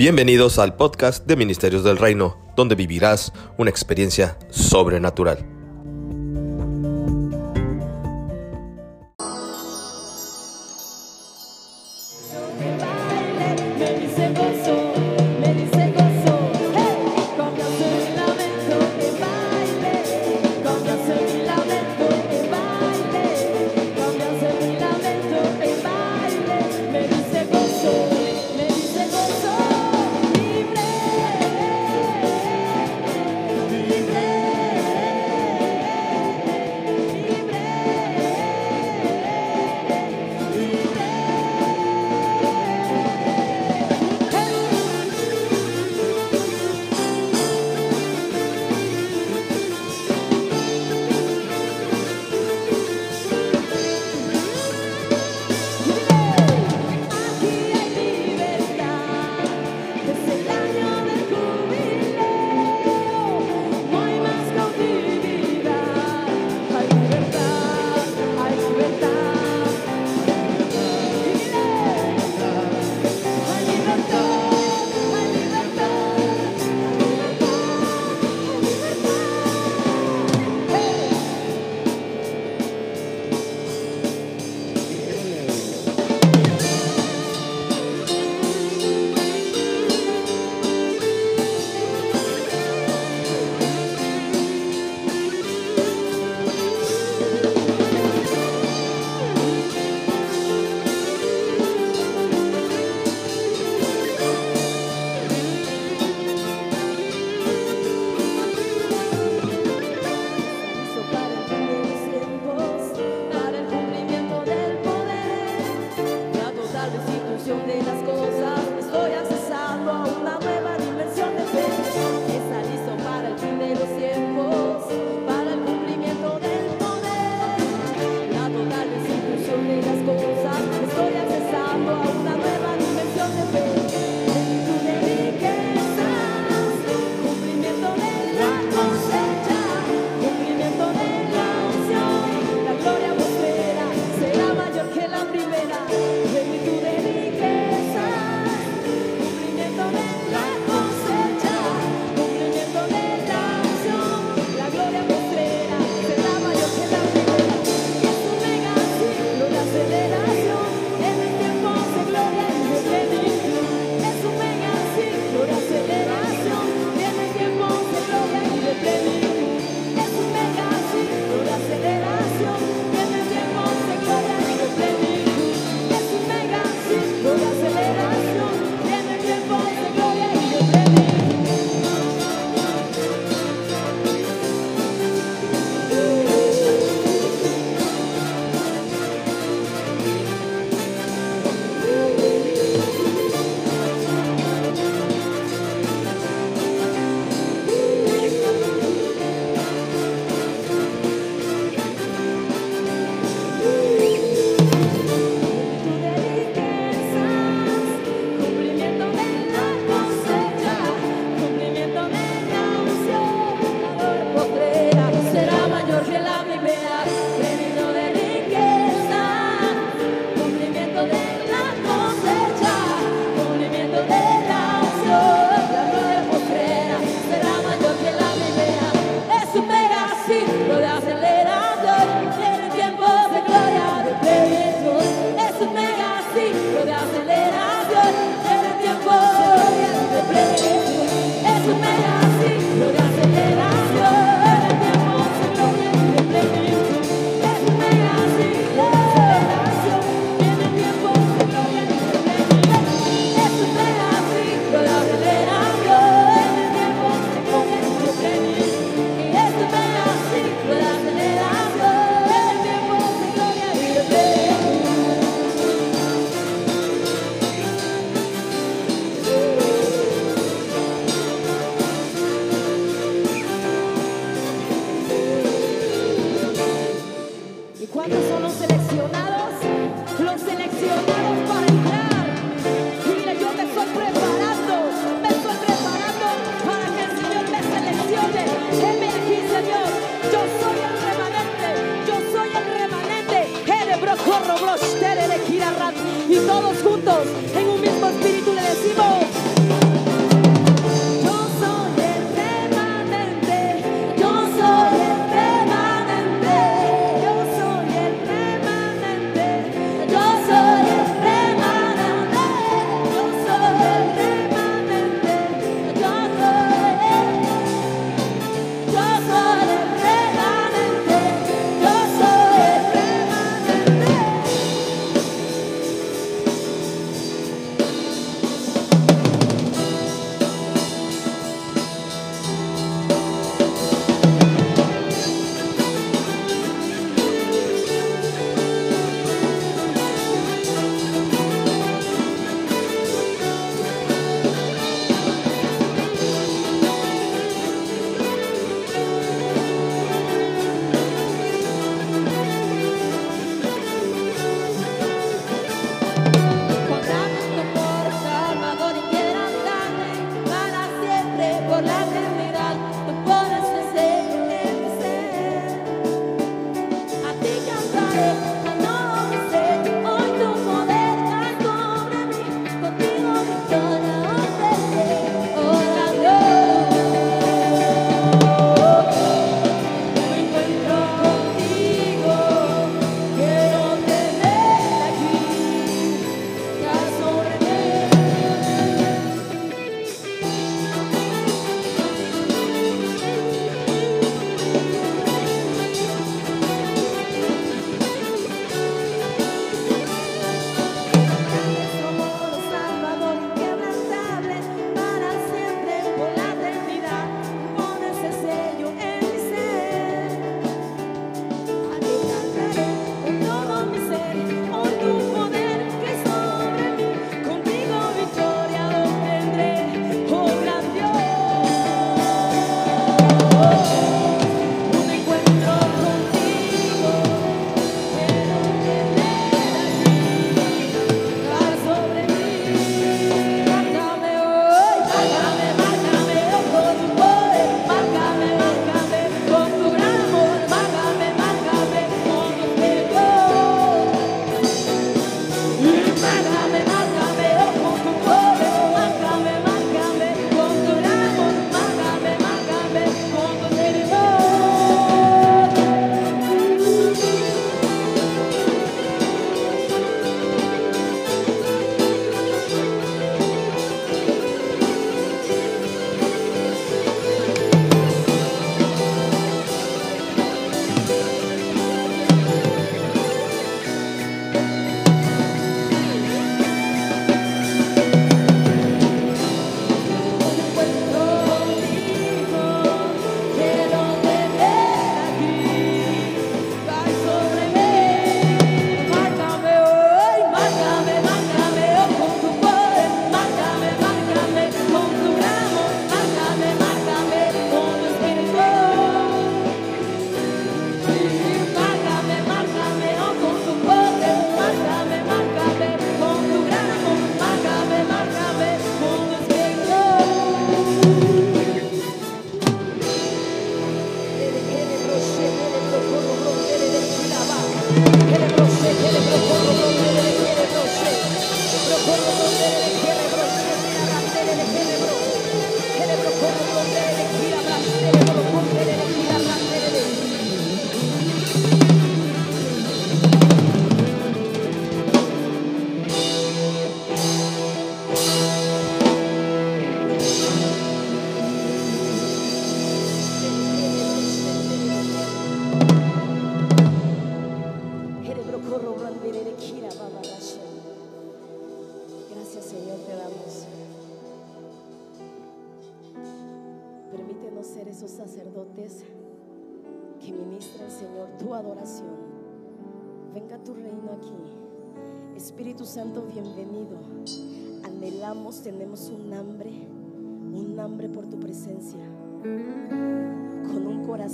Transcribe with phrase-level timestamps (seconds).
[0.00, 5.59] Bienvenidos al podcast de Ministerios del Reino, donde vivirás una experiencia sobrenatural.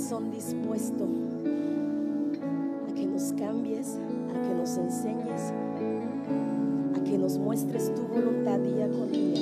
[0.07, 1.03] corazón dispuesto
[2.89, 3.97] a que nos cambies,
[4.29, 5.51] a que nos enseñes,
[6.95, 9.41] a que nos muestres tu voluntad día con día.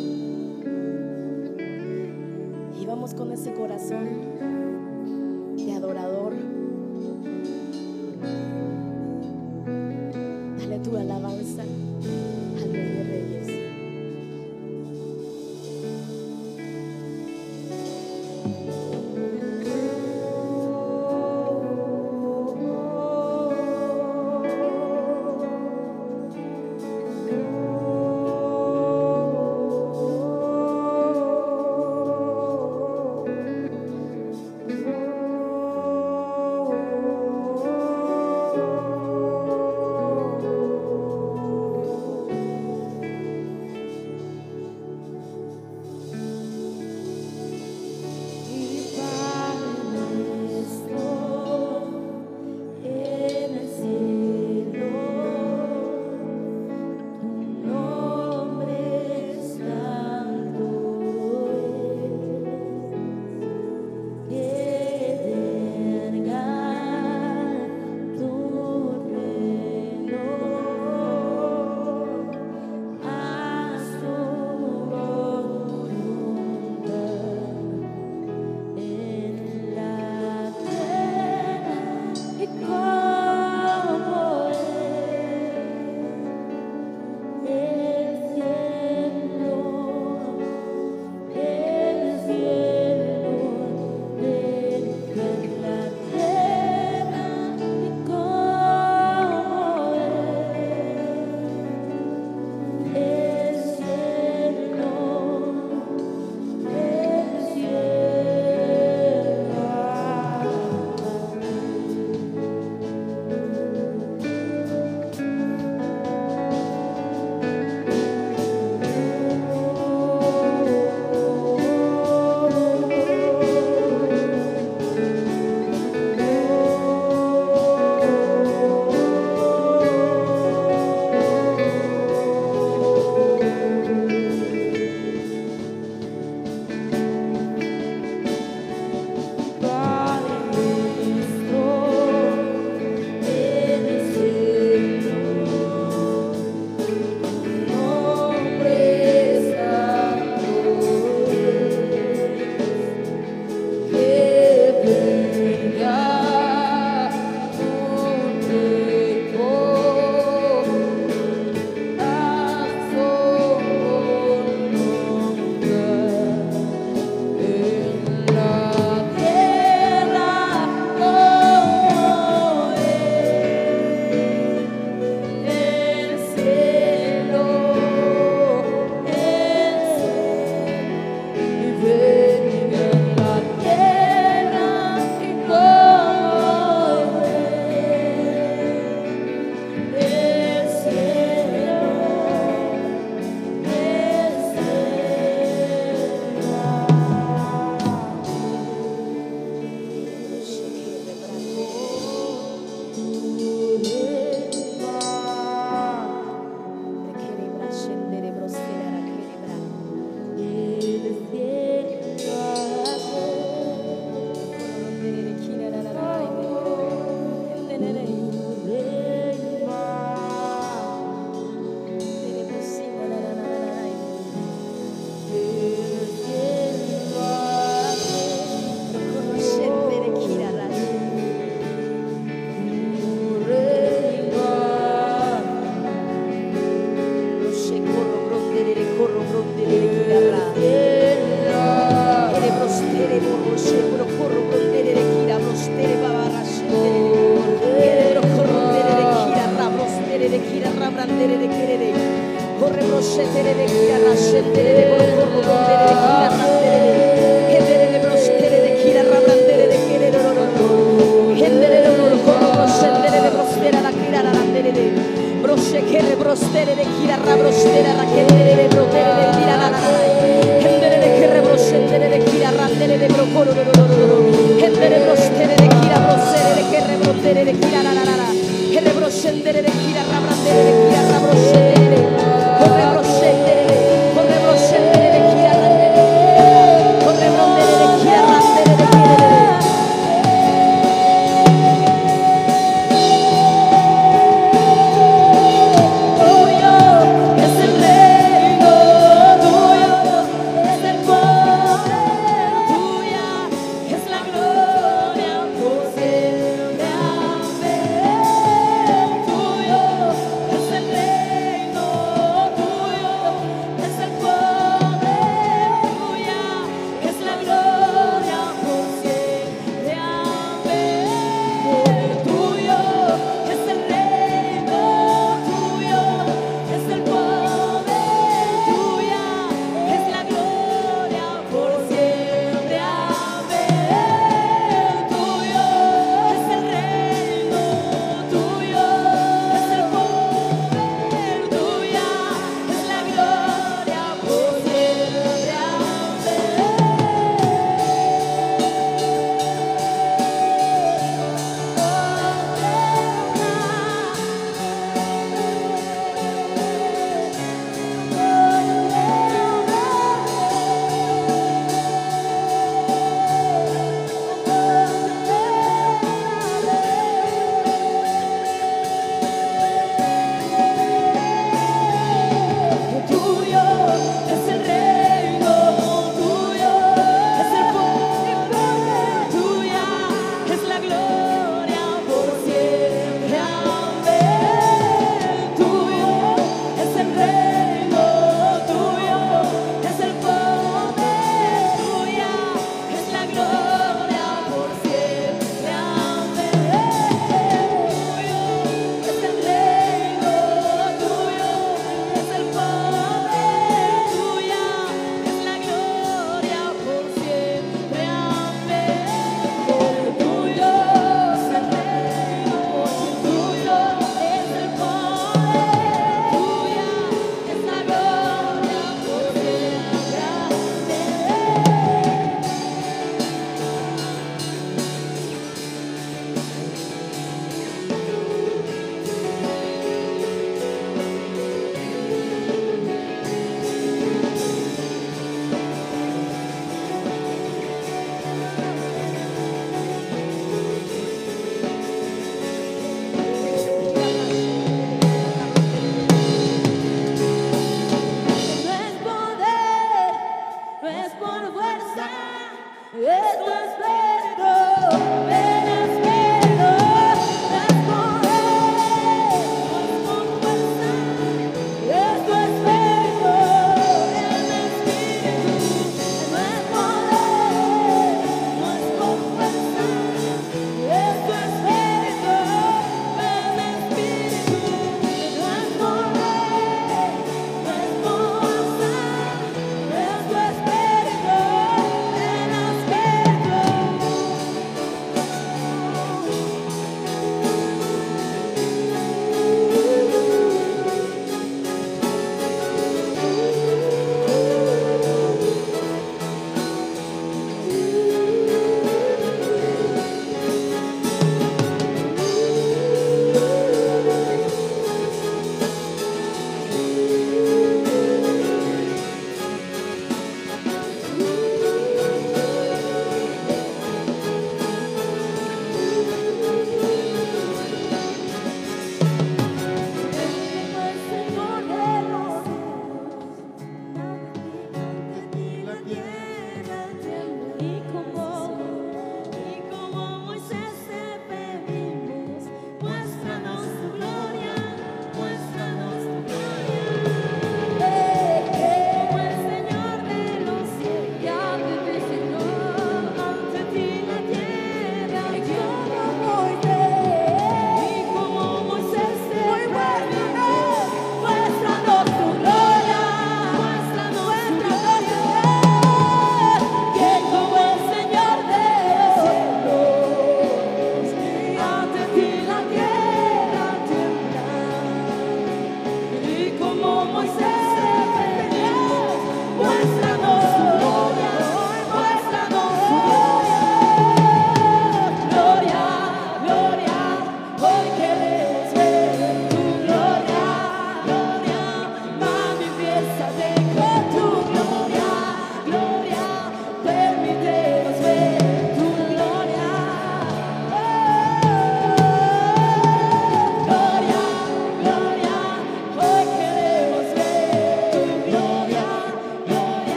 [2.81, 4.07] Y vamos con ese corazón
[5.55, 6.14] de adorador.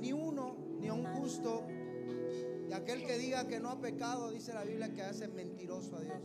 [0.00, 1.66] Ni uno, ni un justo.
[2.68, 6.00] Y aquel que diga que no ha pecado, dice la Biblia, que hace mentiroso a
[6.00, 6.22] Dios.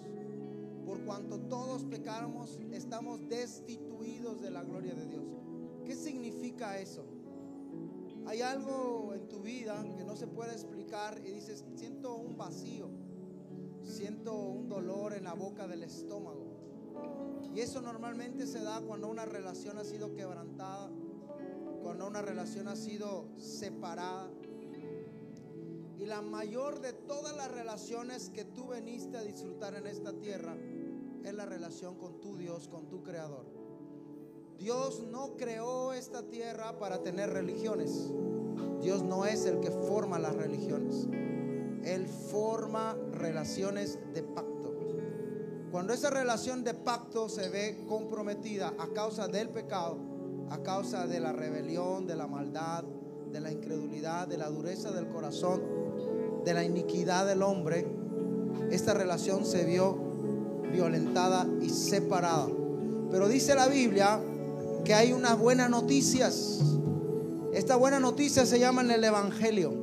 [0.85, 5.25] Por cuanto todos pecáramos, estamos destituidos de la gloria de Dios.
[5.85, 7.05] ¿Qué significa eso?
[8.27, 12.89] Hay algo en tu vida que no se puede explicar y dices, siento un vacío,
[13.83, 16.55] siento un dolor en la boca del estómago.
[17.53, 20.89] Y eso normalmente se da cuando una relación ha sido quebrantada,
[21.85, 24.27] cuando una relación ha sido separada.
[25.99, 30.57] Y la mayor de todas las relaciones que tú veniste a disfrutar en esta tierra
[31.23, 33.45] es la relación con tu Dios, con tu Creador.
[34.57, 38.11] Dios no creó esta tierra para tener religiones.
[38.81, 41.07] Dios no es el que forma las religiones.
[41.83, 44.73] Él forma relaciones de pacto.
[45.71, 50.14] Cuando esa relación de pacto se ve comprometida a causa del pecado,
[50.49, 52.83] a causa de la rebelión, de la maldad,
[53.31, 55.61] de la incredulidad, de la dureza del corazón,
[56.43, 57.85] de la iniquidad del hombre,
[58.71, 59.97] esta relación se vio
[60.71, 62.47] violentada y separada.
[63.11, 64.19] Pero dice la Biblia
[64.83, 66.61] que hay unas buenas noticias.
[67.53, 69.73] Esta buena noticia se llama en el Evangelio.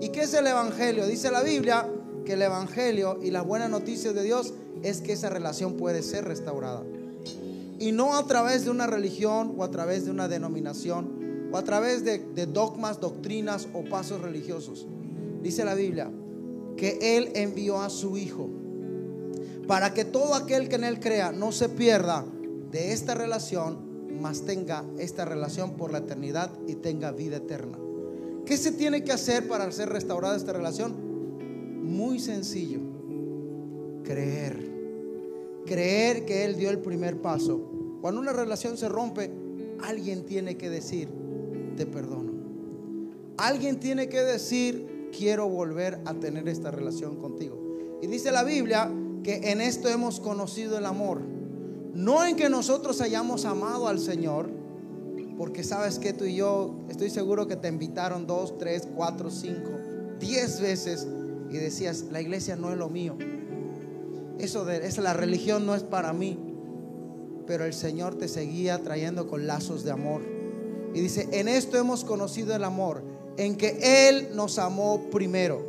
[0.00, 1.06] ¿Y qué es el Evangelio?
[1.06, 1.88] Dice la Biblia
[2.24, 6.24] que el Evangelio y las buenas noticias de Dios es que esa relación puede ser
[6.24, 6.82] restaurada.
[7.78, 11.62] Y no a través de una religión o a través de una denominación o a
[11.62, 14.86] través de, dogmas, doctrinas o pasos religiosos.
[15.42, 16.10] Dice la Biblia
[16.76, 18.48] que Él envió a su Hijo
[19.66, 22.24] para que todo aquel que en Él crea no se pierda
[22.70, 23.78] de esta relación,
[24.20, 27.78] mas tenga esta relación por la eternidad y tenga vida eterna.
[28.44, 30.94] ¿Qué se tiene que hacer para ser restaurada esta relación?
[31.82, 32.80] Muy sencillo.
[34.04, 34.75] Creer.
[35.66, 37.60] Creer que Él dio el primer paso.
[38.00, 39.30] Cuando una relación se rompe,
[39.82, 41.08] alguien tiene que decir,
[41.76, 42.32] te perdono.
[43.36, 47.98] Alguien tiene que decir, quiero volver a tener esta relación contigo.
[48.00, 48.90] Y dice la Biblia
[49.22, 51.20] que en esto hemos conocido el amor.
[51.94, 54.48] No en que nosotros hayamos amado al Señor,
[55.36, 59.70] porque sabes que tú y yo, estoy seguro que te invitaron dos, tres, cuatro, cinco,
[60.18, 61.06] diez veces
[61.50, 63.16] y decías, la iglesia no es lo mío.
[64.38, 66.38] Eso de esa, la religión no es para mí.
[67.46, 70.22] Pero el Señor te seguía trayendo con lazos de amor.
[70.94, 73.02] Y dice, en esto hemos conocido el amor,
[73.36, 75.62] en que Él nos amó primero.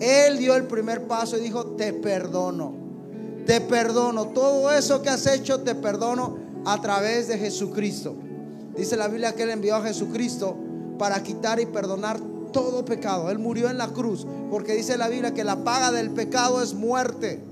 [0.00, 2.74] Él dio el primer paso y dijo, te perdono.
[3.46, 4.28] Te perdono.
[4.28, 8.14] Todo eso que has hecho, te perdono a través de Jesucristo.
[8.76, 10.56] Dice la Biblia que Él envió a Jesucristo
[10.98, 12.20] para quitar y perdonar
[12.52, 13.30] todo pecado.
[13.30, 16.74] Él murió en la cruz porque dice la Biblia que la paga del pecado es
[16.74, 17.42] muerte.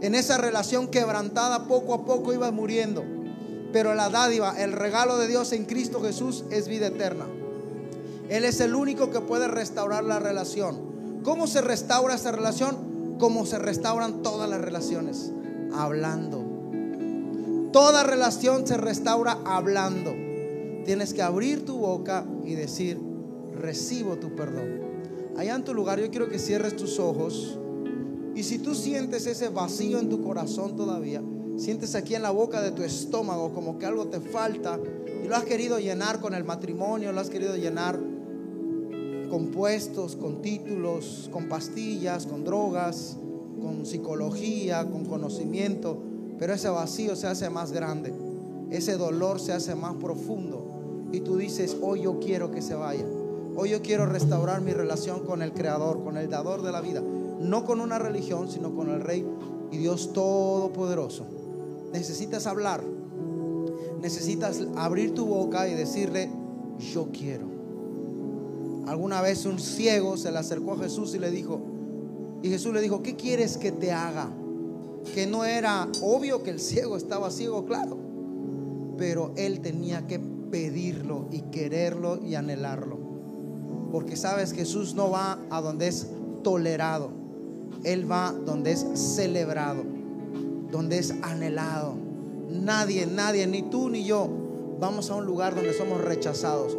[0.00, 3.04] En esa relación quebrantada poco a poco iba muriendo.
[3.72, 7.26] Pero la dádiva, el regalo de Dios en Cristo Jesús es vida eterna.
[8.28, 11.20] Él es el único que puede restaurar la relación.
[11.22, 13.16] ¿Cómo se restaura esa relación?
[13.18, 15.32] Como se restauran todas las relaciones.
[15.74, 16.44] Hablando.
[17.72, 20.12] Toda relación se restaura hablando.
[20.84, 22.98] Tienes que abrir tu boca y decir,
[23.52, 24.80] recibo tu perdón.
[25.36, 27.58] Allá en tu lugar yo quiero que cierres tus ojos.
[28.36, 31.22] Y si tú sientes ese vacío en tu corazón todavía,
[31.56, 34.78] sientes aquí en la boca de tu estómago como que algo te falta
[35.24, 37.98] y lo has querido llenar con el matrimonio, lo has querido llenar
[39.30, 43.16] con puestos, con títulos, con pastillas, con drogas,
[43.62, 45.96] con psicología, con conocimiento,
[46.38, 48.12] pero ese vacío se hace más grande,
[48.70, 53.06] ese dolor se hace más profundo y tú dices, hoy yo quiero que se vaya,
[53.56, 57.02] hoy yo quiero restaurar mi relación con el Creador, con el dador de la vida,
[57.40, 59.26] no con una religión, sino con el Rey
[59.70, 61.26] y Dios Todopoderoso.
[61.92, 62.82] Necesitas hablar,
[64.00, 66.30] necesitas abrir tu boca y decirle,
[66.78, 67.46] yo quiero.
[68.86, 71.60] Alguna vez un ciego se le acercó a Jesús y le dijo,
[72.42, 74.30] y Jesús le dijo, ¿qué quieres que te haga?
[75.14, 77.98] Que no era obvio que el ciego estaba ciego, claro,
[78.96, 82.98] pero él tenía que pedirlo y quererlo y anhelarlo.
[83.90, 86.08] Porque sabes, Jesús no va a donde es
[86.42, 87.10] tolerado,
[87.84, 89.82] Él va donde es celebrado,
[90.70, 91.94] donde es anhelado.
[92.50, 94.28] Nadie, nadie, ni tú ni yo,
[94.80, 96.76] vamos a un lugar donde somos rechazados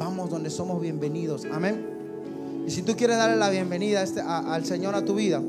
[0.00, 1.46] vamos donde somos bienvenidos.
[1.52, 2.64] Amén.
[2.66, 5.42] Y si tú quieres darle la bienvenida a este, al Señor a tu vida,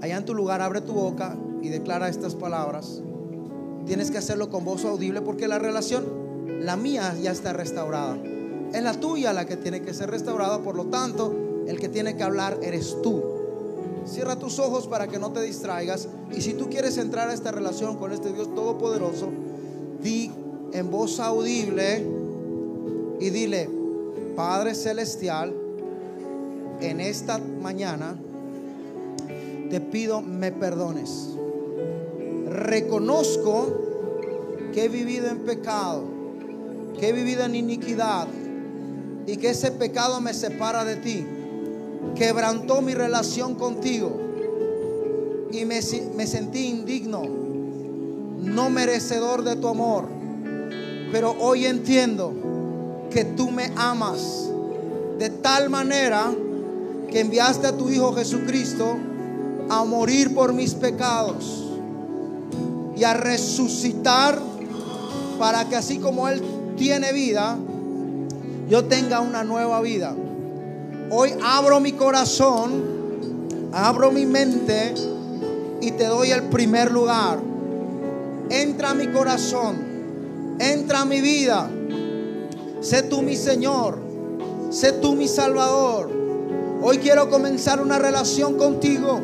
[0.00, 3.02] allá en tu lugar abre tu boca y declara estas palabras.
[3.86, 6.04] Tienes que hacerlo con voz audible porque la relación,
[6.64, 8.16] la mía ya está restaurada.
[8.72, 11.34] Es la tuya la que tiene que ser restaurada, por lo tanto,
[11.66, 13.22] El que tiene que hablar eres tú.
[14.10, 16.08] Cierra tus ojos para que no te distraigas.
[16.34, 19.28] Y si tú quieres entrar a esta relación con este Dios Todopoderoso,
[20.02, 20.32] di
[20.72, 22.04] en voz audible
[23.20, 23.68] y dile,
[24.34, 25.54] Padre Celestial,
[26.80, 28.16] en esta mañana
[29.70, 31.28] te pido me perdones.
[32.48, 33.68] Reconozco
[34.72, 36.02] que he vivido en pecado,
[36.98, 38.26] que he vivido en iniquidad
[39.26, 41.26] y que ese pecado me separa de ti.
[42.14, 44.30] Quebrantó mi relación contigo
[45.52, 47.22] y me, sentí indigno,
[48.42, 50.06] no merecedor de tu amor.
[51.12, 52.32] Pero hoy entiendo
[53.10, 54.48] que tú me amas
[55.18, 56.32] de tal manera
[57.10, 58.96] que enviaste a tu Hijo Jesucristo
[59.68, 61.66] a morir por mis pecados
[62.96, 64.38] y a resucitar
[65.38, 66.42] para que así como Él
[66.76, 67.58] tiene vida,
[68.68, 70.14] yo tenga una nueva vida.
[71.12, 74.94] Hoy abro mi corazón, abro mi mente
[75.80, 77.40] y te doy el primer lugar.
[78.48, 81.68] Entra a mi corazón, entra a mi vida.
[82.80, 83.98] Sé tú mi Señor,
[84.70, 86.12] sé tú mi Salvador.
[86.80, 89.20] Hoy quiero comenzar una relación contigo.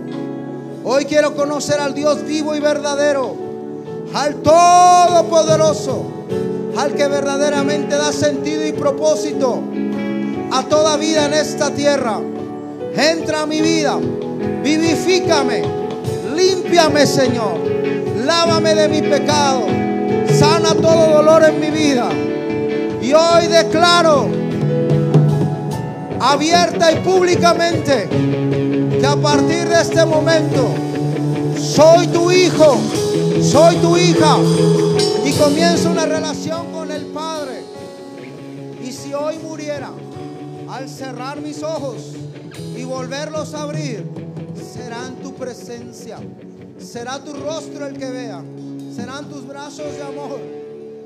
[0.82, 3.32] Hoy quiero conocer al Dios vivo y verdadero,
[4.12, 6.02] al Todopoderoso,
[6.78, 9.62] al que verdaderamente da sentido y propósito
[10.56, 12.18] a toda vida en esta tierra.
[12.96, 13.98] Entra a mi vida,
[14.62, 15.62] vivifícame,
[16.34, 17.58] límpiame, Señor,
[18.24, 19.66] lávame de mi pecado,
[20.32, 22.08] sana todo dolor en mi vida.
[23.02, 24.28] Y hoy declaro
[26.20, 28.08] abierta y públicamente
[28.98, 30.70] que a partir de este momento
[31.60, 32.78] soy tu hijo,
[33.42, 34.38] soy tu hija
[35.22, 36.55] y comienzo una relación
[40.76, 42.12] al cerrar mis ojos
[42.76, 44.04] y volverlos a abrir,
[44.54, 46.18] será en tu presencia,
[46.76, 48.44] será tu rostro el que vea,
[48.94, 50.38] serán tus brazos de amor,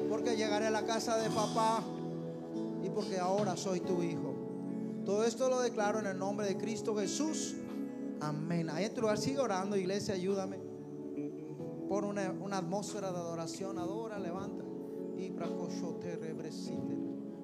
[0.09, 1.85] porque llegaré a la casa de papá
[2.83, 4.35] y porque ahora soy tu hijo.
[5.04, 7.54] Todo esto lo declaro en el nombre de Cristo Jesús.
[8.20, 8.70] Amén.
[8.70, 10.59] Ahí en tu lugar sigue orando, iglesia, ayúdame.
[11.88, 14.64] Por una, atmósfera de adoración, adora, levanta.
[15.16, 16.99] Y bracoshote rebresite.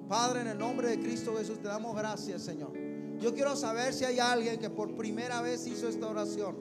[0.07, 2.71] Padre, en el nombre de Cristo Jesús, te damos gracias, Señor.
[3.19, 6.55] Yo quiero saber si hay alguien que por primera vez hizo esta oración.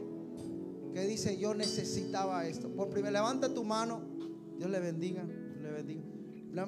[0.92, 2.68] Que dice, yo necesitaba esto.
[2.70, 4.02] Por primera, levanta tu mano.
[4.56, 5.22] Dios le bendiga.
[5.24, 6.02] Dios le bendiga.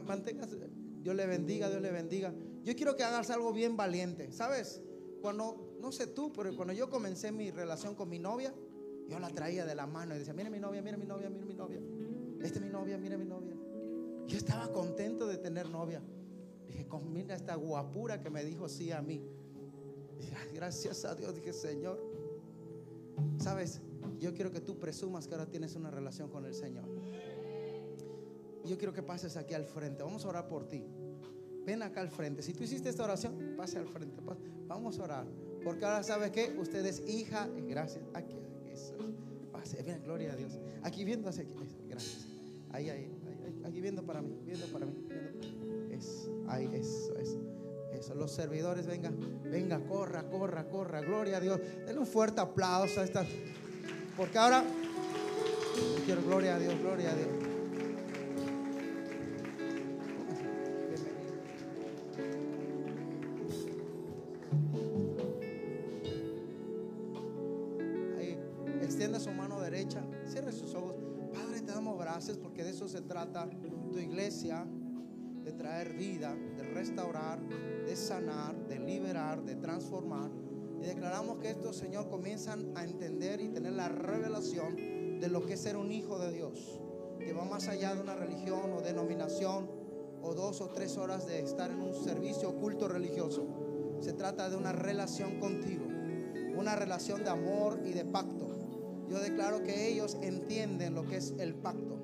[0.06, 0.58] Manténgase.
[1.02, 2.34] Dios le bendiga, Dios le bendiga.
[2.62, 4.30] Yo quiero que hagas algo bien valiente.
[4.30, 4.82] ¿Sabes?
[5.22, 8.54] Cuando, no sé tú, pero cuando yo comencé mi relación con mi novia,
[9.08, 11.46] yo la traía de la mano y decía, mira mi novia, mira mi novia, mira
[11.46, 11.80] mi novia.
[12.42, 13.56] Esta es mi novia, mira mi novia.
[14.26, 16.02] Yo estaba contento de tener novia.
[16.68, 19.22] Dije, "Con- mira esta guapura que me dijo sí a mí.
[20.18, 21.98] Dije, "Ay, gracias a Dios, dije, Señor.
[23.38, 23.80] ¿Sabes?
[24.18, 26.84] Yo quiero que tú presumas que ahora tienes una relación con el Señor.
[28.64, 30.02] Yo quiero que pases aquí al frente.
[30.02, 30.84] Vamos a orar por ti.
[31.64, 32.42] Ven acá al frente.
[32.42, 34.20] Si tú hiciste esta oración, pase al frente.
[34.66, 35.26] Vamos a orar.
[35.64, 37.48] Porque ahora sabes que usted es hija.
[37.68, 38.04] Gracias.
[38.14, 38.36] Aquí,
[38.70, 38.94] eso.
[39.52, 39.82] Pase.
[39.82, 40.58] Ven, gloria a Dios.
[40.82, 41.54] Aquí viendo hacia aquí.
[41.88, 42.26] Gracias.
[42.70, 43.04] Ahí, ahí,
[43.44, 43.62] ahí.
[43.64, 44.38] Aquí viendo para mí.
[44.44, 44.92] Viendo para mí.
[45.98, 46.28] Es,
[46.72, 47.40] eso, eso.
[47.92, 49.10] Eso, los servidores, venga,
[49.42, 51.60] venga, corra, corra, corra, gloria a Dios.
[51.84, 53.24] Denle un fuerte aplauso a esta.
[54.16, 54.62] Porque ahora,
[56.04, 57.28] quiero gloria a Dios, gloria a Dios.
[68.18, 68.38] Ahí,
[68.82, 70.94] extienda su mano derecha, cierre sus ojos.
[71.32, 73.48] Padre, te damos gracias porque de eso se trata
[73.90, 74.66] tu iglesia,
[75.58, 77.40] traer vida, de restaurar,
[77.84, 80.30] de sanar, de liberar, de transformar.
[80.80, 84.76] Y declaramos que estos, Señor, comienzan a entender y tener la revelación
[85.20, 86.80] de lo que es ser un hijo de Dios,
[87.18, 89.68] que va más allá de una religión o denominación
[90.22, 93.46] o dos o tres horas de estar en un servicio culto religioso.
[94.00, 95.86] Se trata de una relación contigo,
[96.56, 98.48] una relación de amor y de pacto.
[99.08, 101.98] Yo declaro que ellos entienden lo que es el pacto,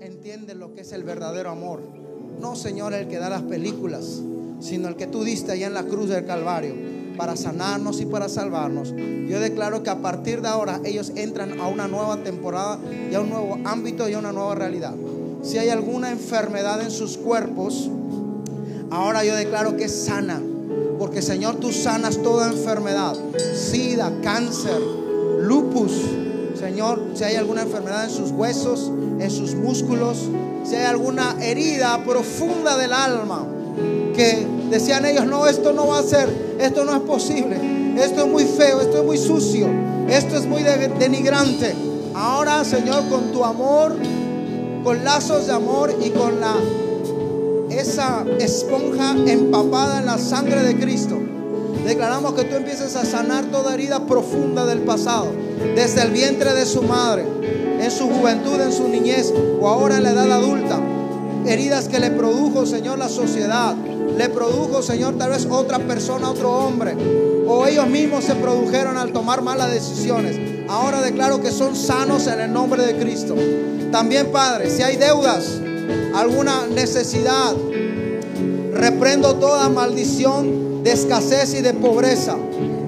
[0.00, 2.03] entienden lo que es el verdadero amor.
[2.40, 4.20] No, Señor, el que da las películas,
[4.60, 6.74] sino el que tú diste allá en la cruz del Calvario
[7.16, 8.94] para sanarnos y para salvarnos.
[9.28, 12.78] Yo declaro que a partir de ahora ellos entran a una nueva temporada
[13.10, 14.94] y a un nuevo ámbito y a una nueva realidad.
[15.42, 17.90] Si hay alguna enfermedad en sus cuerpos,
[18.90, 20.40] ahora yo declaro que es sana.
[20.98, 23.14] Porque Señor, tú sanas toda enfermedad.
[23.54, 24.80] Sida, cáncer,
[25.40, 25.92] lupus.
[26.58, 30.28] Señor, si hay alguna enfermedad en sus huesos, en sus músculos,
[30.64, 33.44] si hay alguna herida profunda del alma,
[34.14, 36.28] que decían ellos, no, esto no va a ser,
[36.60, 37.56] esto no es posible.
[37.96, 39.68] esto es muy feo, esto es muy sucio,
[40.08, 41.74] esto es muy de- denigrante.
[42.14, 43.96] Ahora, Señor, con tu amor,
[44.82, 46.54] con lazos de amor y con la
[47.70, 51.18] esa esponja empapada en la sangre de Cristo.
[51.86, 55.26] Declaramos que tú empieces a sanar toda herida profunda del pasado,
[55.74, 57.24] desde el vientre de su madre,
[57.80, 60.80] en su juventud, en su niñez o ahora en la edad adulta.
[61.46, 63.74] Heridas que le produjo, Señor, la sociedad.
[64.16, 66.96] Le produjo, Señor, tal vez otra persona, otro hombre.
[67.46, 70.38] O ellos mismos se produjeron al tomar malas decisiones.
[70.68, 73.34] Ahora declaro que son sanos en el nombre de Cristo.
[73.92, 75.60] También, Padre, si hay deudas,
[76.14, 77.54] alguna necesidad,
[78.72, 82.36] reprendo toda maldición de escasez y de pobreza.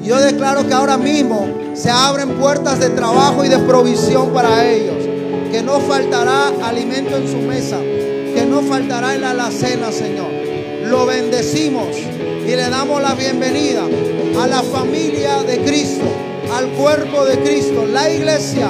[0.07, 5.05] Yo declaro que ahora mismo se abren puertas de trabajo y de provisión para ellos.
[5.51, 7.79] Que no faltará alimento en su mesa.
[7.81, 10.29] Que no faltará en la alacena, Señor.
[10.85, 13.83] Lo bendecimos y le damos la bienvenida
[14.41, 16.05] a la familia de Cristo,
[16.57, 18.69] al cuerpo de Cristo, la iglesia.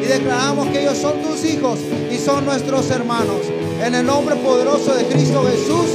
[0.00, 1.80] Y declaramos que ellos son tus hijos
[2.12, 3.40] y son nuestros hermanos.
[3.84, 5.90] En el nombre poderoso de Cristo Jesús.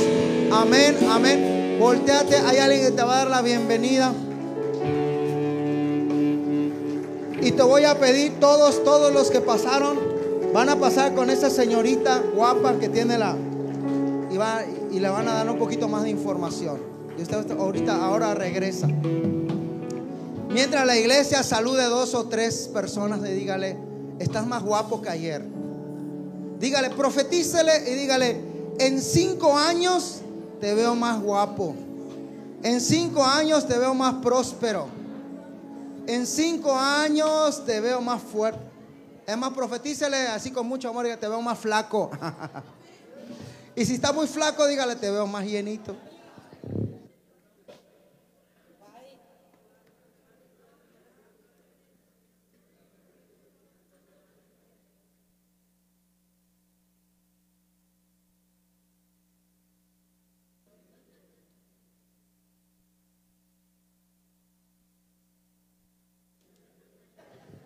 [0.51, 1.77] Amén, amén.
[1.79, 4.11] Volteate, hay alguien que te va a dar la bienvenida.
[7.41, 9.97] Y te voy a pedir, todos, todos los que pasaron,
[10.53, 13.35] van a pasar con esa señorita guapa que tiene la...
[14.29, 16.79] Y, va, y le van a dar un poquito más de información.
[17.17, 18.87] Y usted ahorita, ahora regresa.
[20.49, 23.77] Mientras la iglesia salude dos o tres personas, le dígale,
[24.19, 25.43] estás más guapo que ayer.
[26.59, 28.39] Dígale, profetícele y dígale,
[28.77, 30.21] en cinco años
[30.59, 31.73] te veo más guapo.
[32.61, 35.00] En cinco años te veo más próspero.
[36.07, 38.59] En cinco años te veo más fuerte.
[39.27, 42.09] Es más, profetícele así con mucho amor y te veo más flaco.
[43.75, 45.95] y si está muy flaco, dígale, te veo más llenito.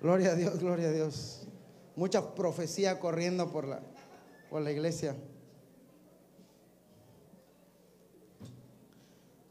[0.05, 1.47] Gloria a Dios, gloria a Dios.
[1.95, 3.81] Mucha profecía corriendo por la,
[4.51, 5.15] por la iglesia.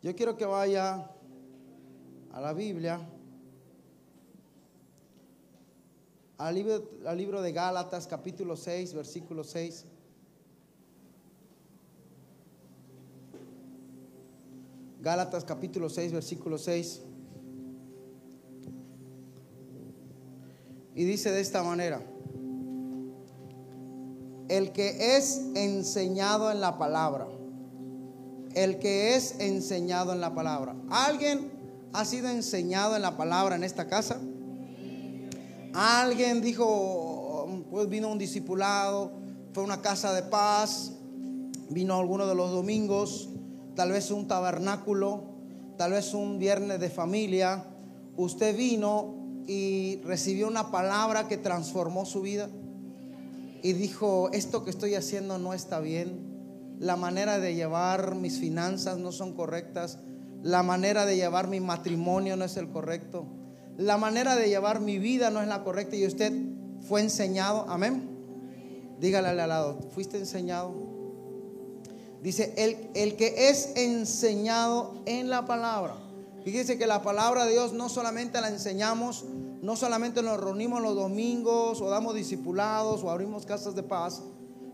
[0.01, 1.11] Yo quiero que vaya
[2.31, 3.01] a la Biblia,
[6.39, 9.87] al libro, al libro de Gálatas, capítulo 6, versículo 6.
[15.01, 17.04] Gálatas, capítulo 6, versículo 6.
[20.95, 22.01] Y dice de esta manera,
[24.49, 27.27] el que es enseñado en la palabra,
[28.55, 30.77] el que es enseñado en la palabra.
[30.91, 31.51] ¿Alguien
[31.93, 34.21] ha sido enseñado en la palabra en esta casa?
[35.73, 39.13] Alguien dijo, pues vino un discipulado,
[39.53, 40.93] fue una casa de paz,
[41.71, 43.31] vino alguno de los domingos,
[43.75, 45.25] tal vez un tabernáculo,
[45.77, 47.65] tal vez un viernes de familia.
[48.17, 52.49] Usted vino y recibió una palabra que transformó su vida
[53.63, 56.35] y dijo, esto que estoy haciendo no está bien,
[56.79, 59.99] la manera de llevar mis finanzas no son correctas,
[60.43, 63.27] la manera de llevar mi matrimonio no es el correcto,
[63.79, 66.33] la manera de llevar mi vida no es la correcta y usted
[66.87, 68.11] fue enseñado, amén.
[69.01, 70.73] Dígale al lado, fuiste enseñado.
[72.23, 75.97] Dice, el, el que es enseñado en la palabra.
[76.45, 79.25] Fíjese que la palabra de Dios no solamente la enseñamos,
[79.65, 84.21] no solamente nos reunimos los domingos o damos discipulados o abrimos casas de paz,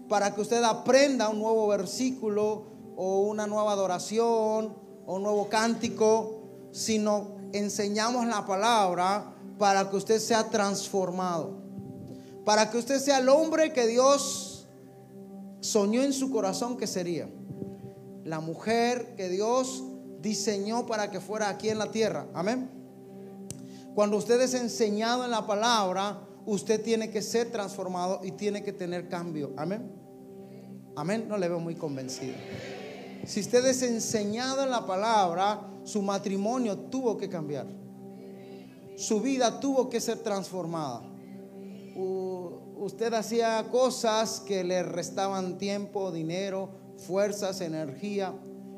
[0.09, 2.65] para que usted aprenda un nuevo versículo
[2.97, 4.75] o una nueva adoración
[5.07, 11.53] o un nuevo cántico, sino enseñamos la palabra para que usted sea transformado,
[12.45, 14.67] para que usted sea el hombre que Dios
[15.61, 17.31] soñó en su corazón que sería,
[18.25, 19.85] la mujer que Dios
[20.21, 22.27] diseñó para que fuera aquí en la tierra.
[22.35, 22.80] Amén.
[23.95, 28.73] Cuando usted es enseñado en la palabra, usted tiene que ser transformado y tiene que
[28.73, 29.53] tener cambio.
[29.57, 29.91] Amén.
[30.97, 31.27] Amén.
[31.29, 32.35] No le veo muy convencido.
[33.27, 37.67] Si usted es enseñado en la palabra, su matrimonio tuvo que cambiar.
[38.97, 41.03] Su vida tuvo que ser transformada.
[42.77, 48.33] Usted hacía cosas que le restaban tiempo, dinero, fuerzas, energía.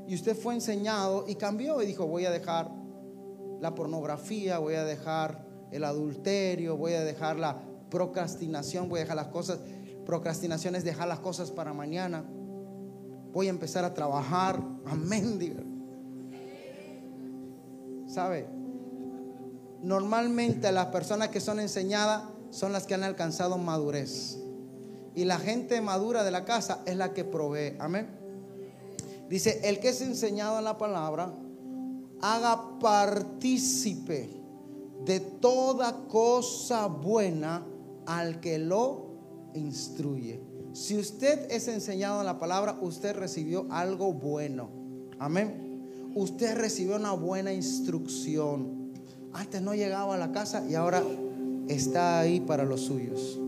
[0.08, 2.70] Y usted fue enseñado y cambió y dijo, voy a dejar
[3.62, 9.16] la pornografía, voy a dejar el adulterio, voy a dejar la procrastinación, voy a dejar
[9.16, 9.60] las cosas.
[10.04, 12.24] Procrastinación es dejar las cosas para mañana.
[13.32, 14.60] Voy a empezar a trabajar.
[14.84, 15.62] Amén, diga.
[18.08, 18.46] ¿Sabe?
[19.82, 24.38] normalmente las personas que son enseñadas son las que han alcanzado madurez.
[25.14, 27.76] Y la gente madura de la casa es la que provee.
[27.78, 28.08] Amén.
[29.28, 31.32] Dice, el que es enseñado en la palabra,
[32.22, 34.30] haga partícipe
[35.04, 37.66] de toda cosa buena
[38.06, 39.06] al que lo
[39.54, 40.40] instruye.
[40.72, 44.70] Si usted es enseñado en la palabra, usted recibió algo bueno.
[45.18, 45.82] Amén.
[46.14, 48.92] Usted recibió una buena instrucción.
[49.32, 51.02] Antes no llegaba a la casa y ahora
[51.68, 53.38] está ahí para los suyos.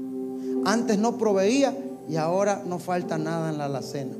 [0.64, 1.76] Antes no proveía
[2.08, 4.14] y ahora no falta nada en la alacena.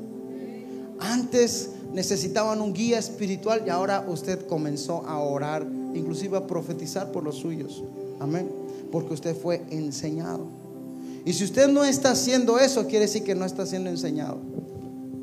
[0.99, 7.23] Antes necesitaban un guía espiritual y ahora usted comenzó a orar, inclusive a profetizar por
[7.23, 7.83] los suyos.
[8.19, 8.49] Amén.
[8.91, 10.45] Porque usted fue enseñado.
[11.25, 14.37] Y si usted no está haciendo eso, quiere decir que no está siendo enseñado.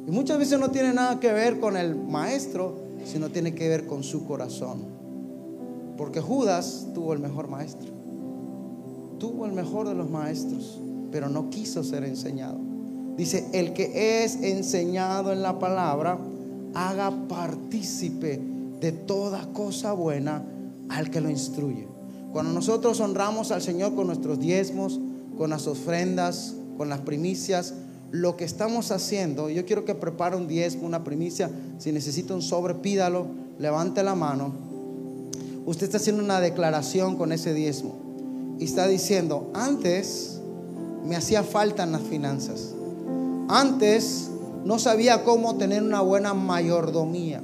[0.07, 3.87] Y muchas veces no tiene nada que ver con el maestro, sino tiene que ver
[3.87, 4.81] con su corazón.
[5.97, 7.91] Porque Judas tuvo el mejor maestro.
[9.19, 10.81] Tuvo el mejor de los maestros,
[11.13, 12.59] pero no quiso ser enseñado.
[13.17, 16.19] Dice, el que es enseñado en la palabra,
[16.75, 18.41] haga partícipe
[18.81, 20.43] de toda cosa buena
[20.89, 21.87] al que lo instruye.
[22.33, 24.99] Cuando nosotros honramos al Señor con nuestros diezmos,
[25.37, 27.75] con las ofrendas, con las primicias,
[28.11, 32.43] lo que estamos haciendo, yo quiero que prepare un diezmo, una primicia, si necesita un
[32.43, 33.27] sobre, pídalo,
[33.59, 34.53] levante la mano.
[35.65, 37.95] Usted está haciendo una declaración con ese diezmo
[38.59, 40.41] y está diciendo, antes
[41.07, 42.75] me hacía falta en las finanzas.
[43.49, 44.32] Antes
[44.65, 47.41] no sabía cómo tener una buena mayordomía.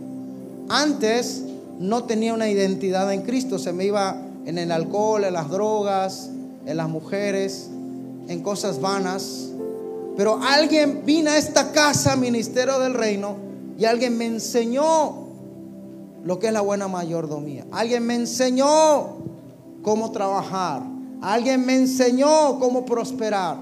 [0.68, 1.42] Antes
[1.78, 6.30] no tenía una identidad en Cristo, se me iba en el alcohol, en las drogas,
[6.66, 7.68] en las mujeres,
[8.28, 9.48] en cosas vanas.
[10.16, 13.36] Pero alguien vino a esta casa, ministerio del reino,
[13.78, 15.28] y alguien me enseñó
[16.24, 17.64] lo que es la buena mayordomía.
[17.70, 19.18] Alguien me enseñó
[19.82, 20.82] cómo trabajar.
[21.22, 23.56] Alguien me enseñó cómo prosperar.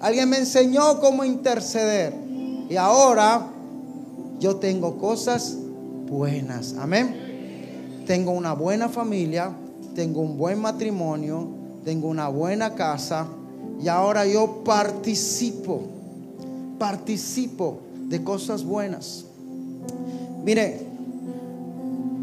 [0.00, 2.14] Alguien me enseñó cómo interceder.
[2.70, 3.48] Y ahora
[4.38, 5.58] yo tengo cosas
[6.08, 6.76] buenas.
[6.78, 8.04] Amén.
[8.06, 9.50] Tengo una buena familia,
[9.96, 11.48] tengo un buen matrimonio,
[11.84, 13.26] tengo una buena casa
[13.82, 15.82] y ahora yo participo,
[16.78, 19.24] participo de cosas buenas.
[20.44, 20.86] Mire,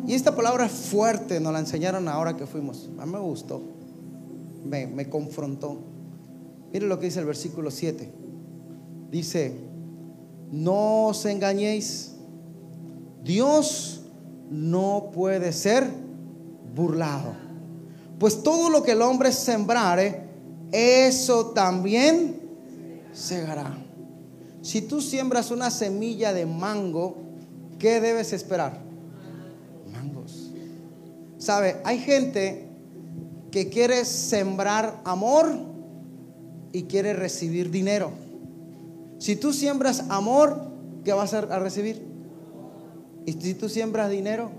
[0.07, 2.89] y esta palabra es fuerte, nos la enseñaron ahora que fuimos.
[2.99, 3.61] A mí me gustó,
[4.65, 5.77] me, me confrontó.
[6.71, 8.09] Mire lo que dice el versículo 7.
[9.11, 9.66] Dice,
[10.51, 12.13] no os engañéis,
[13.23, 14.01] Dios
[14.49, 15.85] no puede ser
[16.73, 17.35] burlado.
[18.19, 20.23] Pues todo lo que el hombre sembrare,
[20.71, 22.41] eso también
[23.13, 23.77] segará.
[24.61, 27.17] Si tú siembras una semilla de mango,
[27.79, 28.79] ¿qué debes esperar?
[29.91, 30.51] Mangos.
[31.37, 31.77] ¿Sabe?
[31.83, 32.67] Hay gente
[33.51, 35.47] que quiere sembrar amor
[36.71, 38.11] y quiere recibir dinero.
[39.19, 40.61] Si tú siembras amor,
[41.03, 42.01] ¿qué vas a recibir?
[43.25, 44.49] Y si tú siembras dinero,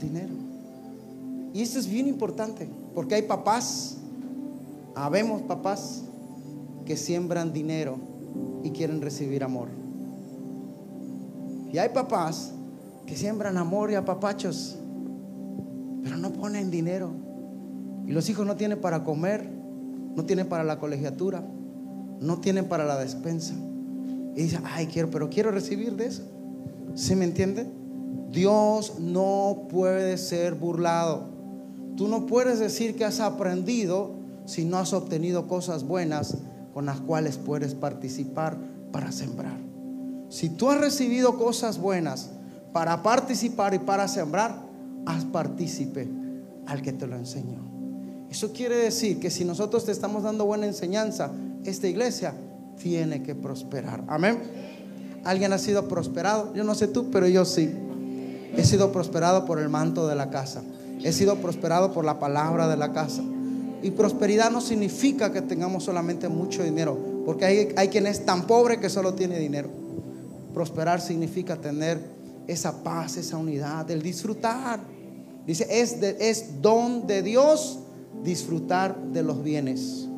[0.00, 0.34] dinero.
[1.54, 3.96] Y esto es bien importante, porque hay papás,
[4.94, 6.02] habemos papás
[6.86, 7.96] que siembran dinero
[8.62, 9.68] y quieren recibir amor.
[11.72, 12.52] Y hay papás
[13.06, 14.76] que siembran amor y apapachos,
[16.02, 17.10] pero no ponen dinero.
[18.06, 19.48] Y los hijos no tienen para comer,
[20.14, 21.42] no tienen para la colegiatura,
[22.22, 23.54] no tienen para la despensa.
[24.34, 26.22] Y dicen, ay, quiero, pero quiero recibir de eso.
[26.94, 27.66] ¿Sí me entiende?
[28.30, 31.28] Dios no puede ser burlado.
[31.96, 34.12] Tú no puedes decir que has aprendido
[34.46, 36.38] si no has obtenido cosas buenas
[36.72, 38.56] con las cuales puedes participar
[38.90, 39.58] para sembrar.
[40.30, 42.30] Si tú has recibido cosas buenas
[42.72, 44.62] para participar y para sembrar,
[45.04, 46.08] haz partícipe
[46.66, 47.60] al que te lo enseñó.
[48.30, 51.30] Eso quiere decir que si nosotros te estamos dando buena enseñanza,
[51.64, 52.34] esta iglesia
[52.80, 54.04] tiene que prosperar.
[54.08, 54.38] Amén.
[55.24, 56.52] ¿Alguien ha sido prosperado?
[56.54, 57.70] Yo no sé tú, pero yo sí.
[58.56, 60.62] He sido prosperado por el manto de la casa.
[61.02, 63.22] He sido prosperado por la palabra de la casa.
[63.82, 66.96] Y prosperidad no significa que tengamos solamente mucho dinero,
[67.26, 69.68] porque hay, hay quien es tan pobre que solo tiene dinero.
[70.54, 71.98] Prosperar significa tener
[72.46, 74.80] esa paz, esa unidad, el disfrutar.
[75.46, 77.80] Dice, es, es don de Dios
[78.22, 80.08] disfrutar de los bienes.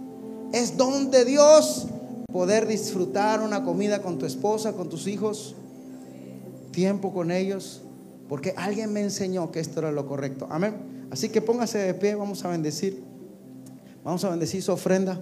[0.52, 1.86] Es don de Dios
[2.32, 5.54] poder disfrutar una comida con tu esposa, con tus hijos,
[6.70, 7.82] tiempo con ellos,
[8.28, 10.46] porque alguien me enseñó que esto era lo correcto.
[10.50, 11.06] Amén.
[11.10, 13.02] Así que póngase de pie, vamos a bendecir.
[14.04, 15.20] Vamos a bendecir su ofrenda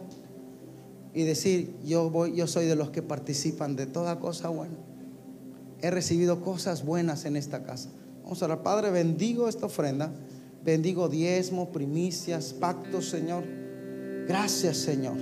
[1.14, 4.74] y decir, yo voy, yo soy de los que participan de toda cosa buena.
[5.80, 7.90] He recibido cosas buenas en esta casa.
[8.22, 10.12] Vamos a orar, Padre, bendigo esta ofrenda
[10.64, 13.42] Bendigo diezmo, primicias, pactos, Señor.
[14.26, 15.16] Gracias, Señor,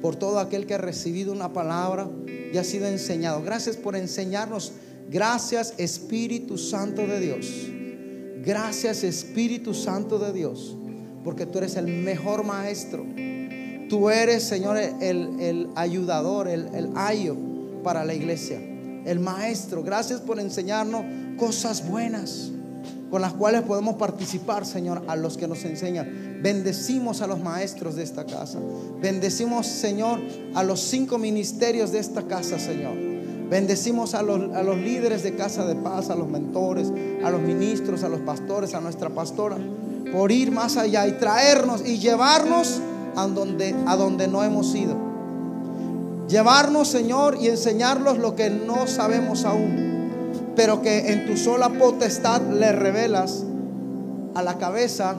[0.00, 2.08] por todo aquel que ha recibido una palabra
[2.52, 3.42] y ha sido enseñado.
[3.42, 4.72] Gracias por enseñarnos.
[5.10, 7.46] Gracias, Espíritu Santo de Dios.
[8.44, 10.76] Gracias, Espíritu Santo de Dios,
[11.24, 13.04] porque tú eres el mejor maestro.
[13.88, 17.36] Tú eres, Señor, el, el ayudador, el, el ayo
[17.82, 18.58] para la iglesia,
[19.04, 19.82] el maestro.
[19.82, 21.04] Gracias por enseñarnos
[21.38, 22.50] cosas buenas
[23.14, 26.40] con las cuales podemos participar, Señor, a los que nos enseñan.
[26.42, 28.58] Bendecimos a los maestros de esta casa.
[29.00, 30.18] Bendecimos, Señor,
[30.52, 32.96] a los cinco ministerios de esta casa, Señor.
[33.48, 36.92] Bendecimos a los, a los líderes de Casa de Paz, a los mentores,
[37.24, 39.58] a los ministros, a los pastores, a nuestra pastora,
[40.10, 42.80] por ir más allá y traernos y llevarnos
[43.14, 44.96] a donde, a donde no hemos ido.
[46.28, 49.93] Llevarnos, Señor, y enseñarlos lo que no sabemos aún,
[50.56, 53.44] pero que en tu sola potestad le revelas
[54.34, 55.16] a la cabeza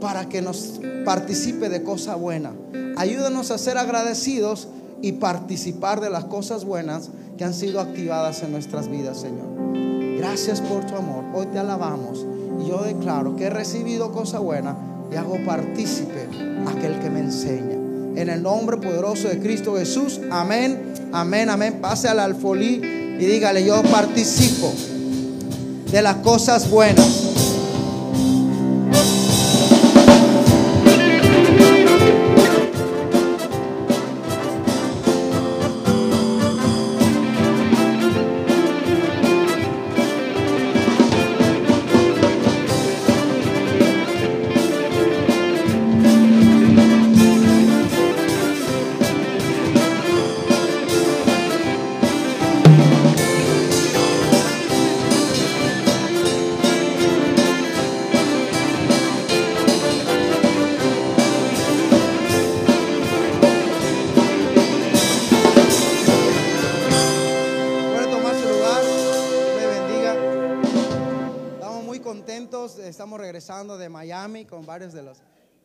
[0.00, 2.52] para que nos participe de cosa buena.
[2.96, 4.68] Ayúdanos a ser agradecidos
[5.02, 9.46] y participar de las cosas buenas que han sido activadas en nuestras vidas, Señor.
[10.16, 11.24] Gracias por tu amor.
[11.34, 12.24] Hoy te alabamos
[12.60, 14.76] y yo declaro que he recibido cosa buena
[15.10, 16.28] y hago partícipe
[16.68, 17.74] aquel que me enseña.
[18.16, 20.20] En el nombre poderoso de Cristo Jesús.
[20.30, 21.78] Amén, amén, amén.
[21.80, 24.72] Pase al alfolí y dígale, yo participo
[25.90, 27.23] de las cosas buenas.
[74.74, 75.18] Varios de los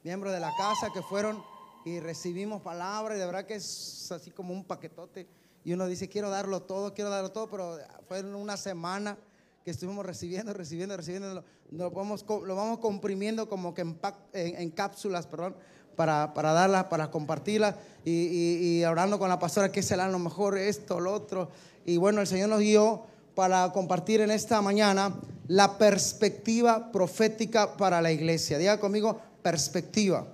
[0.03, 1.41] miembros de la casa que fueron
[1.84, 3.16] y recibimos palabra.
[3.16, 5.28] Y de verdad que es así como un paquetote.
[5.66, 7.47] Y uno dice, quiero darlo todo, quiero darlo todo.
[7.49, 9.18] Pero fue una semana
[9.66, 11.34] que estuvimos recibiendo, recibiendo, recibiendo.
[11.34, 13.99] Lo, lo vamos, lo vamos comprimiendo como que en,
[14.34, 15.55] en- en cápsulas, perdón.
[15.95, 20.20] Para, para darlas, para compartirlas y, y- y hablando con la pastora qué será lo
[20.20, 21.49] mejor, esto, lo otro.
[21.84, 23.03] Y bueno, el Señor nos guió
[23.36, 25.14] para compartir en esta mañana
[25.50, 28.60] la perspectiva profética para la iglesia.
[28.60, 30.28] Diga conmigo, perspectiva.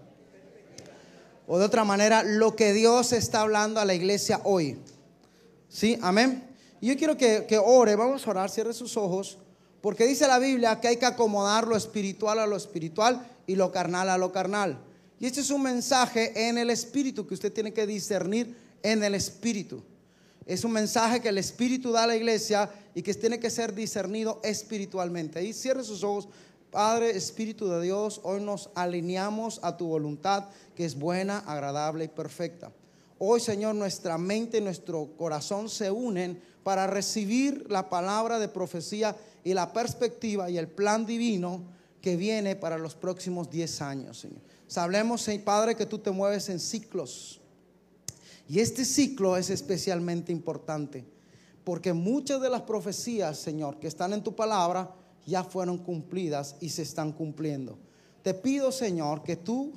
[1.47, 4.77] O de otra manera, lo que Dios está hablando a la iglesia hoy.
[5.69, 5.97] ¿Sí?
[6.01, 6.43] Amén.
[6.81, 9.37] Y yo quiero que, que ore, vamos a orar, cierre sus ojos,
[9.81, 13.71] porque dice la Biblia que hay que acomodar lo espiritual a lo espiritual y lo
[13.71, 14.77] carnal a lo carnal.
[15.17, 18.53] Y este es un mensaje en el espíritu que usted tiene que discernir
[18.83, 19.81] en el espíritu.
[20.45, 23.73] Es un mensaje que el Espíritu da a la iglesia y que tiene que ser
[23.73, 25.39] discernido espiritualmente.
[25.39, 26.27] Ahí cierre sus ojos.
[26.69, 32.09] Padre, Espíritu de Dios, hoy nos alineamos a tu voluntad que es buena, agradable y
[32.09, 32.71] perfecta.
[33.17, 39.15] Hoy, Señor, nuestra mente y nuestro corazón se unen para recibir la palabra de profecía
[39.43, 41.63] y la perspectiva y el plan divino
[42.01, 44.41] que viene para los próximos 10 años, Señor.
[44.67, 47.39] Sabremos, Señor Padre, que tú te mueves en ciclos.
[48.47, 51.05] Y este ciclo es especialmente importante
[51.65, 54.91] porque muchas de las profecías, Señor, que están en tu palabra
[55.25, 57.77] ya fueron cumplidas y se están cumpliendo.
[58.21, 59.73] Te pido, Señor, que tú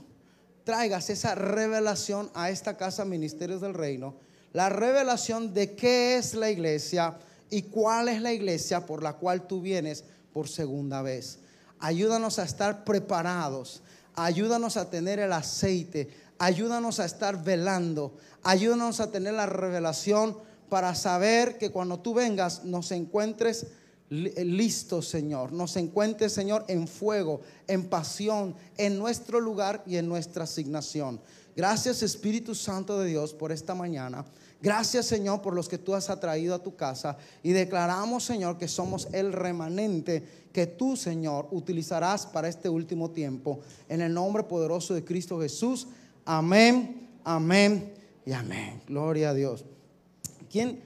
[0.64, 4.16] traigas esa revelación a esta casa Ministerios del Reino,
[4.52, 7.16] la revelación de qué es la iglesia
[7.48, 10.04] y cuál es la iglesia por la cual tú vienes
[10.34, 11.38] por segunda vez.
[11.78, 13.82] Ayúdanos a estar preparados,
[14.14, 20.36] ayúdanos a tener el aceite, ayúdanos a estar velando, ayúdanos a tener la revelación
[20.68, 23.66] para saber que cuando tú vengas nos encuentres
[24.10, 30.08] li- listos, Señor, nos encuentres, Señor, en fuego, en pasión, en nuestro lugar y en
[30.08, 31.20] nuestra asignación.
[31.56, 34.24] Gracias, Espíritu Santo de Dios, por esta mañana.
[34.60, 37.16] Gracias, Señor, por los que tú has atraído a tu casa.
[37.42, 43.60] Y declaramos, Señor, que somos el remanente que tú, Señor, utilizarás para este último tiempo.
[43.88, 45.88] En el nombre poderoso de Cristo Jesús.
[46.30, 47.94] Amén, amén
[48.26, 48.82] y amén.
[48.86, 49.64] Gloria a Dios.
[50.52, 50.78] ¿Quién,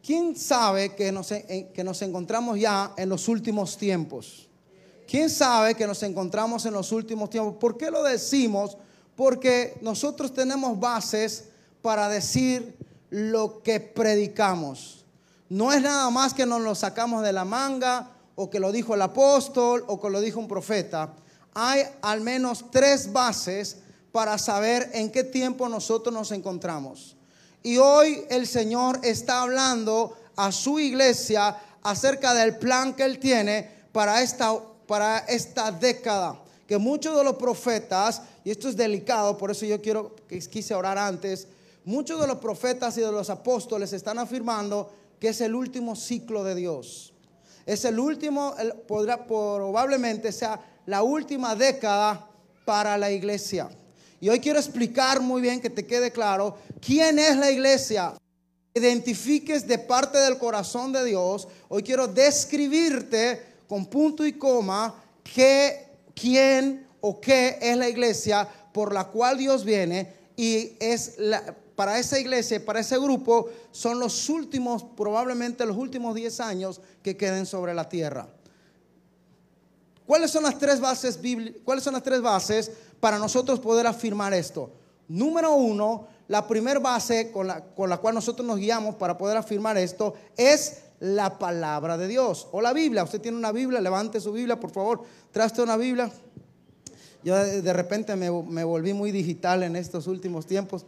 [0.00, 4.48] quién sabe que nos, que nos encontramos ya en los últimos tiempos?
[5.08, 7.56] ¿Quién sabe que nos encontramos en los últimos tiempos?
[7.56, 8.78] ¿Por qué lo decimos?
[9.16, 11.46] Porque nosotros tenemos bases
[11.82, 12.76] para decir
[13.10, 15.04] lo que predicamos.
[15.48, 18.94] No es nada más que nos lo sacamos de la manga o que lo dijo
[18.94, 21.12] el apóstol o que lo dijo un profeta.
[21.54, 23.78] hay al menos tres bases
[24.16, 27.14] para saber en qué tiempo nosotros nos encontramos.
[27.62, 33.68] Y hoy el Señor está hablando a su iglesia acerca del plan que Él tiene
[33.92, 36.40] para esta, para esta década.
[36.66, 40.16] Que muchos de los profetas, y esto es delicado, por eso yo quiero,
[40.50, 41.46] quise orar antes,
[41.84, 44.90] muchos de los profetas y de los apóstoles están afirmando
[45.20, 47.12] que es el último ciclo de Dios.
[47.66, 48.54] Es el último,
[48.88, 52.30] podrá, probablemente sea la última década
[52.64, 53.68] para la iglesia.
[54.26, 58.12] Y hoy quiero explicar muy bien que te quede claro quién es la iglesia.
[58.74, 61.46] Identifiques de parte del corazón de Dios.
[61.68, 68.92] Hoy quiero describirte con punto y coma qué, quién o qué es la iglesia por
[68.92, 74.28] la cual Dios viene y es la, para esa iglesia, para ese grupo, son los
[74.28, 78.26] últimos, probablemente los últimos 10 años que queden sobre la tierra.
[80.06, 81.18] ¿Cuáles son las tres bases
[81.64, 84.70] ¿Cuáles son las tres bases para nosotros poder afirmar esto?
[85.08, 89.36] Número uno, la primera base con la, con la cual nosotros nos guiamos para poder
[89.36, 93.04] afirmar esto es la palabra de Dios o la Biblia.
[93.04, 96.10] Usted tiene una Biblia, levante su Biblia, por favor, traste una Biblia.
[97.22, 100.86] Yo de repente me, me volví muy digital en estos últimos tiempos.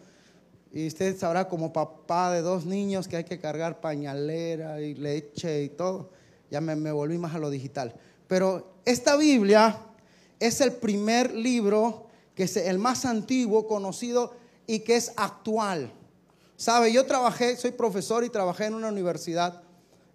[0.73, 5.63] Y usted sabrá como papá de dos niños que hay que cargar pañalera y leche
[5.63, 6.11] y todo.
[6.51, 7.95] Ya me, volví más a lo digital.
[8.27, 9.79] Pero esta Biblia
[10.41, 14.33] es el primer libro que es el más antiguo conocido
[14.67, 15.93] y que es actual.
[16.57, 19.63] Sabe, yo trabajé, soy profesor y trabajé en una universidad,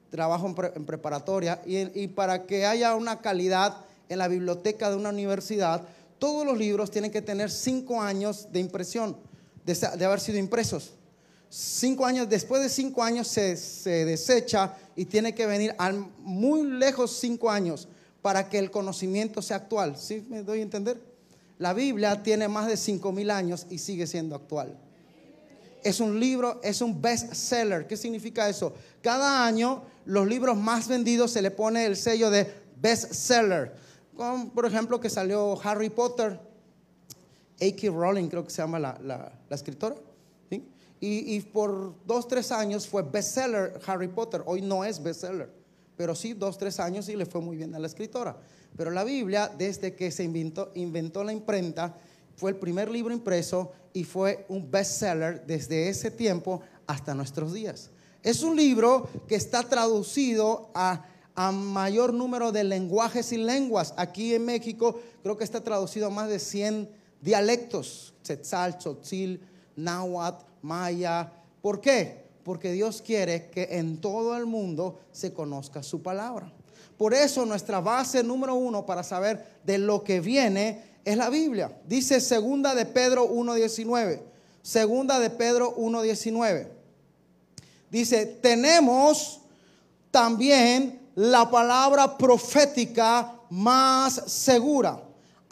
[0.09, 3.77] trabajo en, preparatoria, y, para que haya una calidad
[4.09, 5.83] en la biblioteca de una universidad,
[6.17, 9.15] todos los libros tienen que tener cinco años de impresión
[9.65, 10.93] de, haber sido impresos.
[11.47, 17.11] Cinco años, después de cinco años se, desecha y tiene que venir al muy lejos
[17.19, 17.87] cinco años
[18.23, 19.97] para que el conocimiento sea actual.
[19.97, 20.99] ¿Sí me doy a entender?
[21.59, 24.75] La Biblia tiene más de cinco mil años y sigue siendo actual.
[25.83, 27.85] Es un libro, es un bestseller.
[27.85, 28.73] ¿Qué significa eso?
[29.01, 32.49] Cada año los libros más vendidos se le pone el sello de
[32.81, 33.75] bestseller.
[34.15, 36.39] Como por ejemplo que salió Harry Potter,
[37.59, 37.87] A.K.
[37.89, 39.95] Rowling, creo que se llama la, escritora.
[41.05, 44.41] Y, por dos, tres años fue bestseller Harry Potter.
[44.45, 45.49] Hoy no es bestseller,
[45.95, 48.37] pero sí dos, tres años y le fue muy bien a la escritora.
[48.75, 51.95] Pero la Biblia, desde que se inventó, la imprenta,
[52.35, 57.91] fue el primer libro impreso y fue un bestseller desde ese tiempo hasta nuestros días.
[58.23, 63.93] Es un libro que está traducido a, a, mayor número de lenguajes y lenguas.
[63.97, 66.89] Aquí en México creo que está traducido a más de 100
[67.21, 69.41] dialectos, Tzetzal, Tzotzil,
[69.75, 71.31] Náhuatl, Maya.
[71.61, 72.22] ¿Por qué?
[72.43, 76.51] Porque Dios quiere que en todo el mundo se conozca su palabra.
[76.97, 81.75] Por eso nuestra base número uno para saber de lo que viene es la Biblia.
[81.85, 84.21] Dice segunda de Pedro 1.19.
[84.61, 86.67] Segunda de Pedro 1.19.
[87.89, 89.41] Dice, tenemos
[90.11, 94.99] también la palabra profética más segura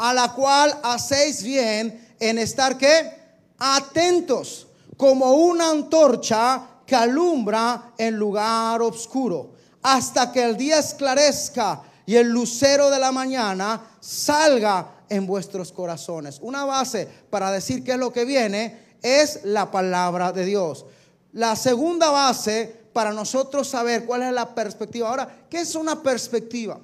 [0.02, 3.12] a la cual hacéis bien en estar que
[3.60, 4.66] atentos,
[4.98, 12.28] como una antorcha que alumbra en lugar oscuro, hasta que el día esclarezca y el
[12.28, 16.40] lucero de la mañana salga en vuestros corazones.
[16.42, 20.86] Una base para decir qué es lo que viene es la palabra de Dios.
[21.32, 25.08] La segunda base para nosotros saber cuál es la perspectiva.
[25.08, 26.78] Ahora, ¿qué es una perspectiva?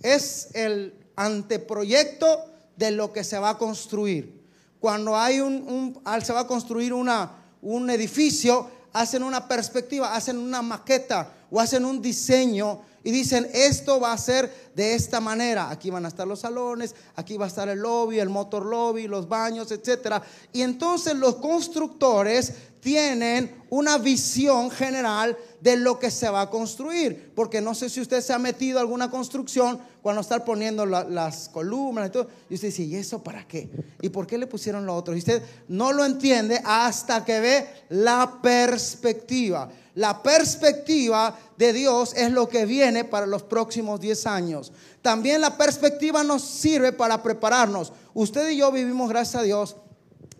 [0.00, 2.46] Es el anteproyecto
[2.78, 4.42] de lo que se va a construir.
[4.80, 10.62] Cuando hay un, se va a construir una, un edificio, hacen una perspectiva, hacen una
[10.62, 15.68] maqueta o hacen un diseño y dicen, esto va a ser de esta manera.
[15.68, 19.06] Aquí van a estar los salones, aquí va a estar el lobby, el motor lobby,
[19.06, 20.22] los baños, etc.
[20.54, 27.32] Y entonces los constructores tienen una visión general de lo que se va a construir.
[27.34, 31.48] Porque no sé si usted se ha metido a alguna construcción cuando está poniendo las
[31.48, 32.28] columnas y todo.
[32.50, 33.70] Y usted dice, ¿y eso para qué?
[34.02, 35.14] ¿Y por qué le pusieron lo otro?
[35.14, 39.70] Y usted no lo entiende hasta que ve la perspectiva.
[39.94, 44.70] La perspectiva de Dios es lo que viene para los próximos 10 años.
[45.00, 47.90] También la perspectiva nos sirve para prepararnos.
[48.12, 49.76] Usted y yo vivimos, gracias a Dios,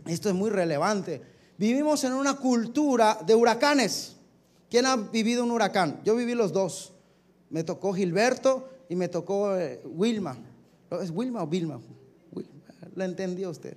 [0.06, 1.22] esto es muy relevante.
[1.56, 4.16] Vivimos en una cultura de huracanes.
[4.70, 6.00] ¿Quién ha vivido un huracán?
[6.04, 6.92] Yo viví los dos.
[7.50, 10.36] Me tocó Gilberto y me tocó eh, Wilma.
[11.02, 11.80] ¿Es Wilma o Vilma?
[12.94, 13.76] Lo entendió usted.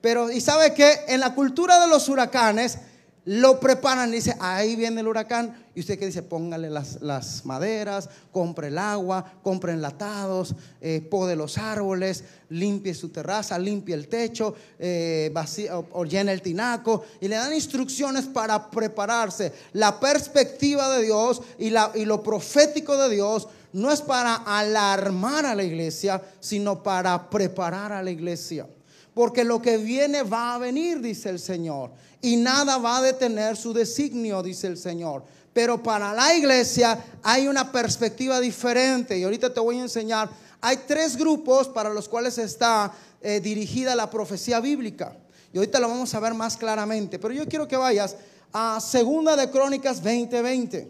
[0.00, 1.00] Pero, ¿y sabe qué?
[1.08, 2.78] En la cultura de los huracanes,
[3.26, 5.66] lo preparan, dice, ahí viene el huracán.
[5.74, 11.58] Y usted que dice, póngale las, las maderas, compre el agua, compre enlatados, eh, los
[11.58, 17.04] árboles, limpie su terraza, limpie el techo, eh, vacía- o, llene el tinaco.
[17.20, 19.52] Y le dan instrucciones para prepararse.
[19.72, 25.44] La perspectiva de Dios y, la, y lo profético de Dios no es para alarmar
[25.46, 28.68] a la iglesia, sino para preparar a la iglesia.
[29.16, 31.90] Porque lo que viene va a venir, dice el Señor.
[32.20, 35.24] Y nada va a detener su designio, dice el Señor.
[35.54, 39.16] Pero para la iglesia hay una perspectiva diferente.
[39.16, 40.28] Y ahorita te voy a enseñar.
[40.60, 42.92] Hay tres grupos para los cuales está
[43.22, 45.16] eh, dirigida la profecía bíblica.
[45.50, 47.18] Y ahorita lo vamos a ver más claramente.
[47.18, 48.16] Pero yo quiero que vayas
[48.52, 50.88] a Segunda de Crónicas 20:20.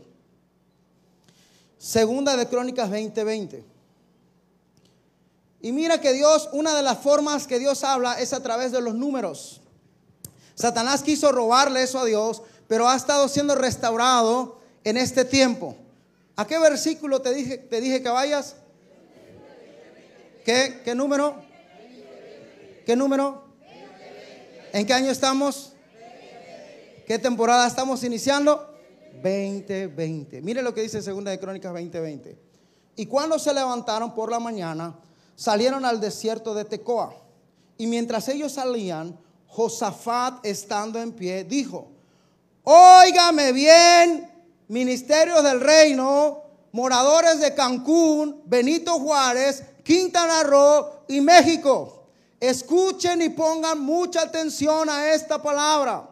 [1.78, 3.75] Segunda de Crónicas 20:20.
[5.66, 8.80] Y mira que Dios, una de las formas que Dios habla es a través de
[8.80, 9.60] los números.
[10.54, 15.74] Satanás quiso robarle eso a Dios, pero ha estado siendo restaurado en este tiempo.
[16.36, 18.54] ¿A qué versículo te dije, te dije que vayas?
[20.44, 21.34] ¿Qué, ¿Qué número?
[22.86, 23.42] ¿Qué número?
[24.72, 25.72] ¿En qué año estamos?
[27.08, 28.72] ¿Qué temporada estamos iniciando?
[29.14, 30.42] 2020.
[30.42, 32.38] Mire lo que dice Segunda de Crónicas 2020.
[32.94, 34.94] Y cuando se levantaron por la mañana,
[35.36, 37.14] salieron al desierto de Tecoa.
[37.78, 39.16] Y mientras ellos salían,
[39.46, 41.88] Josafat, estando en pie, dijo,
[42.64, 44.28] Óigame bien,
[44.68, 52.06] ministerios del reino, moradores de Cancún, Benito Juárez, Quintana Roo y México.
[52.40, 56.10] Escuchen y pongan mucha atención a esta palabra,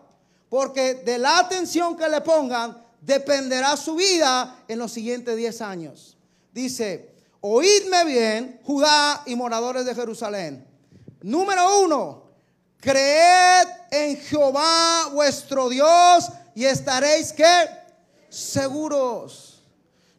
[0.49, 6.17] porque de la atención que le pongan dependerá su vida en los siguientes 10 años.
[6.53, 7.14] Dice,
[7.47, 10.67] oídme bien, Judá y moradores de Jerusalén.
[11.21, 12.23] Número uno,
[12.81, 17.69] creed en Jehová vuestro Dios y estaréis que
[18.31, 19.63] seguros.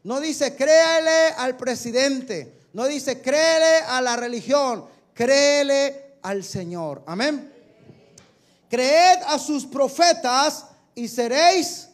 [0.03, 7.01] No dice créele al presidente, no dice créele a la religión, créele al Señor.
[7.07, 7.51] Amén.
[8.69, 11.87] Creed a sus profetas y seréis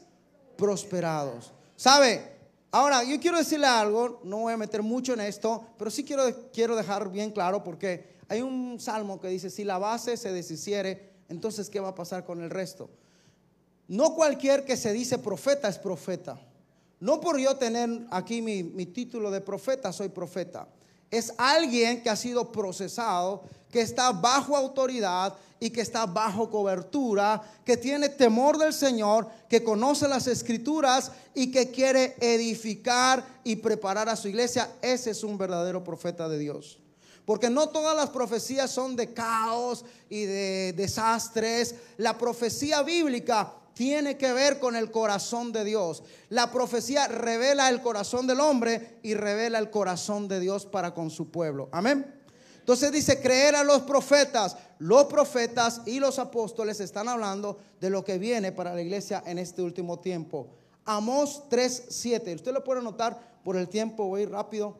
[0.57, 1.53] prosperados.
[1.77, 2.30] ¿Sabe?
[2.73, 6.23] Ahora, yo quiero decirle algo, no voy a meter mucho en esto, pero sí quiero,
[6.53, 11.11] quiero dejar bien claro porque hay un salmo que dice, si la base se deshiciere,
[11.27, 12.89] entonces ¿qué va a pasar con el resto?
[13.89, 16.39] No cualquier que se dice profeta es profeta.
[17.01, 20.69] No por yo tener aquí mi, mi título de profeta, soy profeta.
[21.11, 27.41] Es alguien que ha sido procesado, que está bajo autoridad y que está bajo cobertura,
[27.63, 34.09] que tiene temor del Señor, que conoce las escrituras y que quiere edificar y preparar
[34.09, 34.71] a su iglesia.
[34.81, 36.79] Ese es un verdadero profeta de Dios.
[37.25, 41.75] Porque no todas las profecías son de caos y de desastres.
[41.97, 46.03] La profecía bíblica tiene que ver con el corazón de Dios.
[46.29, 51.09] La profecía revela el corazón del hombre y revela el corazón de Dios para con
[51.09, 51.67] su pueblo.
[51.71, 52.05] Amén.
[52.59, 54.55] Entonces dice, creer a los profetas.
[54.77, 59.39] Los profetas y los apóstoles están hablando de lo que viene para la iglesia en
[59.39, 60.49] este último tiempo.
[60.85, 62.35] Amós 3.7.
[62.35, 64.77] Usted lo puede notar por el tiempo, voy rápido.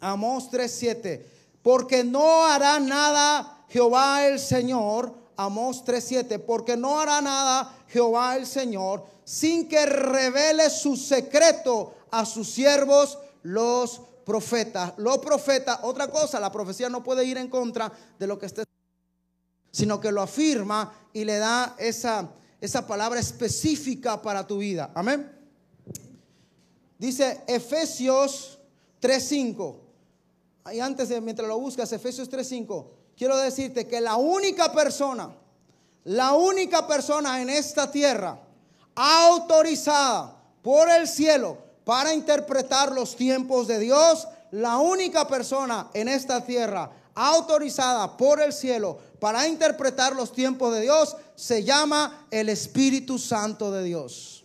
[0.00, 1.22] Amós 3.7.
[1.62, 5.14] Porque no hará nada Jehová el Señor.
[5.34, 6.38] Amós 3.7.
[6.44, 13.18] Porque no hará nada Jehová el Señor sin que revele su secreto a sus siervos
[13.42, 14.94] los profetas.
[14.98, 18.64] Los profetas, otra cosa, la profecía no puede ir en contra de lo que esté,
[19.70, 22.30] sino que lo afirma y le da esa,
[22.60, 24.90] esa palabra específica para tu vida.
[24.94, 25.30] Amén.
[26.98, 28.58] Dice Efesios
[29.00, 29.76] 3.5.
[30.74, 32.86] Y antes de, mientras lo buscas, Efesios 3.5,
[33.16, 35.34] quiero decirte que la única persona,
[36.04, 38.38] la única persona en esta tierra
[38.94, 46.44] autorizada por el cielo para interpretar los tiempos de Dios, la única persona en esta
[46.44, 53.18] tierra autorizada por el cielo para interpretar los tiempos de Dios se llama el Espíritu
[53.18, 54.44] Santo de Dios.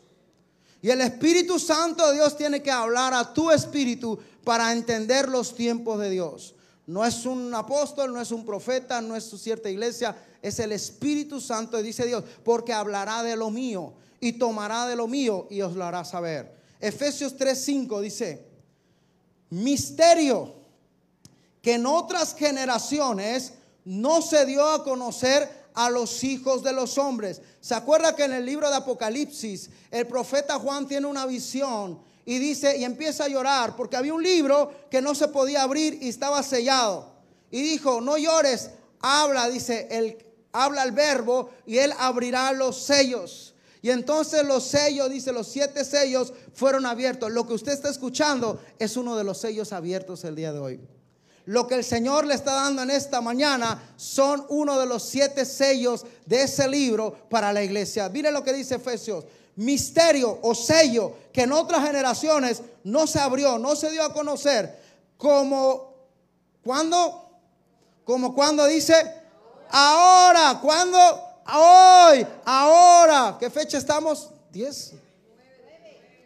[0.82, 5.56] Y el Espíritu Santo de Dios tiene que hablar a tu espíritu para entender los
[5.56, 6.56] tiempos de Dios.
[6.86, 11.42] No es un apóstol, no es un profeta, no es cierta iglesia, es el Espíritu
[11.42, 15.76] Santo, dice Dios, porque hablará de lo mío y tomará de lo mío y os
[15.76, 16.54] lo hará saber.
[16.80, 18.46] Efesios 3:5 dice,
[19.50, 20.54] misterio
[21.62, 23.54] que en otras generaciones
[23.86, 27.42] no se dio a conocer a los hijos de los hombres.
[27.62, 32.38] ¿Se acuerda que en el libro de Apocalipsis el profeta Juan tiene una visión y
[32.38, 36.10] dice y empieza a llorar porque había un libro que no se podía abrir y
[36.10, 37.14] estaba sellado?
[37.50, 40.18] Y dijo, "No llores, habla", dice, el
[40.54, 43.54] habla el verbo y él abrirá los sellos.
[43.82, 47.30] Y entonces los sellos, dice, los siete sellos fueron abiertos.
[47.32, 50.80] Lo que usted está escuchando es uno de los sellos abiertos el día de hoy.
[51.46, 55.44] Lo que el Señor le está dando en esta mañana son uno de los siete
[55.44, 58.08] sellos de ese libro para la iglesia.
[58.08, 59.26] Mire lo que dice Efesios.
[59.56, 64.80] Misterio o sello que en otras generaciones no se abrió, no se dio a conocer.
[65.18, 65.94] Como
[66.64, 67.30] cuando,
[68.06, 69.23] como cuando dice,
[69.70, 71.00] ahora, cuando,
[71.54, 73.38] hoy, ahora.
[73.40, 74.30] ¿Qué fecha estamos?
[74.52, 74.94] 10.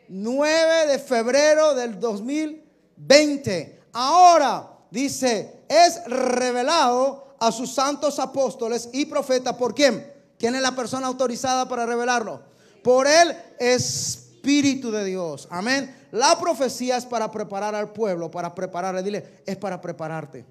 [0.10, 3.82] 9 de febrero del 2020.
[3.94, 9.56] Ahora dice, es revelado a sus santos apóstoles y profetas.
[9.56, 10.14] ¿Por quién?
[10.38, 12.42] ¿Quién es la persona autorizada para revelarlo?
[12.84, 15.48] Por el Espíritu de Dios.
[15.50, 16.08] Amén.
[16.12, 19.04] La profecía es para preparar al pueblo, para prepararle.
[19.04, 20.46] Dile, es para prepararte.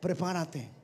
[0.00, 0.75] Prepárate.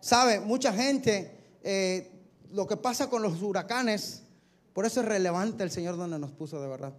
[0.00, 0.40] ¿Sabe?
[0.40, 2.10] Mucha gente, eh,
[2.52, 4.22] lo que pasa con los huracanes,
[4.72, 6.92] por eso es relevante el Señor donde nos puso de verdad.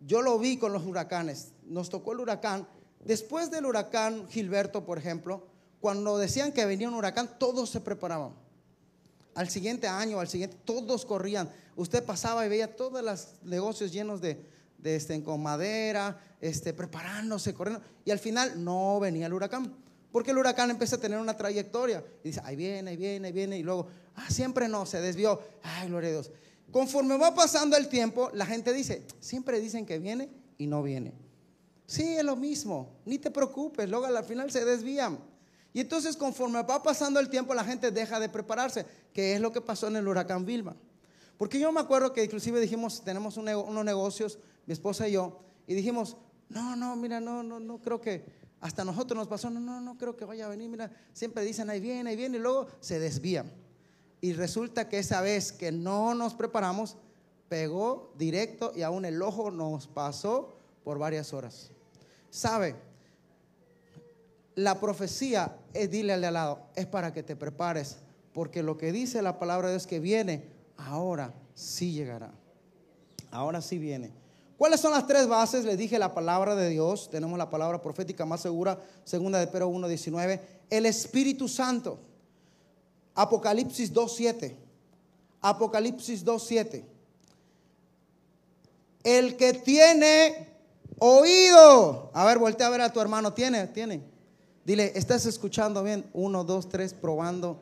[0.00, 1.52] Yo lo vi con los huracanes.
[1.66, 2.66] Nos tocó el huracán
[3.06, 5.46] Después del huracán Gilberto, por ejemplo,
[5.80, 8.32] cuando decían que venía un huracán, todos se preparaban.
[9.36, 11.48] Al siguiente año, al siguiente, todos corrían.
[11.76, 14.44] Usted pasaba y veía todos los negocios llenos de,
[14.82, 17.84] este, con madera, este, preparándose, corriendo.
[18.04, 19.72] Y al final no venía el huracán.
[20.16, 22.02] Porque el huracán empieza a tener una trayectoria.
[22.24, 23.58] Y dice, ahí viene, ahí viene, ahí viene.
[23.58, 25.38] Y luego, ah, siempre no, se desvió.
[25.62, 26.30] Ay, gloria a Dios.
[26.72, 31.12] Conforme va pasando el tiempo, la gente dice, siempre dicen que viene y no viene.
[31.84, 35.18] Sí, es lo mismo, ni te preocupes, luego al final se desvían.
[35.74, 39.52] Y entonces conforme va pasando el tiempo la gente deja de prepararse, que es lo
[39.52, 40.74] que pasó en el huracán Vilma.
[41.36, 45.74] Porque yo me acuerdo que inclusive dijimos, tenemos unos negocios, mi esposa y yo, y
[45.74, 46.16] dijimos,
[46.48, 49.98] no, no, mira, no, no, no creo que, hasta nosotros nos pasó, no, no, no
[49.98, 52.98] creo que vaya a venir, mira, siempre dicen, ahí viene, ahí viene, y luego se
[52.98, 53.50] desvían.
[54.20, 56.96] Y resulta que esa vez que no nos preparamos,
[57.48, 61.70] pegó directo y aún el ojo nos pasó por varias horas.
[62.30, 62.74] ¿Sabe?
[64.54, 67.98] La profecía es, dile al de lado, es para que te prepares,
[68.32, 70.44] porque lo que dice la palabra de Dios que viene,
[70.76, 72.32] ahora sí llegará.
[73.30, 74.12] Ahora sí viene.
[74.56, 75.64] ¿Cuáles son las tres bases?
[75.64, 77.10] Les dije la palabra de Dios.
[77.10, 80.40] Tenemos la palabra profética más segura, segunda de Pedro 1.19.
[80.70, 81.98] El Espíritu Santo.
[83.14, 84.54] Apocalipsis 2.7.
[85.42, 86.84] Apocalipsis 2.7.
[89.04, 90.56] El que tiene
[90.98, 92.10] Oído.
[92.14, 93.32] A ver, voltea a ver a tu hermano.
[93.32, 93.66] ¿Tiene?
[93.68, 94.02] ¿Tiene?
[94.64, 96.08] Dile, ¿estás escuchando bien?
[96.12, 97.60] Uno, dos, tres, probando.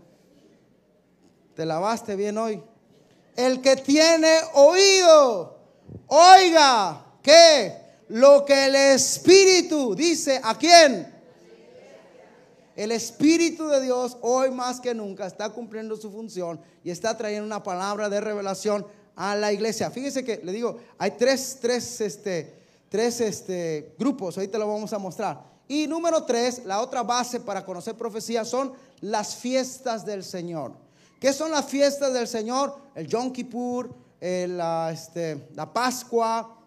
[1.54, 2.62] ¿Te lavaste bien hoy?
[3.36, 5.53] El que tiene oído,
[6.08, 7.84] oiga, ¿qué?
[8.08, 11.12] Lo que el Espíritu dice, ¿a quién?
[12.76, 17.46] El Espíritu de Dios hoy más que nunca está cumpliendo su función y está trayendo
[17.46, 18.86] una palabra de revelación
[19.16, 19.90] a la iglesia.
[19.90, 22.54] Fíjese que le digo, hay tres, tres, este,
[22.88, 25.54] tres este, grupos, ahorita lo vamos a mostrar.
[25.68, 30.72] Y número tres, la otra base para conocer profecía son las fiestas del Señor.
[31.20, 32.76] ¿Qué son las fiestas del Señor?
[32.94, 36.58] El Yom Kippur, la, este, la Pascua,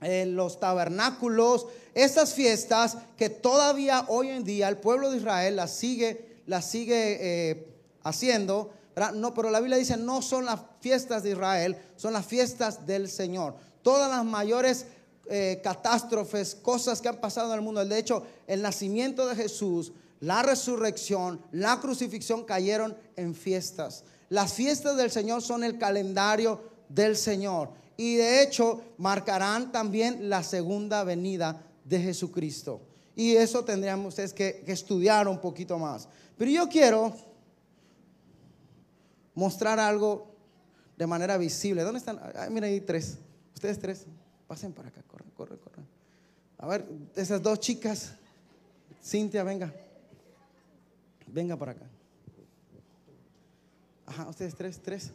[0.00, 6.40] los tabernáculos, estas fiestas que todavía hoy en día el pueblo de Israel las sigue,
[6.46, 7.66] las sigue eh,
[8.02, 8.72] haciendo.
[9.14, 13.08] No, pero la Biblia dice no son las fiestas de Israel, son las fiestas del
[13.08, 13.54] Señor.
[13.82, 14.86] Todas las mayores
[15.26, 17.84] eh, catástrofes, cosas que han pasado en el mundo.
[17.84, 24.04] De hecho, el nacimiento de Jesús, la resurrección, la crucifixión cayeron en fiestas.
[24.28, 27.70] Las fiestas del Señor son el calendario del Señor.
[27.96, 32.80] Y de hecho marcarán también la segunda venida de Jesucristo.
[33.14, 36.08] Y eso tendríamos ustedes que, estudiar un poquito más.
[36.36, 37.14] Pero yo quiero
[39.34, 40.34] mostrar algo
[40.96, 41.82] de manera visible.
[41.82, 42.20] ¿Dónde están?
[42.50, 43.18] mira ahí tres.
[43.54, 44.06] Ustedes tres.
[44.46, 45.82] Pasen para acá, corre, corre, corre.
[46.58, 48.12] A ver, esas dos chicas.
[49.02, 49.72] Cintia, venga.
[51.26, 51.86] Venga para acá.
[54.06, 55.12] Ajá, ustedes tres, tres.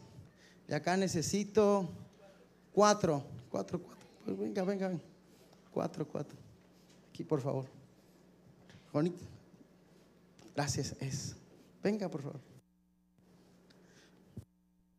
[0.68, 1.89] Y acá necesito
[2.74, 3.24] cuatro.
[3.49, 4.07] Cuatro, cuatro.
[4.26, 5.03] Pues venga, venga, venga.
[5.72, 6.38] Cuatro, cuatro.
[7.09, 7.65] Aquí, por favor.
[8.91, 9.24] Juanita.
[10.55, 11.36] Gracias, es.
[11.82, 12.39] Venga, por favor.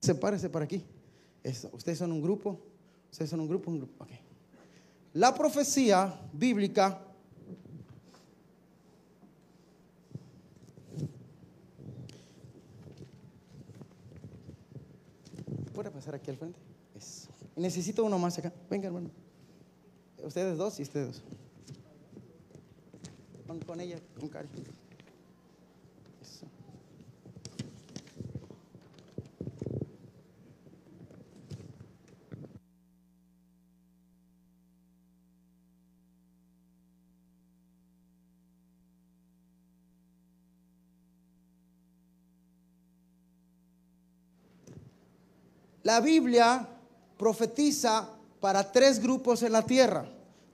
[0.01, 0.85] Sepárese para aquí.
[1.73, 2.59] Ustedes son un grupo.
[3.11, 4.05] Ustedes son un grupo, un grupo.
[4.05, 4.21] Okay.
[5.15, 7.03] La profecía bíblica
[15.79, 16.59] ¿Puede pasar aquí al frente?
[17.55, 18.53] Necesito uno más acá.
[18.69, 19.11] Venga, hermano.
[20.25, 21.23] Ustedes dos y ustedes dos.
[23.47, 24.65] Van con ella, con cariño.
[45.89, 46.69] La Biblia
[47.17, 48.11] profetiza
[48.41, 50.07] para tres grupos en la tierra,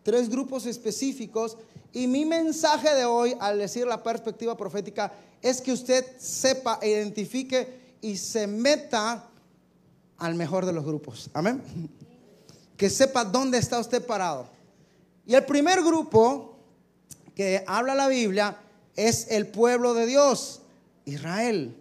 [0.04, 1.58] tres grupos específicos.
[1.92, 5.12] Y mi mensaje de hoy, al decir la perspectiva profética,
[5.42, 9.28] es que usted sepa, identifique y se meta
[10.18, 11.28] al mejor de los grupos.
[11.34, 11.60] Amén.
[12.76, 14.46] Que sepa dónde está usted parado.
[15.26, 16.60] Y el primer grupo
[17.34, 18.56] que habla la Biblia
[18.94, 20.60] es el pueblo de Dios,
[21.06, 21.76] Israel.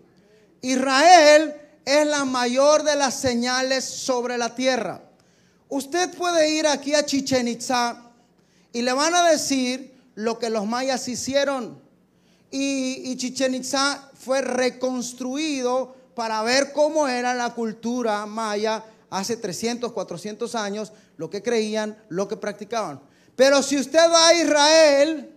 [0.62, 5.02] Israel es la mayor de las señales sobre la tierra.
[5.70, 8.12] Usted puede ir aquí a Chichen Itza
[8.72, 11.82] y le van a decir lo que los mayas hicieron.
[12.52, 20.54] Y, Chichen Itza fue reconstruido para ver cómo era la cultura maya hace 300, 400
[20.56, 23.02] años, lo que creían, lo que practicaban.
[23.36, 25.36] Pero si usted va a Israel,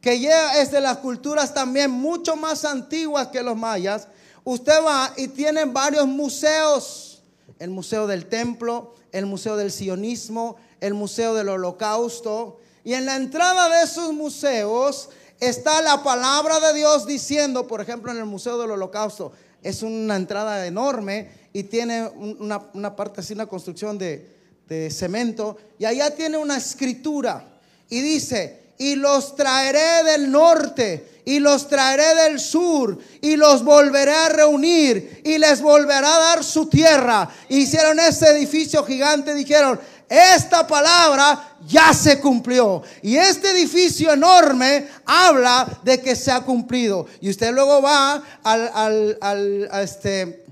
[0.00, 4.08] que ya es de las culturas también mucho más antiguas que los mayas,
[4.44, 7.22] usted va y tienen varios museos.
[7.58, 12.58] El Museo del Templo, el Museo del Sionismo, el Museo del Holocausto.
[12.84, 18.10] Y en la entrada de esos museos está la palabra de Dios diciendo, por ejemplo,
[18.10, 19.32] en el Museo del Holocausto,
[19.62, 24.34] es una entrada enorme y tiene una, una parte así, una construcción de,
[24.68, 25.56] de cemento.
[25.78, 32.14] Y allá tiene una escritura y dice, y los traeré del norte y los traeré
[32.22, 37.28] del sur y los volveré a reunir y les volverá a dar su tierra.
[37.48, 42.82] Hicieron ese edificio gigante, dijeron, esta palabra ya se cumplió.
[43.02, 47.06] Y este edificio enorme habla de que se ha cumplido.
[47.20, 50.44] Y usted luego va al, al, este,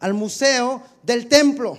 [0.00, 1.78] al museo del templo.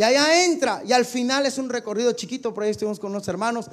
[0.00, 3.28] Y allá entra y al final es un recorrido chiquito, por ahí estuvimos con unos
[3.28, 3.66] hermanos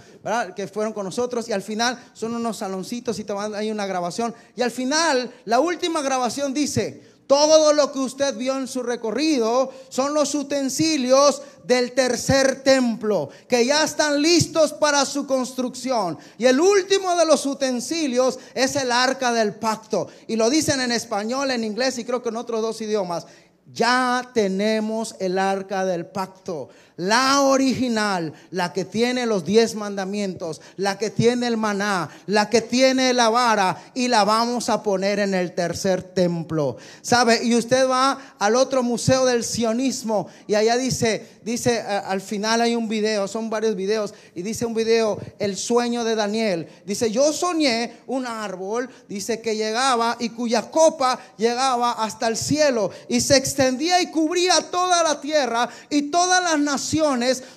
[0.58, 3.86] que fueron con nosotros y al final son unos saloncitos y te van, hay una
[3.86, 4.36] grabación.
[4.54, 9.72] Y al final, la última grabación dice, todo lo que usted vio en su recorrido
[9.88, 16.18] son los utensilios del tercer templo, que ya están listos para su construcción.
[16.38, 20.08] Y el último de los utensilios es el arca del pacto.
[20.28, 23.26] Y lo dicen en español, en inglés y creo que en otros dos idiomas.
[23.72, 30.98] Ya tenemos el arca del pacto, la original, la que tiene los diez mandamientos, la
[30.98, 35.36] que tiene el maná, la que tiene la vara y la vamos a poner en
[35.36, 36.78] el tercer templo.
[37.02, 37.44] ¿Sabe?
[37.44, 42.76] Y usted va al otro museo del sionismo y allá dice, dice, al final hay
[42.76, 46.68] un video, son varios videos y dice un video, el sueño de Daniel.
[46.86, 52.90] Dice, yo soñé un árbol, dice que llegaba y cuya copa llegaba hasta el cielo
[53.08, 56.87] y se extendía y cubría toda la tierra y todas las naciones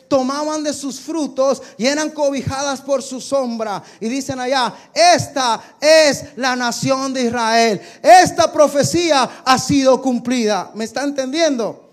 [0.09, 3.83] tomaban de sus frutos y eran cobijadas por su sombra.
[4.01, 7.81] Y dicen allá, esta es la nación de Israel.
[8.03, 10.71] Esta profecía ha sido cumplida.
[10.75, 11.91] ¿Me está entendiendo?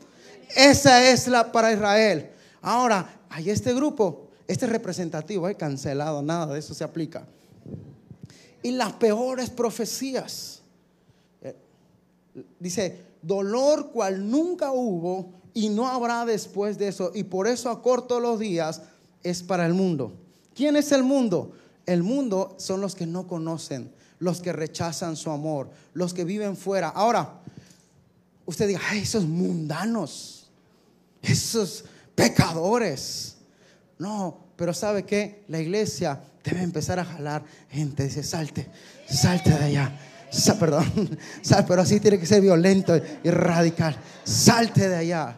[0.55, 2.31] Esa es la para Israel.
[2.61, 7.27] Ahora, hay este grupo, este representativo, hay cancelado, nada de eso se aplica.
[8.63, 10.61] Y las peores profecías.
[12.59, 17.11] Dice, dolor cual nunca hubo y no habrá después de eso.
[17.15, 18.83] Y por eso acorto los días
[19.23, 20.13] es para el mundo.
[20.53, 21.51] ¿Quién es el mundo?
[21.87, 26.55] El mundo son los que no conocen, los que rechazan su amor, los que viven
[26.55, 26.89] fuera.
[26.89, 27.39] Ahora,
[28.45, 30.47] usted diga, esos mundanos,
[31.23, 33.37] esos pecadores.
[33.97, 35.43] No, pero ¿sabe qué?
[35.47, 38.03] La iglesia debe empezar a jalar gente.
[38.03, 38.67] Dice, salte,
[39.09, 39.99] salte de allá.
[40.29, 41.17] Sa- perdón,
[41.67, 43.97] pero así tiene que ser violento y radical.
[44.23, 45.37] Salte de allá.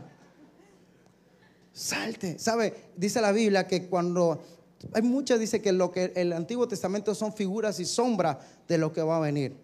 [1.80, 2.38] Salte.
[2.38, 2.92] ¿Sabe?
[2.98, 4.44] Dice la Biblia que cuando
[4.92, 8.36] hay muchas dice que lo que el Antiguo Testamento son figuras y sombras
[8.68, 9.56] de lo que va a venir.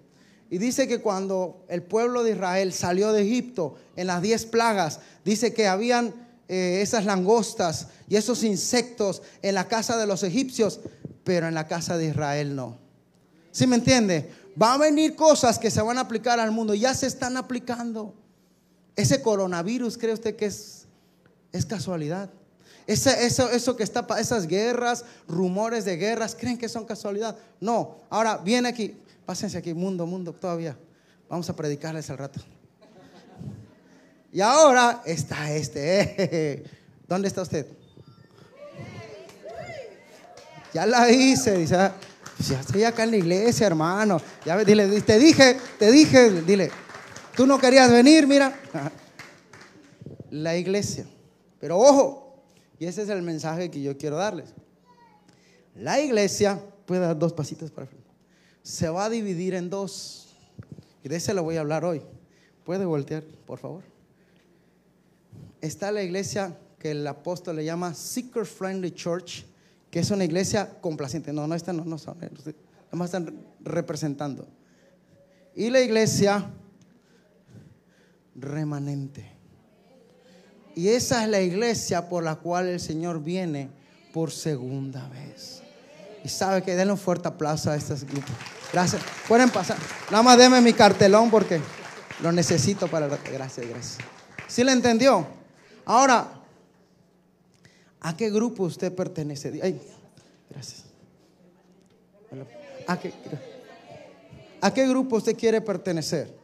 [0.49, 5.01] Y dice que cuando el pueblo de Israel salió de Egipto en las diez plagas,
[5.25, 6.13] dice que habían
[6.47, 10.79] eh, esas langostas y esos insectos en la casa de los egipcios,
[11.25, 12.77] pero en la casa de Israel no.
[13.51, 14.31] ¿Sí me entiende?
[14.61, 18.13] Va a venir cosas que se van a aplicar al mundo, ya se están aplicando.
[18.95, 20.84] Ese coronavirus, ¿cree usted que es,
[21.55, 22.29] es casualidad?
[22.87, 27.35] Ese- eso, eso que está, esas guerras, rumores de guerras, ¿creen que son casualidad?
[27.59, 27.97] No.
[28.09, 28.95] Ahora, viene aquí,
[29.25, 30.77] pásense aquí, mundo, mundo, todavía.
[31.27, 32.39] Vamos a predicarles al rato.
[34.31, 36.63] Y ahora está este.
[37.07, 37.65] ¿Dónde está usted?
[40.73, 41.75] Ya la hice, dice.
[41.75, 41.95] "Ah,
[42.49, 44.21] Ya estoy acá en la iglesia, hermano.
[44.45, 46.69] Ya dile, te dije, te dije, dile.
[47.33, 48.53] Tú no querías venir, mira.
[50.31, 51.05] La iglesia.
[51.65, 52.43] Pero ojo,
[52.77, 54.53] y ese es el mensaje que yo quiero darles.
[55.73, 58.07] La iglesia, puede dar dos pasitos para frente,
[58.61, 60.27] se va a dividir en dos.
[61.03, 62.03] Y de ese le voy a hablar hoy.
[62.65, 63.81] ¿Puede voltear, por favor?
[65.59, 69.43] está la iglesia que el apóstol le llama Seeker Friendly Church,
[69.89, 71.33] que es una iglesia complaciente.
[71.33, 72.53] No, no, esta no, no son, nada
[72.91, 74.47] más están representando.
[75.55, 76.47] Y la iglesia
[78.35, 79.34] remanente.
[80.75, 83.69] Y esa es la iglesia por la cual el Señor viene
[84.13, 85.61] por segunda vez.
[86.23, 88.31] Y sabe que denle un fuerte aplauso a estos grupos.
[88.73, 89.01] Gracias.
[89.27, 89.77] Pueden pasar.
[90.11, 91.61] Nada más denme mi cartelón porque
[92.21, 93.07] lo necesito para...
[93.07, 93.97] Gracias, gracias.
[94.47, 95.25] ¿Sí le entendió?
[95.85, 96.27] Ahora,
[98.01, 99.59] ¿a qué grupo usted pertenece?
[99.61, 99.79] Ay,
[100.49, 100.83] gracias.
[102.87, 103.13] ¿A qué,
[104.61, 106.35] ¿A qué grupo usted quiere pertenecer?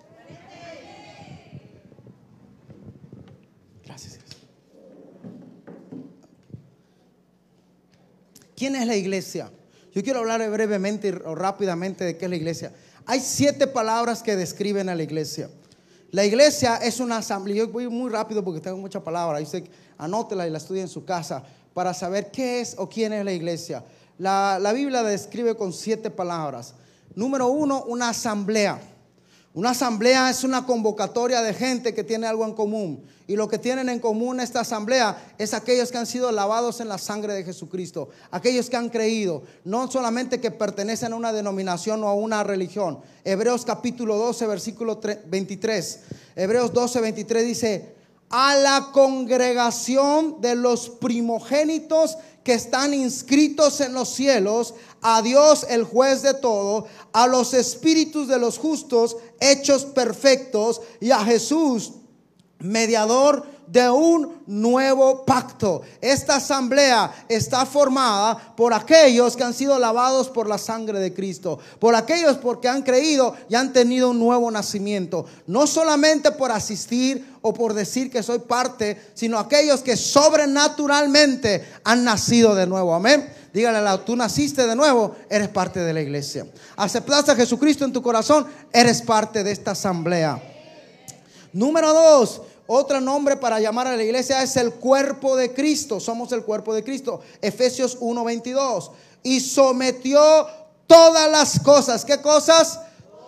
[3.86, 4.20] Gracias.
[8.62, 9.50] ¿Quién es la iglesia?
[9.92, 12.72] Yo quiero hablar brevemente o rápidamente de qué es la iglesia.
[13.08, 15.50] Hay siete palabras que describen a la iglesia.
[16.12, 17.56] La iglesia es una asamblea.
[17.56, 19.42] Yo voy muy rápido porque tengo muchas palabras.
[19.42, 19.64] Usted
[19.98, 21.42] anótela y la estudia en su casa
[21.74, 23.84] para saber qué es o quién es la iglesia.
[24.20, 26.76] La, la Biblia la describe con siete palabras.
[27.16, 28.80] Número uno, una asamblea.
[29.54, 33.04] Una asamblea es una convocatoria de gente que tiene algo en común.
[33.28, 36.88] Y lo que tienen en común esta asamblea es aquellos que han sido lavados en
[36.88, 38.10] la sangre de Jesucristo.
[38.32, 39.44] Aquellos que han creído.
[39.66, 43.00] No solamente que pertenecen a una denominación o a una religión.
[43.26, 46.00] Hebreos capítulo 12, versículo 23.
[46.38, 47.96] Hebreos 12, 23 dice,
[48.30, 55.84] a la congregación de los primogénitos que están inscritos en los cielos, a Dios el
[55.84, 61.94] juez de todo, a los espíritus de los justos hechos perfectos y a Jesús,
[62.60, 65.82] mediador de un nuevo pacto.
[66.02, 71.58] Esta asamblea está formada por aquellos que han sido lavados por la sangre de Cristo,
[71.80, 75.26] por aquellos porque han creído y han tenido un nuevo nacimiento.
[75.48, 82.04] No solamente por asistir o por decir que soy parte, sino aquellos que sobrenaturalmente han
[82.04, 82.94] nacido de nuevo.
[82.94, 83.32] Amén.
[83.54, 86.46] Dígale, tú naciste de nuevo, eres parte de la iglesia.
[86.78, 90.42] Aceptaste a Jesucristo en tu corazón, eres parte de esta asamblea.
[91.52, 96.00] Número dos, otro nombre para llamar a la iglesia es el cuerpo de Cristo.
[96.00, 97.20] Somos el cuerpo de Cristo.
[97.42, 98.92] Efesios 1:22.
[99.24, 100.22] Y sometió
[100.88, 102.06] todas las cosas.
[102.06, 102.80] ¿Qué cosas?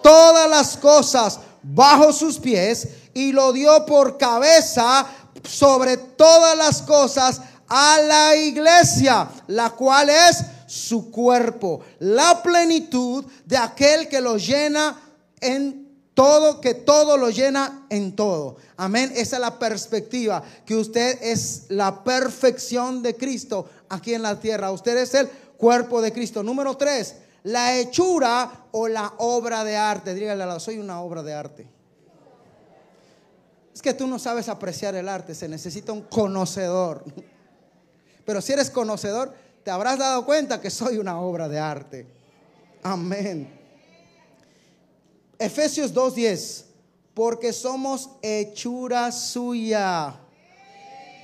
[0.03, 5.07] Todas las cosas bajo sus pies y lo dio por cabeza
[5.47, 13.57] sobre todas las cosas a la iglesia, la cual es su cuerpo, la plenitud de
[13.57, 14.99] aquel que lo llena
[15.39, 18.57] en todo, que todo lo llena en todo.
[18.77, 19.11] Amén.
[19.15, 24.71] Esa es la perspectiva, que usted es la perfección de Cristo aquí en la tierra.
[24.71, 25.27] Usted es el
[25.57, 26.43] cuerpo de Cristo.
[26.43, 30.13] Número tres, la hechura o la obra de arte.
[30.13, 31.67] Dígale, soy una obra de arte.
[33.73, 37.03] Es que tú no sabes apreciar el arte, se necesita un conocedor.
[38.25, 39.33] Pero si eres conocedor,
[39.63, 42.07] te habrás dado cuenta que soy una obra de arte.
[42.83, 43.59] Amén.
[45.39, 46.65] Efesios 2.10,
[47.13, 50.19] porque somos hechura suya.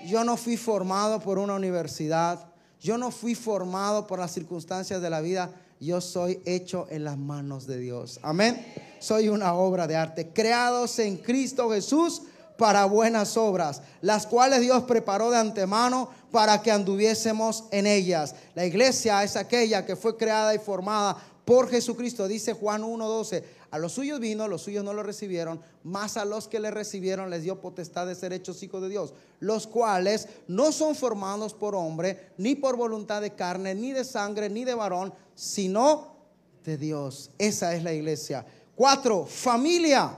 [0.06, 2.46] Yo no fui formado por una universidad,
[2.80, 7.18] yo no fui formado por las circunstancias de la vida, yo soy hecho en las
[7.18, 8.20] manos de Dios.
[8.22, 8.66] Amén.
[9.00, 12.24] Soy una obra de arte, creados en Cristo Jesús
[12.58, 18.36] para buenas obras, las cuales Dios preparó de antemano para que anduviésemos en ellas.
[18.54, 23.44] La iglesia es aquella que fue creada y formada por Jesucristo, dice Juan 1.12.
[23.72, 27.30] A los suyos vino, los suyos no lo recibieron, más a los que le recibieron
[27.30, 31.76] les dio potestad de ser hechos hijos de Dios, los cuales no son formados por
[31.76, 36.18] hombre, ni por voluntad de carne, ni de sangre, ni de varón, sino
[36.66, 37.32] de Dios.
[37.38, 38.46] Esa es la iglesia.
[38.76, 40.12] Cuatro, familia.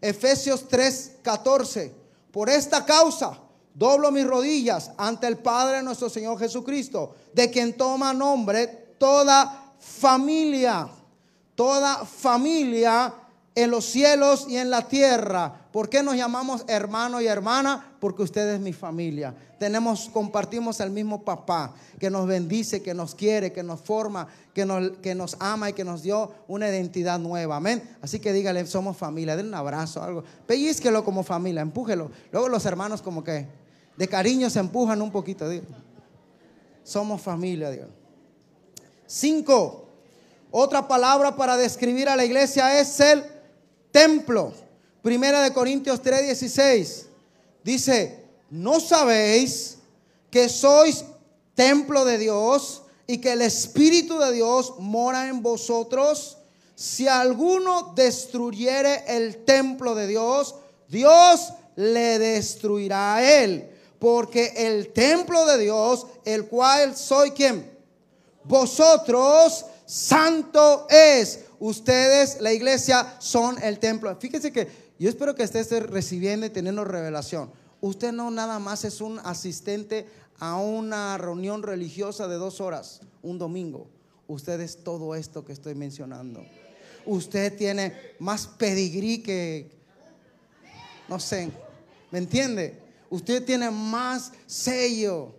[0.00, 1.92] Efesios 3:14.
[2.30, 3.40] Por esta causa
[3.74, 10.88] doblo mis rodillas ante el Padre nuestro Señor Jesucristo, de quien toma nombre toda familia,
[11.56, 13.12] toda familia
[13.56, 15.63] en los cielos y en la tierra.
[15.74, 17.96] ¿Por qué nos llamamos hermano y hermana?
[17.98, 19.34] Porque usted es mi familia.
[19.58, 24.64] Tenemos, compartimos el mismo papá que nos bendice, que nos quiere, que nos forma, que
[24.64, 27.56] nos, que nos ama y que nos dio una identidad nueva.
[27.56, 27.82] Amén.
[28.02, 29.34] Así que dígale, somos familia.
[29.34, 30.22] Denle un abrazo, algo.
[30.46, 32.08] Pellizquelo como familia, empújelo.
[32.30, 33.48] Luego los hermanos como que
[33.96, 35.50] de cariño se empujan un poquito.
[36.84, 37.88] Somos familia, Dios.
[39.08, 39.88] Cinco.
[40.52, 43.24] Otra palabra para describir a la iglesia es el
[43.90, 44.52] templo.
[45.04, 47.04] Primera de Corintios 3:16.
[47.62, 49.76] Dice, ¿no sabéis
[50.30, 51.04] que sois
[51.54, 56.38] templo de Dios y que el Espíritu de Dios mora en vosotros?
[56.74, 60.54] Si alguno destruyere el templo de Dios,
[60.88, 63.70] Dios le destruirá a él.
[63.98, 67.70] porque el templo de Dios, el cual soy quien,
[68.42, 71.40] vosotros, santo es.
[71.58, 74.14] Ustedes, la iglesia, son el templo.
[74.16, 77.50] Fíjense que yo espero que estés recibiendo y teniendo revelación.
[77.82, 80.06] Usted no nada más es un asistente
[80.38, 83.86] a una reunión religiosa de dos horas, un domingo.
[84.28, 86.42] Usted es todo esto que estoy mencionando.
[87.04, 89.72] Usted tiene más pedigrí que,
[91.06, 91.50] no sé,
[92.10, 92.80] ¿me entiende?
[93.10, 95.34] Usted tiene más sello,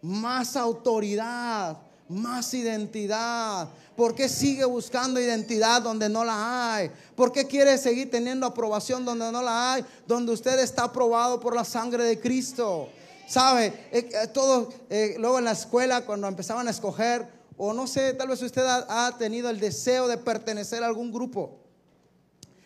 [0.00, 1.76] más autoridad,
[2.08, 3.68] más identidad.
[3.96, 6.90] ¿Por qué sigue buscando identidad donde no la hay?
[7.14, 9.84] ¿Por qué quiere seguir teniendo aprobación donde no la hay?
[10.06, 12.88] Donde usted está aprobado por la sangre de Cristo.
[13.26, 13.66] ¿Sabe?
[13.92, 18.28] Eh, eh, eh, luego en la escuela, cuando empezaban a escoger, o no sé, tal
[18.28, 21.60] vez usted ha, ha tenido el deseo de pertenecer a algún grupo.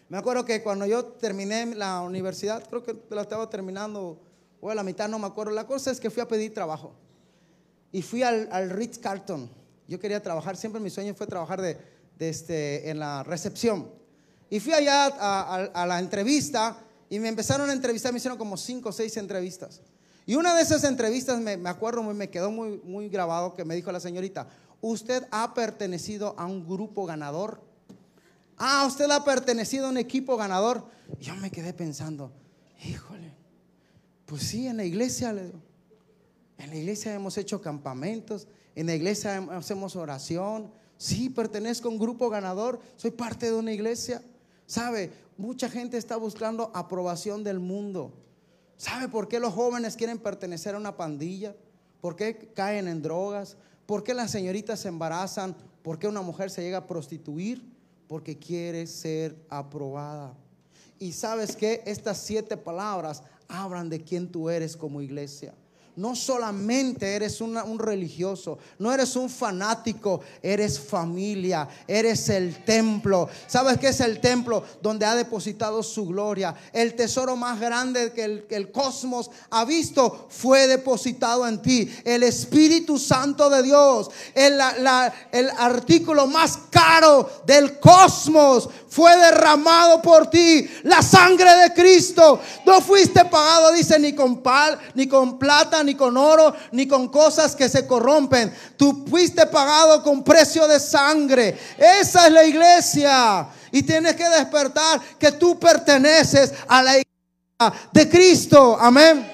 [0.09, 4.21] Me acuerdo que cuando yo terminé la universidad, creo que la estaba terminando,
[4.61, 5.53] o a la mitad, no me acuerdo.
[5.53, 6.93] La cosa es que fui a pedir trabajo.
[7.91, 9.51] Y fui al, al Ritz Carlton.
[9.89, 11.79] Yo quería trabajar, siempre mi sueño fue trabajar de,
[12.19, 13.89] este, en la recepción.
[14.51, 18.89] Y fui allá a, la entrevista y me empezaron a entrevistar, me hicieron como cinco
[18.89, 19.81] o seis entrevistas.
[20.25, 23.93] Y una de esas entrevistas me, acuerdo, muy, me quedó muy, grabado que me dijo
[23.93, 24.49] la señorita,
[24.81, 27.61] ¿usted ha pertenecido a un grupo ganador?
[28.57, 30.87] Ah, usted ha pertenecido a un equipo ganador.
[31.21, 32.33] Yo me quedé pensando,
[32.85, 33.35] híjole,
[34.25, 39.97] pues sí, en la iglesia, en la iglesia hemos hecho campamentos, en la iglesia hacemos
[39.97, 40.71] oración.
[40.99, 44.23] Sí, pertenezco a un grupo ganador, soy parte de una iglesia.
[44.67, 45.11] ¿Sabe?
[45.39, 48.13] Mucha gente está buscando aprobación del mundo.
[48.77, 51.55] ¿Sabe por qué los jóvenes quieren pertenecer a una pandilla?
[52.01, 53.57] ¿Por qué caen en drogas?
[53.87, 55.57] ¿Por qué las señoritas se embarazan?
[55.83, 57.65] ¿Por qué una mujer se llega a prostituir?
[58.09, 60.35] Porque quiere ser aprobada.
[60.99, 65.55] Y sabes que estas siete palabras hablan de quién tú eres como iglesia.
[65.97, 73.31] No solamente eres un religioso, no eres un fanático, eres familia, eres el templo.
[73.47, 74.63] ¿Sabes qué es el templo?
[74.83, 76.55] Donde ha depositado su gloria.
[76.75, 81.91] El tesoro más grande que el, cosmos ha visto fue depositado en ti.
[82.05, 84.61] El Espíritu Santo de Dios, el,
[85.33, 90.69] el artículo más caro del cosmos fue derramado por ti.
[90.85, 92.41] La sangre de Cristo.
[92.65, 97.09] No fuiste pagado, dice, ni con pal, ni con plata, ni con oro, ni con
[97.09, 98.53] cosas que se corrompen.
[98.77, 101.57] Tú fuiste pagado con precio de sangre.
[101.79, 103.49] Esa es la iglesia.
[103.73, 108.77] Y tienes que despertar que tú perteneces a la iglesia de Cristo.
[108.79, 109.33] Amén.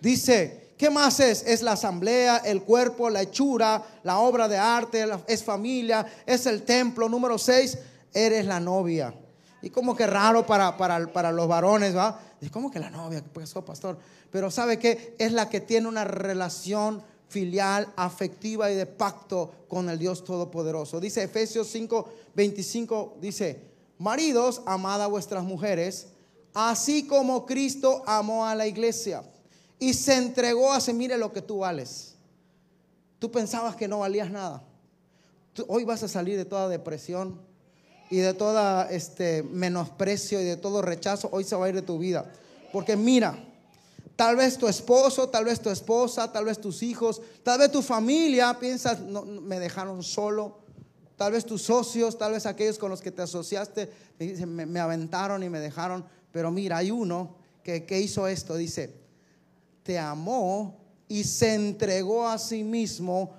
[0.00, 1.42] Dice, ¿qué más es?
[1.46, 6.62] Es la asamblea, el cuerpo, la hechura, la obra de arte, es familia, es el
[6.62, 7.08] templo.
[7.08, 7.78] Número 6,
[8.12, 9.12] eres la novia.
[9.62, 12.20] Y como que raro para, para, para los varones, ¿va?
[12.40, 13.22] Dice, ¿cómo que la novia?
[13.22, 13.98] ¿Qué pasó, pastor?
[14.30, 15.14] Pero ¿sabe qué?
[15.18, 21.00] Es la que tiene una relación filial, afectiva y de pacto con el Dios Todopoderoso.
[21.00, 23.60] Dice Efesios 5, 25, dice,
[23.98, 26.08] maridos, amad a vuestras mujeres,
[26.54, 29.22] así como Cristo amó a la iglesia
[29.78, 32.14] y se entregó a hacer, mire lo que tú vales.
[33.18, 34.62] Tú pensabas que no valías nada.
[35.68, 37.40] Hoy vas a salir de toda depresión
[38.10, 41.28] y de todo este menosprecio y de todo rechazo.
[41.32, 42.30] Hoy se va a ir de tu vida.
[42.72, 43.38] Porque mira,
[44.14, 47.82] tal vez tu esposo, tal vez tu esposa, tal vez tus hijos, tal vez tu
[47.82, 50.58] familia piensas, no, me dejaron solo.
[51.16, 55.42] Tal vez tus socios, tal vez aquellos con los que te asociaste, me, me aventaron
[55.42, 56.04] y me dejaron.
[56.30, 58.92] Pero mira, hay uno que, que hizo esto, dice,
[59.82, 60.76] te amó
[61.08, 63.32] y se entregó a sí mismo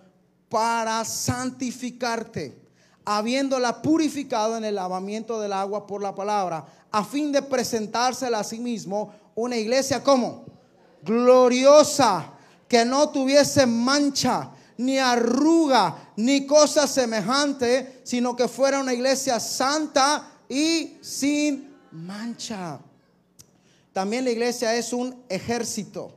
[0.50, 2.58] para santificarte,
[3.10, 8.44] habiéndola purificado en el lavamiento del agua por la palabra, a fin de presentársela a
[8.44, 10.44] sí mismo una iglesia como
[11.04, 12.34] gloriosa,
[12.68, 20.30] que no tuviese mancha, ni arruga, ni cosa semejante, sino que fuera una iglesia santa
[20.50, 22.78] y sin mancha.
[23.94, 26.12] También la iglesia es un ejército.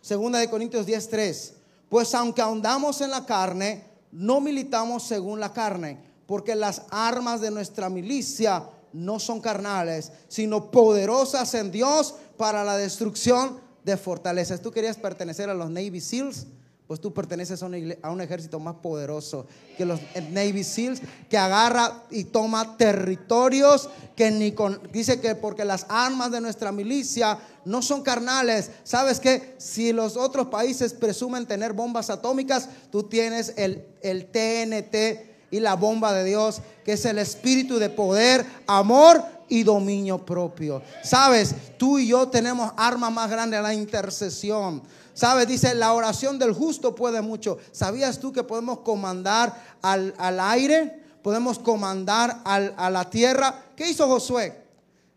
[0.00, 1.54] Segunda de Corintios 10:3.
[1.88, 7.50] Pues aunque ahondamos en la carne, no militamos según la carne, porque las armas de
[7.50, 14.60] nuestra milicia no son carnales, sino poderosas en Dios para la destrucción de fortalezas.
[14.60, 16.46] ¿Tú querías pertenecer a los Navy SEALs?
[16.86, 19.46] Pues tú perteneces a un, ejército más poderoso
[19.76, 19.98] que los
[20.30, 26.30] Navy SEALs, que agarra y toma territorios que ni con, dice que porque las armas
[26.30, 28.70] de nuestra milicia no son carnales.
[28.84, 35.35] ¿Sabes que Si los otros países presumen tener bombas atómicas, tú tienes el, el TNT
[35.56, 40.82] y la bomba de Dios, que es el espíritu de poder, amor y dominio propio.
[41.02, 44.82] Sabes, tú y yo tenemos arma más grande, la intercesión.
[45.14, 47.58] Sabes, dice, la oración del justo puede mucho.
[47.72, 51.02] ¿Sabías tú que podemos comandar al, al aire?
[51.22, 53.64] Podemos comandar al- a la tierra.
[53.74, 54.62] ¿Qué hizo Josué?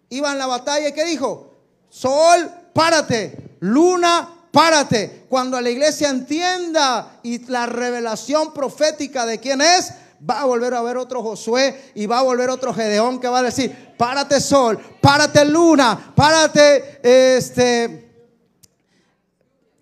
[0.09, 1.53] Iba en la batalla y ¿qué dijo?
[1.89, 3.57] Sol, párate.
[3.59, 5.25] Luna, párate.
[5.29, 9.91] Cuando la iglesia entienda y la revelación profética de quién es,
[10.27, 13.39] va a volver a ver otro Josué y va a volver otro Gedeón que va
[13.39, 18.09] a decir, párate sol, párate luna, párate este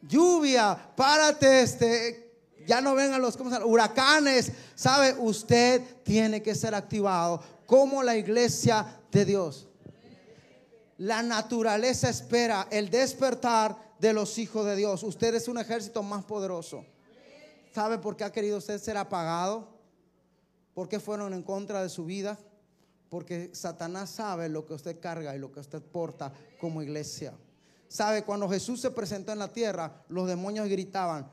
[0.01, 2.27] lluvia, párate este
[2.67, 8.85] ya no vengan los ¿cómo huracanes, sabe, usted tiene que ser activado como la iglesia
[9.09, 9.67] de Dios.
[10.97, 15.03] La naturaleza espera el despertar de los hijos de Dios.
[15.03, 16.83] Usted es un ejército más poderoso.
[17.73, 19.76] ¿Sabe por qué ha querido usted ser apagado?
[20.77, 22.37] ¿Por qué fueron en contra de su vida?
[23.09, 26.31] Porque Satanás sabe lo que usted carga y lo que usted porta
[26.61, 27.33] como iglesia.
[27.87, 28.23] ¿Sabe?
[28.23, 31.31] Cuando Jesús se presentó en la tierra, los demonios gritaban,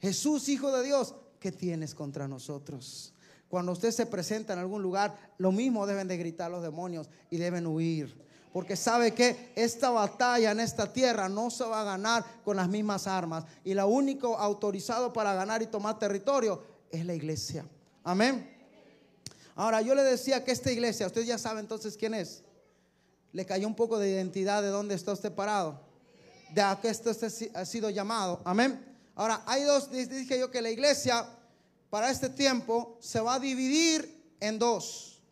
[0.00, 3.12] Jesús, Hijo de Dios, ¿qué tienes contra nosotros?
[3.46, 7.36] Cuando usted se presenta en algún lugar, lo mismo deben de gritar los demonios y
[7.36, 8.16] deben huir.
[8.54, 12.70] Porque sabe que esta batalla en esta tierra no se va a ganar con las
[12.70, 13.44] mismas armas.
[13.64, 17.66] Y lo único autorizado para ganar y tomar territorio es la iglesia.
[18.02, 18.51] Amén.
[19.54, 22.42] Ahora, yo le decía que esta iglesia, usted ya sabe entonces quién es.
[23.32, 25.80] Le cayó un poco de identidad de dónde está usted parado.
[26.54, 28.40] De a qué usted ha sido llamado.
[28.44, 28.84] Amén.
[29.14, 31.26] Ahora, hay dos, dije yo que la iglesia
[31.90, 35.22] para este tiempo se va a dividir en dos.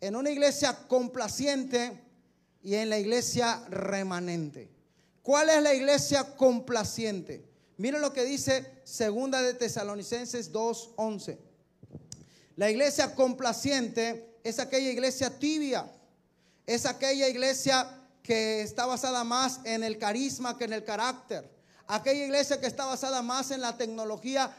[0.00, 1.98] En una iglesia complaciente
[2.62, 4.70] y en la iglesia remanente.
[5.22, 7.44] ¿Cuál es la iglesia complaciente?
[7.76, 11.38] Miren lo que dice Segunda de Tesalonicenses 2:11.
[12.56, 15.90] La iglesia complaciente es aquella iglesia tibia.
[16.66, 17.88] Es aquella iglesia
[18.22, 21.50] que está basada más en el carisma que en el carácter.
[21.86, 24.54] Aquella iglesia que está basada más en la tecnología,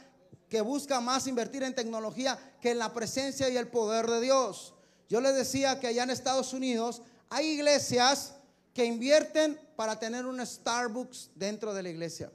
[0.49, 4.73] que busca más invertir en tecnología que en la presencia y el poder de Dios.
[5.09, 8.33] Yo les decía que allá en Estados Unidos hay iglesias
[8.73, 12.31] que invierten para tener un Starbucks dentro de la iglesia.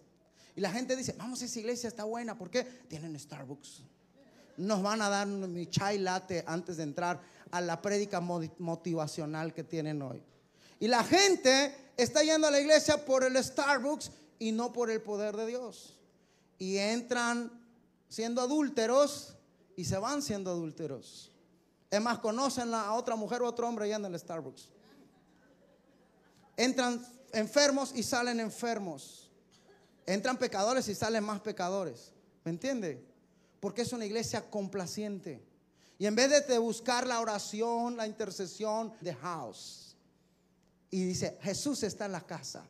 [0.56, 2.36] Y la gente dice, vamos, esa iglesia está buena.
[2.36, 2.64] ¿Por qué?
[2.64, 3.82] Tienen Starbucks.
[4.58, 7.20] Nos van a dar mi chai latte antes de entrar
[7.52, 10.20] a la prédica motivacional que tienen hoy.
[10.80, 14.10] Y la gente está yendo a la iglesia por el Starbucks
[14.40, 15.96] y no por el poder de Dios.
[16.58, 17.52] Y entran
[18.08, 19.36] siendo adúlteros
[19.76, 21.30] y se van siendo adúlteros.
[21.88, 24.70] Es más, conocen a otra mujer o otro hombre allá en el Starbucks.
[26.56, 27.00] Entran
[27.32, 29.30] enfermos y salen enfermos.
[30.04, 32.12] Entran pecadores y salen más pecadores.
[32.44, 33.07] ¿Me entiende?
[33.60, 35.42] Porque es una iglesia complaciente.
[35.98, 39.96] Y en vez de buscar la oración, la intercesión, the house.
[40.90, 42.64] Y dice, Jesús está en la casa.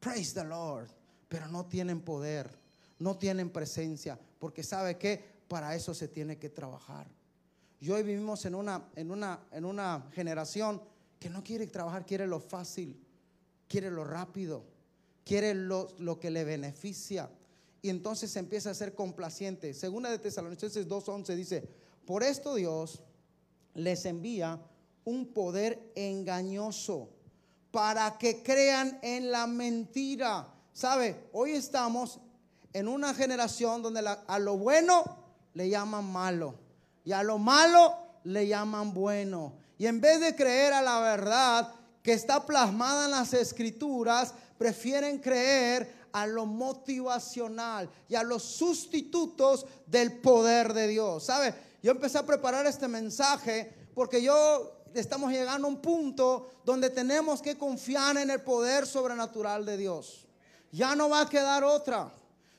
[0.00, 0.88] Praise the Lord.
[1.28, 2.48] Pero no tienen poder,
[3.00, 4.18] no tienen presencia.
[4.38, 7.08] Porque sabe que para eso se tiene que trabajar.
[7.80, 10.80] Y hoy vivimos en una, en una, en una generación
[11.18, 12.98] que no quiere trabajar, quiere lo fácil,
[13.68, 14.64] quiere lo rápido,
[15.24, 17.28] quiere lo, lo que le beneficia.
[17.86, 19.72] Y entonces empieza a ser complaciente.
[19.72, 21.68] Segunda de Tesalonicenses 2.11 dice,
[22.04, 23.00] por esto Dios
[23.74, 24.58] les envía
[25.04, 27.10] un poder engañoso
[27.70, 30.52] para que crean en la mentira.
[30.72, 31.28] ¿Sabe?
[31.32, 32.18] Hoy estamos
[32.72, 35.04] en una generación donde la- a lo bueno
[35.54, 36.56] le llaman malo
[37.04, 37.94] y a lo malo
[38.24, 39.52] le llaman bueno.
[39.78, 41.72] Y en vez de creer a la verdad
[42.02, 49.66] que está plasmada en las escrituras, prefieren creer a lo motivacional y a los sustitutos
[49.86, 51.24] del poder de Dios.
[51.24, 51.54] ¿Sabe?
[51.82, 57.42] Yo empecé a preparar este mensaje porque yo estamos llegando a un punto donde tenemos
[57.42, 60.26] que confiar en el poder sobrenatural de Dios.
[60.72, 62.10] Ya no va a quedar otra.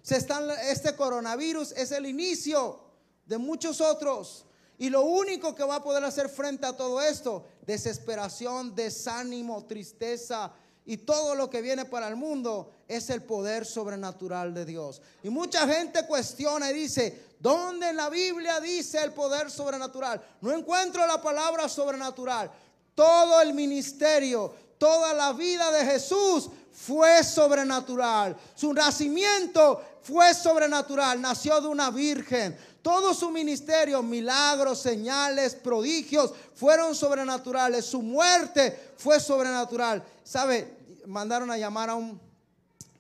[0.04, 2.80] Se están, este coronavirus es el inicio
[3.26, 4.46] de muchos otros.
[4.78, 10.54] Y lo único que va a poder hacer frente a todo esto, desesperación, desánimo, tristeza
[10.88, 15.02] y todo lo que viene para el mundo, es el poder sobrenatural de Dios.
[15.22, 20.24] Y mucha gente cuestiona y dice, ¿dónde en la Biblia dice el poder sobrenatural?
[20.40, 22.50] No encuentro la palabra sobrenatural.
[22.96, 28.38] Todo el ministerio, toda la vida de Jesús fue sobrenatural.
[28.56, 31.20] Su nacimiento fue sobrenatural.
[31.20, 32.58] Nació de una virgen.
[32.82, 37.86] Todo su ministerio, milagros, señales, prodigios, fueron sobrenaturales.
[37.86, 40.02] Su muerte fue sobrenatural.
[40.24, 40.77] ¿Sabe?
[41.08, 42.20] Mandaron a llamar a un,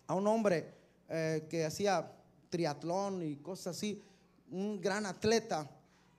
[0.07, 0.73] a un hombre
[1.09, 2.09] eh, que hacía
[2.49, 4.01] triatlón y cosas así,
[4.49, 5.69] un gran atleta,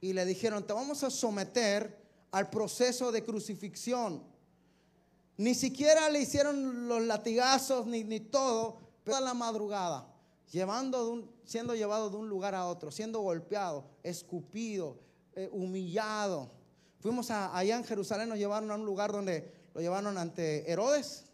[0.01, 1.99] y le dijeron, te vamos a someter
[2.31, 4.23] al proceso de crucifixión.
[5.39, 10.07] Ni siquiera le hicieron los latigazos ni, ni todo, pero a la madrugada,
[10.53, 14.99] llevando de un- siendo llevado de un lugar a otro, siendo golpeado, escupido,
[15.35, 16.51] eh, humillado.
[17.01, 21.25] Fuimos a- allá en Jerusalén, nos llevaron a un lugar donde lo llevaron ante Herodes.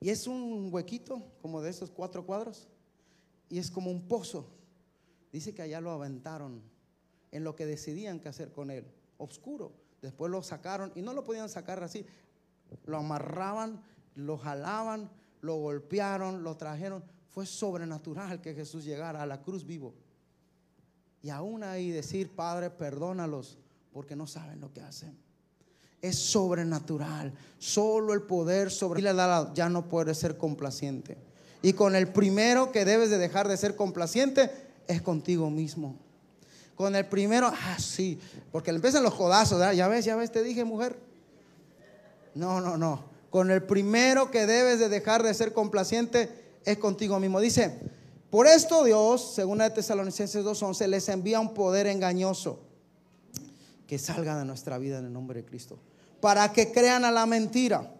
[0.00, 2.68] Y es un huequito, como de esos cuatro cuadros,
[3.48, 4.46] y es como un pozo.
[5.32, 6.62] Dice que allá lo aventaron
[7.32, 8.86] en lo que decidían qué hacer con él,
[9.18, 9.72] oscuro.
[10.02, 12.06] Después lo sacaron y no lo podían sacar así.
[12.84, 13.82] Lo amarraban,
[14.14, 15.10] lo jalaban,
[15.40, 17.04] lo golpearon, lo trajeron.
[17.28, 19.94] Fue sobrenatural que Jesús llegara a la cruz vivo.
[21.22, 23.58] Y aún ahí decir, Padre, perdónalos,
[23.92, 25.25] porque no saben lo que hacen.
[26.02, 27.32] Es sobrenatural.
[27.58, 31.16] Solo el poder sobre la- ya no puedes ser complaciente.
[31.62, 34.50] Y con el primero que debes de dejar de ser complaciente
[34.86, 35.96] es contigo mismo.
[36.74, 38.20] Con el primero, ah, sí,
[38.52, 39.72] porque le empiezan los codazos, ¿verdad?
[39.72, 40.98] ya ves, ya ves, te dije, mujer.
[42.34, 43.02] No, no, no.
[43.30, 46.28] Con el primero que debes de dejar de ser complaciente
[46.64, 47.40] es contigo mismo.
[47.40, 47.78] Dice,
[48.30, 52.60] por esto Dios, según de Tesalonicenses 2.11, les envía un poder engañoso
[53.86, 55.78] que salga de nuestra vida en el nombre de Cristo.
[56.20, 57.92] Para que crean a la mentira,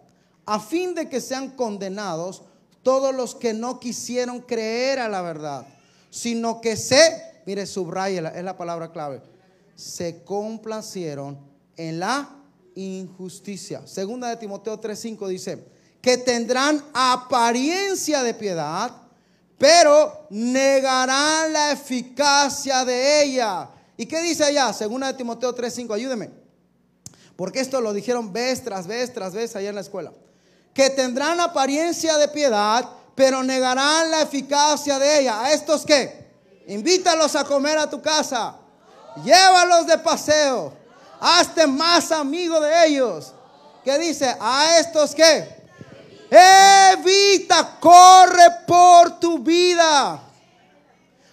[0.45, 2.43] a fin de que sean condenados
[2.83, 5.65] todos los que no quisieron creer a la verdad,
[6.09, 9.21] sino que se, mire, subraya, es la palabra clave,
[9.75, 11.37] se complacieron
[11.75, 12.29] en la
[12.75, 13.85] injusticia.
[13.85, 15.65] Segunda de Timoteo 3:5 dice,
[16.01, 18.91] que tendrán apariencia de piedad,
[19.57, 23.69] pero negarán la eficacia de ella.
[23.97, 24.71] ¿Y qué dice allá?
[24.71, 26.29] Segunda de Timoteo 3:5, ayúdeme.
[27.35, 30.11] Porque esto lo dijeron vez tras vez tras vez allá en la escuela.
[30.73, 35.41] Que tendrán apariencia de piedad, pero negarán la eficacia de ella.
[35.43, 36.27] ¿A estos qué?
[36.67, 38.55] Invítalos a comer a tu casa.
[39.23, 40.73] Llévalos de paseo.
[41.19, 43.33] Hazte más amigo de ellos.
[43.83, 44.35] ¿Qué dice?
[44.39, 45.57] A estos qué?
[46.29, 50.21] Evita, corre por tu vida.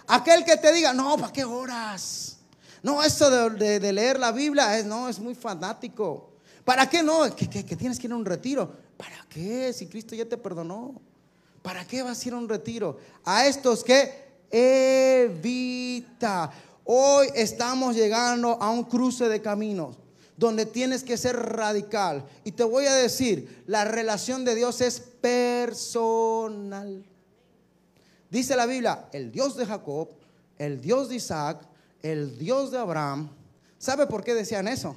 [0.07, 2.37] Aquel que te diga, no, ¿para qué horas?
[2.85, 6.31] No, eso de, de- leer la Biblia es, no, es muy fanático.
[6.65, 7.35] ¿Para qué no?
[7.35, 8.71] ¿Que, que- que tienes que ir a un retiro.
[8.97, 9.73] ¿Para qué?
[9.73, 11.01] Si Cristo ya te perdonó.
[11.63, 12.99] ¿Para qué vas a ir a un retiro?
[13.25, 14.13] A estos que
[14.51, 16.53] evita.
[16.85, 19.97] Hoy estamos llegando a un cruce de caminos
[20.37, 22.25] donde tienes que ser radical.
[22.45, 27.03] Y te voy a decir, la relación de Dios es personal.
[28.31, 30.09] Dice la Biblia, el Dios de Jacob,
[30.59, 31.67] el Dios de Isaac,
[32.05, 33.31] el Dios de Abraham.
[33.79, 34.95] ¿Sabe por qué decían eso?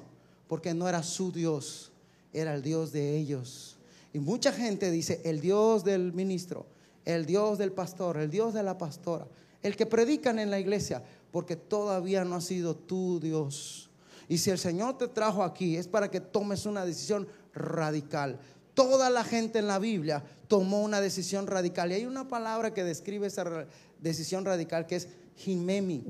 [0.49, 1.89] Porque no era su Dios,
[2.33, 3.77] era el Dios de ellos.
[4.13, 6.65] Y mucha gente dice, el Dios del ministro,
[7.05, 9.25] el Dios del pastor, el Dios de la pastora,
[9.63, 11.01] el que predican en la iglesia,
[11.31, 13.89] porque todavía no ha sido tu Dios.
[14.27, 18.37] Y si el Señor te trajo aquí es para que tomes una decisión radical.
[18.73, 21.89] Toda la gente en la Biblia tomó una decisión radical.
[21.89, 23.65] Y hay una palabra que describe esa
[24.01, 25.07] decisión radical que es
[25.37, 26.03] Jimemi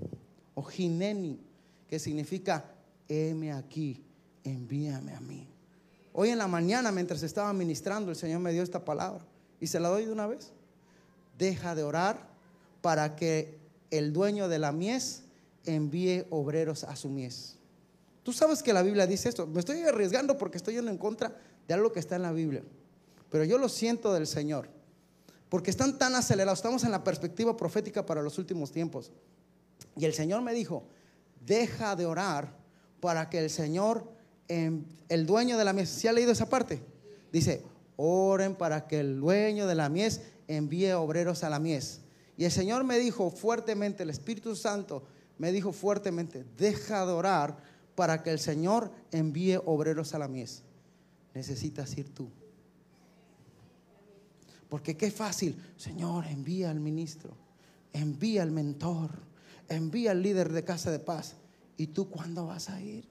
[0.57, 0.67] o
[1.87, 2.65] que significa,
[3.07, 4.03] heme aquí,
[4.43, 5.47] envíame a mí.
[6.13, 9.23] Hoy en la mañana, mientras estaba ministrando, el Señor me dio esta palabra
[9.61, 10.51] y se la doy de una vez.
[11.37, 12.27] Deja de orar
[12.81, 13.59] para que
[13.91, 15.21] el dueño de la mies
[15.63, 17.57] envíe obreros a su mies.
[18.23, 19.45] Tú sabes que la Biblia dice esto.
[19.45, 22.63] Me estoy arriesgando porque estoy yendo en contra de algo que está en la Biblia.
[23.29, 24.69] Pero yo lo siento del Señor.
[25.49, 26.57] Porque están tan acelerados.
[26.57, 29.11] Estamos en la perspectiva profética para los últimos tiempos.
[29.97, 30.83] Y el Señor me dijo,
[31.45, 32.55] deja de orar
[32.99, 34.11] para que el Señor,
[34.47, 36.81] em, el dueño de la mies, ¿se ha leído esa parte?
[37.31, 37.63] Dice,
[37.95, 42.01] oren para que el dueño de la mies envíe obreros a la mies.
[42.37, 45.03] Y el Señor me dijo fuertemente, el Espíritu Santo
[45.37, 47.57] me dijo fuertemente, deja de orar
[47.95, 50.63] para que el Señor envíe obreros a la mies.
[51.33, 52.29] Necesitas ir tú.
[54.69, 57.35] Porque qué fácil, Señor, envía al ministro,
[57.93, 59.26] envía al mentor,
[59.69, 61.35] envía al líder de casa de paz.
[61.77, 63.07] ¿Y tú cuándo vas a ir?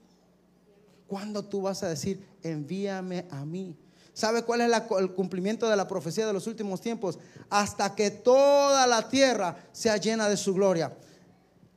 [1.07, 3.77] ¿Cuándo tú vas a decir, envíame a mí?
[4.13, 7.19] ¿Sabe cuál es el cumplimiento de la profecía de los últimos tiempos?
[7.49, 10.97] Hasta que toda la tierra sea llena de su gloria.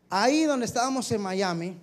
[0.08, 1.78] Ahí donde estábamos en Miami,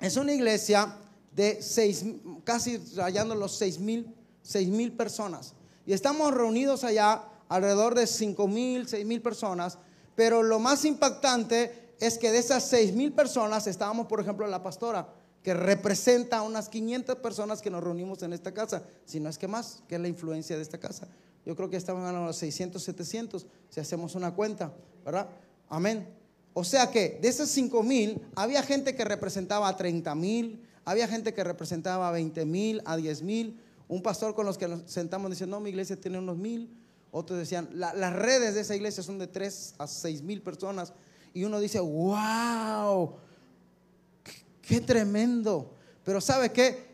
[0.00, 0.96] es una iglesia
[1.34, 2.04] de seis,
[2.44, 5.54] casi rayando los seis mil, seis mil personas.
[5.86, 9.78] Y estamos reunidos allá alrededor de cinco mil, seis mil personas.
[10.14, 14.62] Pero lo más impactante es que de esas seis mil personas estábamos, por ejemplo, la
[14.62, 15.08] pastora,
[15.42, 18.82] que representa a unas 500 personas que nos reunimos en esta casa.
[19.06, 21.08] Si no es que más, que es la influencia de esta casa.
[21.46, 24.72] Yo creo que estaban a los 600, 700, si hacemos una cuenta,
[25.04, 25.28] ¿verdad?
[25.70, 26.06] Amén.
[26.52, 31.06] O sea que de esas 5 mil, había gente que representaba a 30 mil, Había
[31.06, 33.60] gente que representaba a 20 mil, a 10 mil.
[33.86, 36.74] Un pastor con los que nos sentamos dice, no, mi iglesia tiene unos mil.
[37.12, 40.92] Otros decían, "La- las redes de esa iglesia son de 3 a 6 mil personas.
[41.32, 43.14] Y uno dice, wow,
[44.62, 45.72] qué, tremendo.
[46.04, 46.90] Pero ¿sabe qué?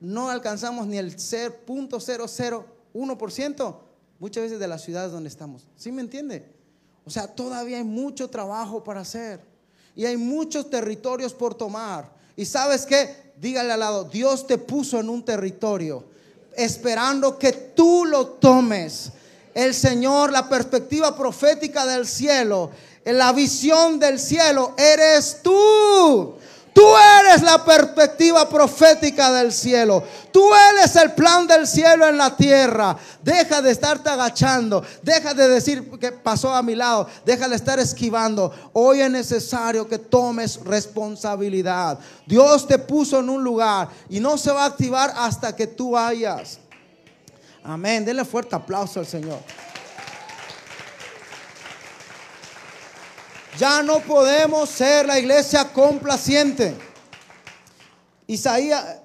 [0.00, 3.76] No alcanzamos ni el 0.001%
[4.18, 5.68] muchas veces de las ciudades donde estamos.
[5.76, 6.52] ¿Sí me entiende?
[7.04, 9.40] O sea, todavía hay mucho trabajo para hacer.
[9.94, 12.10] Y hay muchos territorios por tomar.
[12.36, 13.32] Y sabes qué?
[13.40, 16.04] Dígale al lado, Dios te puso en un territorio
[16.56, 19.12] esperando que tú lo tomes.
[19.54, 22.70] El Señor, la perspectiva profética del cielo,
[23.04, 26.36] la visión del cielo, eres tú.
[26.72, 30.04] Tú eres la perspectiva profética del cielo.
[30.32, 32.96] Tú eres el plan del cielo en la tierra.
[33.22, 34.84] Deja de estarte agachando.
[35.02, 37.08] Deja de decir que pasó a mi lado.
[37.24, 38.54] Deja de estar esquivando.
[38.72, 41.98] Hoy es necesario que tomes responsabilidad.
[42.26, 45.92] Dios te puso en un lugar y no se va a activar hasta que tú
[45.92, 46.60] vayas.
[47.64, 48.04] Amén.
[48.04, 49.40] Denle fuerte aplauso al Señor.
[53.58, 56.74] Ya no podemos ser la iglesia complaciente.
[58.26, 59.00] Isaías,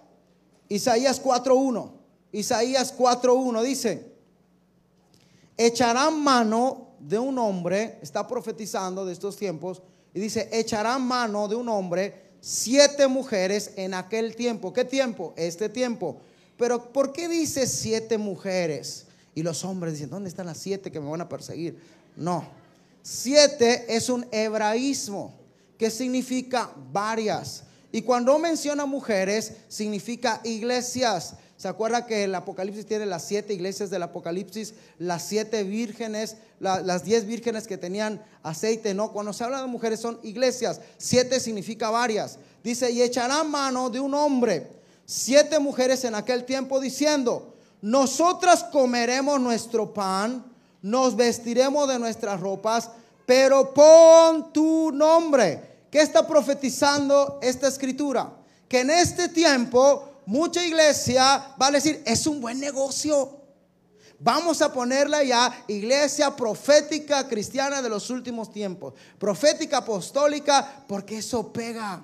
[0.70, 1.92] Isaías 4.1.
[2.32, 4.14] Isaías 4.1 dice,
[5.58, 9.82] echarán mano de un hombre, está profetizando de estos tiempos,
[10.14, 14.72] y dice, echarán mano de un hombre siete mujeres en aquel tiempo.
[14.72, 15.34] ¿Qué tiempo?
[15.36, 16.18] Este tiempo.
[16.58, 19.08] Pero ¿por qué dice siete mujeres?
[19.34, 21.82] Y los hombres dicen, ¿dónde están las siete que me van a perseguir?
[22.16, 22.46] No.
[23.08, 25.36] Siete es un hebraísmo
[25.78, 27.62] que significa varias.
[27.92, 31.36] Y cuando menciona mujeres, significa iglesias.
[31.56, 34.74] ¿Se acuerda que el Apocalipsis tiene las siete iglesias del Apocalipsis?
[34.98, 38.96] Las siete vírgenes, la- las diez vírgenes que tenían aceite.
[38.96, 40.82] No, cuando se habla de mujeres son iglesias.
[40.98, 42.40] Siete significa varias.
[42.64, 44.68] Dice, y echarán mano de un hombre.
[45.06, 47.54] Siete mujeres en aquel tiempo diciendo,
[47.84, 50.55] nosotras comeremos nuestro pan,
[50.86, 52.92] nos vestiremos de nuestras ropas,
[53.26, 55.88] pero pon tu nombre.
[55.90, 58.32] ¿Qué está profetizando esta escritura?
[58.68, 63.42] Que en este tiempo mucha iglesia va a decir, es un buen negocio.
[64.20, 68.94] Vamos a ponerla ya iglesia profética cristiana de los últimos tiempos.
[69.18, 72.04] Profética apostólica, porque eso pega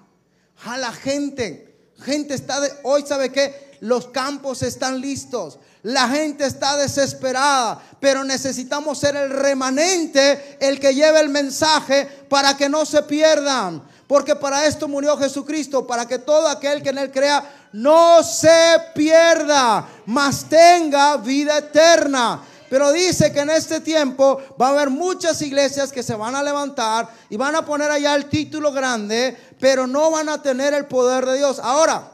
[0.65, 1.91] a la gente.
[1.99, 5.59] Gente está de, hoy sabe que los campos están listos.
[5.83, 12.55] La gente está desesperada, pero necesitamos ser el remanente, el que lleve el mensaje para
[12.55, 13.83] que no se pierdan.
[14.07, 18.77] Porque para esto murió Jesucristo, para que todo aquel que en él crea no se
[18.93, 22.43] pierda, mas tenga vida eterna.
[22.69, 26.43] Pero dice que en este tiempo va a haber muchas iglesias que se van a
[26.43, 30.85] levantar y van a poner allá el título grande, pero no van a tener el
[30.85, 31.59] poder de Dios.
[31.59, 32.11] Ahora,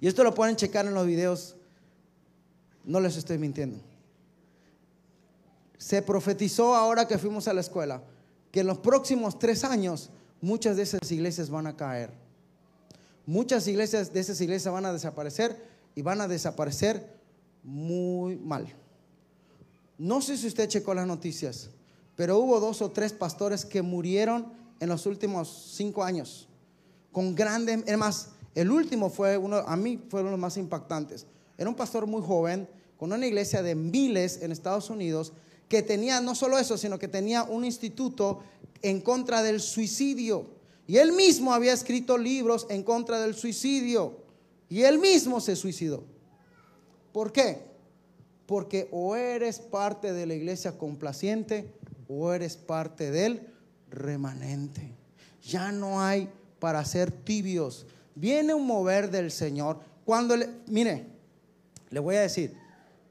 [0.00, 1.53] y esto lo pueden checar en los videos,
[2.84, 3.78] no les estoy mintiendo.
[5.78, 8.02] Se profetizó ahora que fuimos a la escuela
[8.50, 12.10] que en los próximos tres años muchas de esas iglesias van a caer.
[13.26, 15.60] Muchas iglesias de esas iglesias van a desaparecer
[15.94, 17.18] y van a desaparecer
[17.62, 18.72] muy mal.
[19.98, 21.70] No sé si usted checó las noticias,
[22.16, 26.48] pero hubo dos o tres pastores que murieron en los últimos cinco años.
[27.12, 30.56] Con grandes, es más, el último fue uno, a mí fue uno de los más
[30.56, 31.26] impactantes.
[31.56, 35.32] Era un pastor muy joven, con una iglesia de miles en Estados Unidos,
[35.68, 38.42] que tenía no solo eso, sino que tenía un instituto
[38.82, 40.46] en contra del suicidio.
[40.86, 44.18] Y él mismo había escrito libros en contra del suicidio.
[44.68, 46.04] Y él mismo se suicidó.
[47.12, 47.62] ¿Por qué?
[48.46, 51.72] Porque o eres parte de la iglesia complaciente
[52.08, 53.48] o eres parte del
[53.90, 54.92] remanente.
[55.42, 56.28] Ya no hay
[56.58, 57.86] para ser tibios.
[58.14, 59.80] Viene un mover del Señor.
[60.04, 61.06] Cuando le, mire,
[61.94, 62.56] le voy a decir,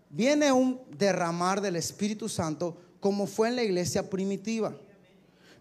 [0.09, 4.75] viene un derramar del Espíritu Santo como fue en la iglesia primitiva.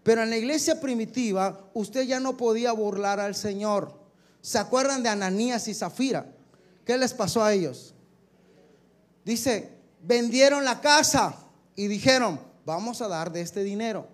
[0.03, 3.97] Pero en la iglesia primitiva usted ya no podía burlar al Señor.
[4.41, 6.35] ¿Se acuerdan de Ananías y Zafira?
[6.85, 7.93] ¿Qué les pasó a ellos?
[9.23, 9.69] Dice,
[10.01, 11.37] vendieron la casa
[11.77, 14.05] y dijeron, vamos a dar de este dinero.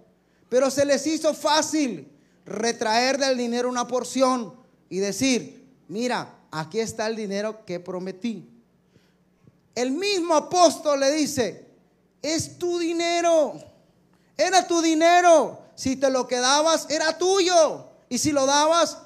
[0.50, 2.12] Pero se les hizo fácil
[2.46, 4.54] retraer del dinero una porción
[4.88, 8.59] y decir, mira, aquí está el dinero que prometí.
[9.80, 11.66] El mismo apóstol le dice,
[12.22, 13.54] es tu dinero,
[14.36, 15.58] era tu dinero.
[15.74, 17.86] Si te lo quedabas, era tuyo.
[18.10, 18.98] Y si lo dabas,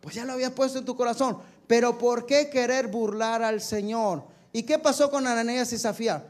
[0.00, 1.38] pues ya lo habías puesto en tu corazón.
[1.66, 4.22] Pero ¿por qué querer burlar al Señor?
[4.52, 6.24] ¿Y qué pasó con Ananías y Zafía?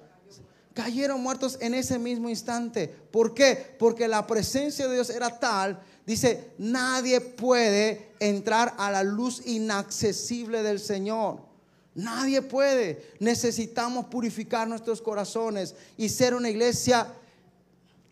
[0.72, 2.88] Cayeron muertos en ese mismo instante.
[2.88, 3.76] ¿Por qué?
[3.78, 10.62] Porque la presencia de Dios era tal dice, nadie puede entrar a la luz inaccesible
[10.62, 11.51] del Señor.
[11.94, 13.04] Nadie puede.
[13.18, 17.12] Necesitamos purificar nuestros corazones y ser una iglesia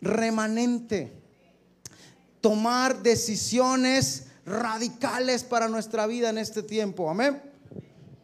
[0.01, 1.11] remanente.
[2.41, 7.09] Tomar decisiones radicales para nuestra vida en este tiempo.
[7.09, 7.41] Amén.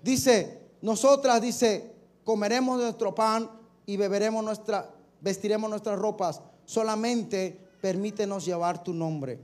[0.04, 1.92] Dice, nosotras, dice,
[2.24, 3.50] comeremos nuestro pan
[3.86, 6.42] y beberemos nuestra, vestiremos nuestras ropas.
[6.66, 9.40] Solamente permítenos llevar tu nombre.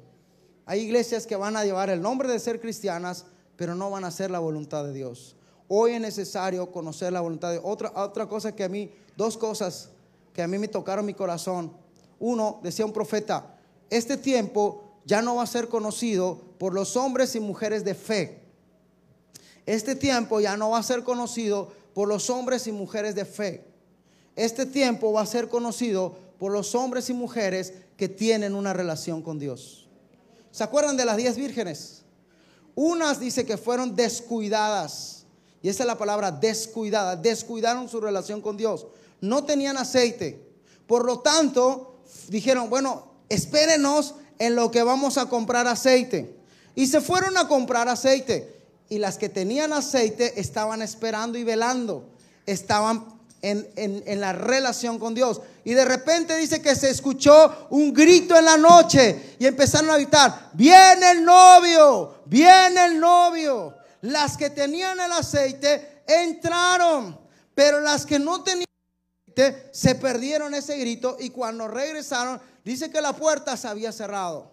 [0.65, 3.25] Hay iglesias que van a llevar el nombre de ser cristianas,
[3.55, 5.35] pero no van a hacer la voluntad de Dios.
[5.75, 9.89] Hoy es necesario conocer la voluntad de otra otra cosa que a mí dos cosas
[10.31, 11.73] que a mí me tocaron mi corazón.
[12.19, 13.57] Uno, decía un profeta,
[13.89, 18.43] este tiempo ya no va a ser conocido por los hombres y mujeres de fe.
[19.65, 23.65] Este tiempo ya no va a ser conocido por los hombres y mujeres de fe.
[24.35, 29.23] Este tiempo va a ser conocido por los hombres y mujeres que tienen una relación
[29.23, 29.87] con Dios.
[30.51, 32.03] ¿Se acuerdan de las diez vírgenes?
[32.75, 35.22] Unas dice que fueron descuidadas.
[35.63, 37.15] Y esa es la palabra descuidada.
[37.15, 38.85] Descuidaron su relación con Dios.
[39.21, 40.45] No tenían aceite.
[40.85, 41.95] Por lo tanto,
[42.27, 46.35] dijeron, bueno, espérenos en lo que vamos a comprar aceite.
[46.75, 48.61] Y se fueron a comprar aceite.
[48.89, 52.09] Y las que tenían aceite estaban esperando y velando.
[52.45, 53.05] Estaban
[53.41, 55.39] en, en, la relación con Dios.
[55.63, 59.95] Y de repente dice que se escuchó un grito en la noche y empezaron a
[59.95, 63.75] gritar, viene el novio, viene el novio.
[64.03, 67.17] Las que tenían el aceite entraron,
[67.55, 68.67] pero las que no tenían
[69.29, 74.51] aceite se perdieron ese grito y cuando regresaron dice que la puerta se había cerrado.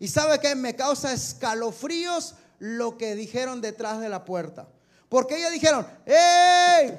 [0.00, 4.66] Y sabe que me causa escalofríos lo que dijeron detrás de la puerta.
[5.08, 6.98] Porque ellos dijeron, ¡Ey!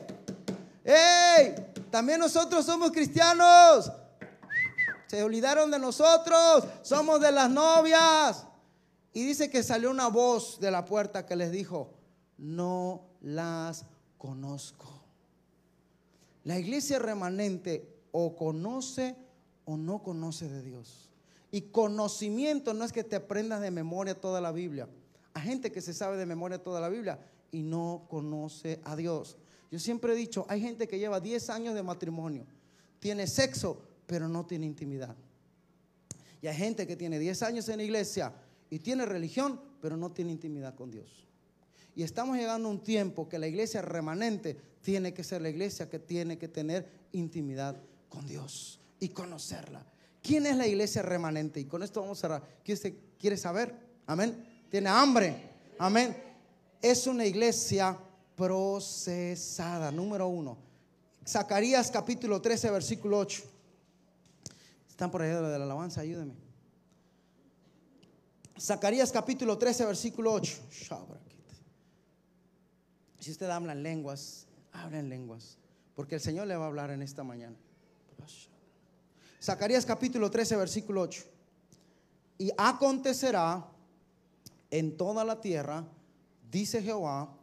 [0.85, 1.55] ¡Ey!
[1.91, 3.91] También nosotros somos cristianos.
[5.07, 6.63] Se olvidaron de nosotros.
[6.81, 8.45] Somos de las novias.
[9.13, 11.93] Y dice que salió una voz de la puerta que les dijo,
[12.37, 13.85] no las
[14.17, 15.03] conozco.
[16.43, 19.15] La iglesia remanente o conoce
[19.65, 21.09] o no conoce de Dios.
[21.51, 24.89] Y conocimiento no es que te aprendas de memoria toda la Biblia.
[25.35, 27.19] Hay gente que se sabe de memoria toda la Biblia
[27.51, 29.37] y no conoce a Dios.
[29.71, 32.45] Yo siempre he dicho, hay gente que lleva 10 años de matrimonio,
[32.99, 35.15] tiene sexo, pero no tiene intimidad.
[36.41, 38.33] Y hay gente que tiene 10 años en la iglesia
[38.73, 41.27] y tiene religión, pero no tiene intimidad con Dios.
[41.95, 45.87] Y estamos llegando a un tiempo que la iglesia remanente tiene que ser la iglesia
[45.87, 47.79] que tiene que tener intimidad
[48.09, 49.85] con Dios y conocerla.
[50.23, 51.59] ¿Quién es la iglesia remanente?
[51.59, 52.43] Y con esto vamos a cerrar.
[52.65, 53.75] ¿Quiere, quiere saber?
[54.07, 54.43] Amén.
[54.71, 55.35] Tiene hambre.
[55.77, 56.17] Amén.
[56.81, 57.95] Es una iglesia
[58.35, 59.91] procesada.
[59.91, 60.57] Número uno.
[61.27, 63.43] Zacarías capítulo 13, versículo 8.
[64.89, 66.33] Están por ahí de la alabanza, ayúdenme.
[68.59, 70.53] Zacarías capítulo 13, versículo 8.
[73.19, 75.57] Si usted habla en lenguas, habla en lenguas.
[75.95, 77.55] Porque el Señor le va a hablar en esta mañana.
[79.41, 81.23] Zacarías capítulo 13, versículo 8.
[82.37, 83.65] Y acontecerá
[84.71, 85.85] en toda la tierra,
[86.49, 87.35] dice Jehová,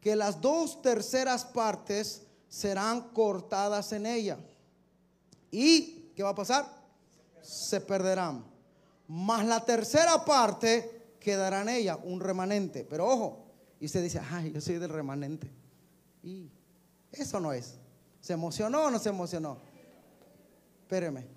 [0.00, 4.38] que las dos terceras partes serán cortadas en ella.
[5.50, 6.66] ¿Y qué va a pasar?
[7.42, 8.55] Se perderán.
[9.08, 12.84] Más la tercera parte quedará en ella, un remanente.
[12.88, 13.46] Pero ojo,
[13.80, 15.50] y usted dice, ay, yo soy del remanente.
[16.22, 16.50] Y
[17.12, 17.74] eso no es.
[18.20, 19.58] ¿Se emocionó o no se emocionó?
[20.82, 21.36] Espéreme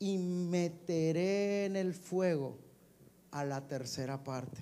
[0.00, 2.58] y meteré en el fuego
[3.30, 4.58] a la tercera parte.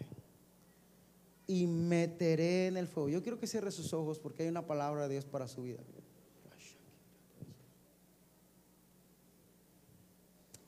[1.46, 3.08] Y meteré en el fuego.
[3.08, 5.78] Yo quiero que cierre sus ojos porque hay una palabra de Dios para su vida.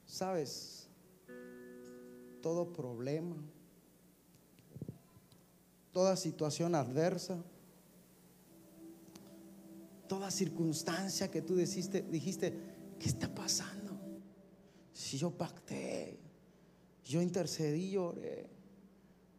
[0.06, 0.79] ¿Sabes?
[2.40, 3.36] Todo problema,
[5.92, 7.42] toda situación adversa,
[10.08, 12.54] toda circunstancia que tú dijiste, dijiste
[12.98, 13.98] ¿qué está pasando?
[14.92, 16.18] Si yo pacté,
[17.04, 18.48] yo intercedí, lloré,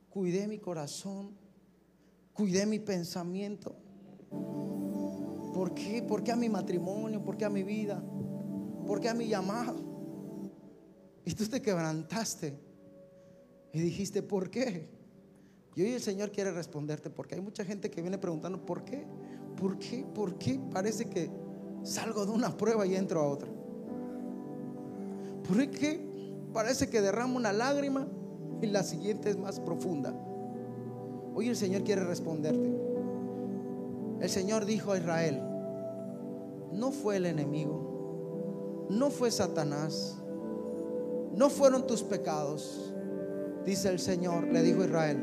[0.09, 1.31] cuidé mi corazón,
[2.33, 3.75] cuidé mi pensamiento.
[5.53, 6.01] ¿Por qué?
[6.01, 7.23] ¿Por qué a mi matrimonio?
[7.23, 8.03] ¿Por qué a mi vida?
[8.85, 9.79] ¿Por qué a mi llamado?
[11.23, 12.70] Y tú te quebrantaste
[13.73, 14.89] y dijiste, ¿por qué?
[15.75, 19.05] Y hoy el Señor quiere responderte porque hay mucha gente que viene preguntando, ¿por qué?
[19.55, 20.05] ¿Por qué?
[20.13, 20.59] ¿Por qué?
[20.71, 21.29] Parece que
[21.83, 23.49] salgo de una prueba y entro a otra.
[25.47, 26.05] ¿Por qué?
[26.53, 28.07] Parece que derrama una lágrima
[28.61, 30.13] y la siguiente es más profunda.
[31.33, 32.77] Hoy el Señor quiere responderte.
[34.19, 35.41] El Señor dijo a Israel,
[36.73, 40.17] no fue el enemigo, no fue Satanás,
[41.33, 42.93] no fueron tus pecados,
[43.65, 45.17] dice el Señor, le dijo Israel,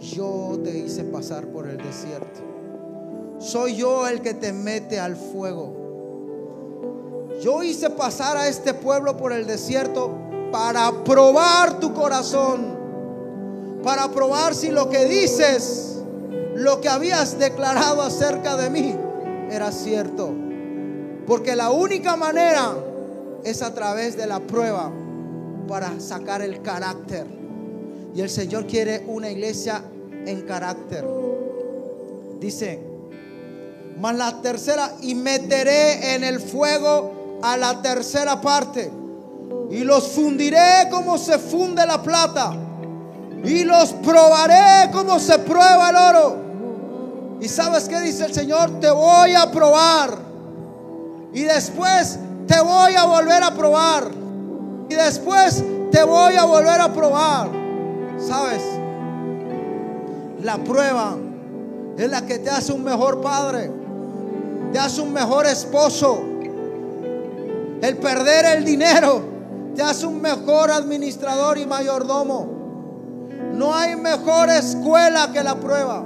[0.00, 2.40] yo te hice pasar por el desierto.
[3.38, 7.30] Soy yo el que te mete al fuego.
[7.42, 10.14] Yo hice pasar a este pueblo por el desierto
[10.52, 12.76] para probar tu corazón,
[13.82, 16.02] para probar si lo que dices,
[16.54, 18.94] lo que habías declarado acerca de mí,
[19.50, 20.32] era cierto.
[21.26, 22.74] Porque la única manera
[23.44, 24.92] es a través de la prueba
[25.66, 27.41] para sacar el carácter.
[28.14, 29.82] Y el Señor quiere una iglesia
[30.26, 31.04] en carácter.
[32.38, 32.82] Dice,
[33.98, 38.90] mas la tercera, y meteré en el fuego a la tercera parte,
[39.70, 42.52] y los fundiré como se funde la plata,
[43.44, 46.36] y los probaré como se prueba el oro.
[47.40, 50.18] Y sabes qué dice el Señor, te voy a probar,
[51.32, 54.10] y después te voy a volver a probar,
[54.88, 57.61] y después te voy a volver a probar.
[58.18, 58.62] ¿Sabes?
[60.42, 61.16] La prueba
[61.96, 63.70] es la que te hace un mejor padre,
[64.72, 66.22] te hace un mejor esposo.
[67.82, 69.22] El perder el dinero
[69.74, 72.46] te hace un mejor administrador y mayordomo.
[73.54, 76.04] No hay mejor escuela que la prueba.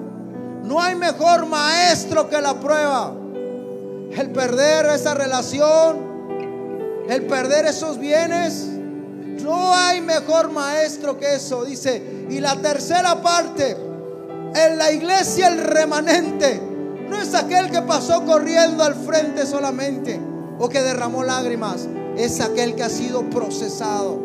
[0.65, 3.13] No hay mejor maestro que la prueba.
[4.13, 8.76] El perder esa relación, el perder esos bienes,
[9.43, 11.65] no hay mejor maestro que eso.
[11.65, 13.77] Dice, y la tercera parte,
[14.55, 16.61] en la iglesia el remanente,
[17.09, 20.19] no es aquel que pasó corriendo al frente solamente
[20.59, 21.87] o que derramó lágrimas,
[22.17, 24.19] es aquel que ha sido procesado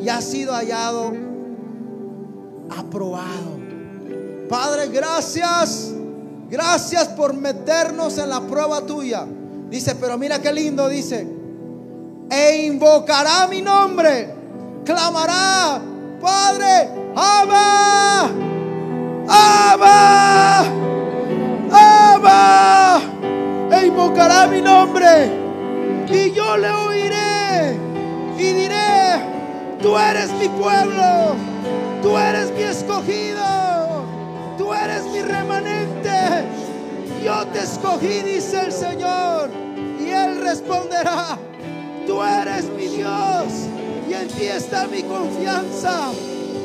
[0.00, 1.12] y ha sido hallado,
[2.70, 3.58] aprobado.
[4.48, 5.92] Padre, gracias,
[6.48, 9.26] gracias por meternos en la prueba tuya.
[9.68, 11.37] Dice, pero mira qué lindo, dice,
[12.30, 14.34] e invocará mi nombre,
[14.84, 15.80] clamará,
[16.20, 18.30] Padre, Abba,
[19.28, 20.64] Abba,
[21.72, 23.00] Abba,
[23.72, 25.30] e invocará mi nombre,
[26.10, 27.76] y yo le oiré
[28.38, 29.20] y diré,
[29.80, 31.34] tú eres mi pueblo,
[32.02, 34.04] tú eres mi escogido,
[34.58, 36.44] tú eres mi remanente,
[37.24, 39.50] yo te escogí, dice el Señor,
[39.98, 41.38] y él responderá.
[42.08, 43.68] Tú eres mi Dios
[44.08, 46.10] y en ti está mi confianza.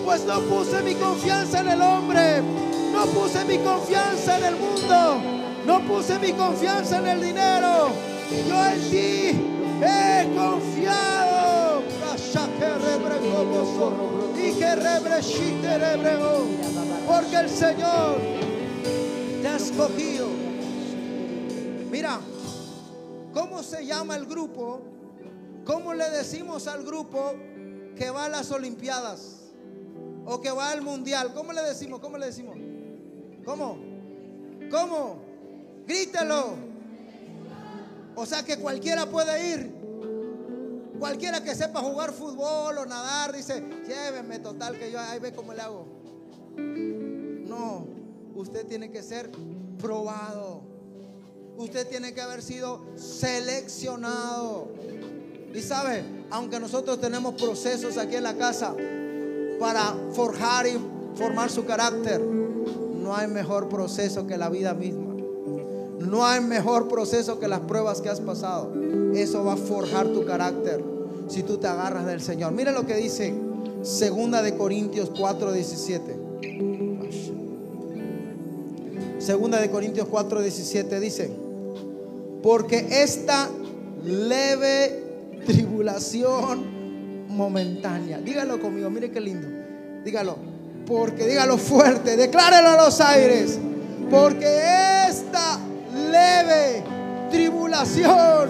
[0.05, 2.41] Pues no puse mi confianza en el hombre,
[2.93, 5.21] no puse mi confianza en el mundo,
[5.65, 7.89] no puse mi confianza en el dinero.
[8.47, 9.41] Yo en ti
[9.83, 11.83] he confiado.
[14.37, 14.77] Y que.
[17.05, 18.17] Porque el Señor
[19.41, 20.27] te ha escogido.
[21.91, 22.21] Mira,
[23.33, 25.02] ¿cómo se llama el grupo?
[25.65, 27.33] ¿Cómo le decimos al grupo
[27.95, 29.39] que va a las Olimpiadas?
[30.25, 31.33] O que va al Mundial.
[31.33, 31.99] ¿Cómo le decimos?
[31.99, 32.57] ¿Cómo le decimos?
[33.45, 33.77] ¿Cómo?
[34.69, 35.19] ¿Cómo?
[35.87, 36.55] Grítelo.
[38.15, 39.71] O sea que cualquiera puede ir.
[40.99, 45.53] Cualquiera que sepa jugar fútbol o nadar, dice, lléveme total que yo ahí ve cómo
[45.53, 45.85] le hago.
[46.55, 47.87] No,
[48.35, 49.29] usted tiene que ser
[49.79, 50.61] probado.
[51.57, 54.69] Usted tiene que haber sido seleccionado.
[55.53, 58.75] Y sabe, aunque nosotros tenemos procesos aquí en la casa
[59.59, 60.79] para forjar y
[61.15, 65.13] formar su carácter, no hay mejor proceso que la vida misma.
[65.99, 68.73] No hay mejor proceso que las pruebas que has pasado.
[69.13, 70.83] Eso va a forjar tu carácter
[71.27, 72.51] si tú te agarras del Señor.
[72.51, 73.33] Mire lo que dice
[73.83, 76.23] Segunda de Corintios 4:17.
[79.19, 81.31] Segunda de Corintios 4:17 dice,
[82.41, 83.49] porque esta
[84.03, 85.02] leve
[85.45, 88.19] tribulación momentánea.
[88.19, 89.47] Dígalo conmigo, mire qué lindo.
[90.03, 90.37] Dígalo,
[90.85, 93.59] porque dígalo fuerte, declárelo a los aires.
[94.09, 94.45] Porque
[95.09, 95.59] esta
[96.11, 96.83] leve
[97.31, 98.49] tribulación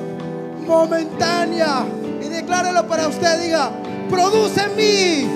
[0.65, 1.85] momentánea,
[2.21, 3.71] y declárelo para usted, diga,
[4.09, 5.27] produce en mí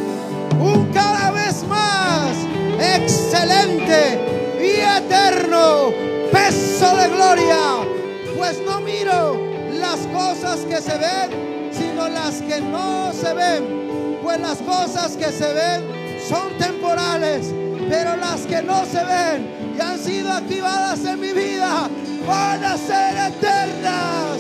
[0.60, 2.36] un cada vez más
[2.80, 4.20] excelente
[4.60, 5.92] y eterno
[6.32, 7.58] peso de gloria,
[8.38, 9.38] pues no miro
[9.80, 11.47] las cosas que se ven,
[12.10, 17.54] las que no se ven, pues las cosas que se ven son temporales,
[17.90, 21.90] pero las que no se ven y han sido activadas en mi vida
[22.28, 24.38] van a ser eternas.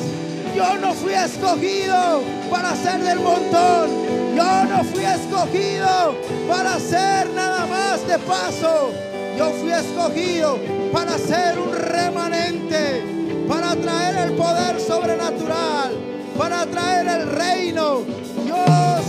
[0.55, 3.89] Yo no fui escogido para ser del montón.
[4.35, 6.15] Yo no fui escogido
[6.47, 8.91] para ser nada más de paso.
[9.37, 10.57] Yo fui escogido
[10.91, 13.03] para ser un remanente,
[13.47, 15.91] para traer el poder sobrenatural,
[16.37, 18.03] para traer el reino.
[18.45, 18.65] Yo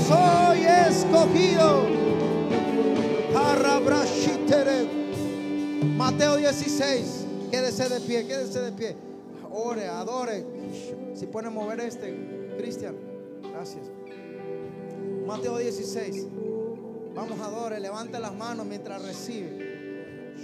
[0.06, 1.98] soy escogido.
[6.09, 7.26] Mateo 16.
[7.50, 8.96] Quédese de pie, quédese de pie.
[9.52, 10.44] Ore, adore.
[11.14, 12.96] Si puede mover este, Cristian.
[13.52, 13.84] Gracias.
[15.26, 16.26] Mateo 16.
[17.14, 17.78] Vamos, adore.
[17.78, 20.34] Levante las manos mientras recibe.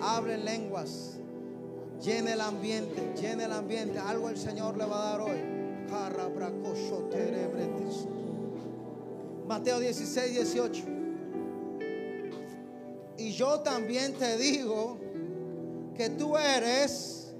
[0.00, 1.18] Abre lenguas.
[2.02, 3.14] Llene el ambiente.
[3.20, 3.98] Llene el ambiente.
[3.98, 5.56] Algo el Señor le va a dar hoy.
[9.46, 10.84] Mateo 16, 18.
[13.18, 14.98] Y yo también te digo
[15.96, 17.34] que tú eres,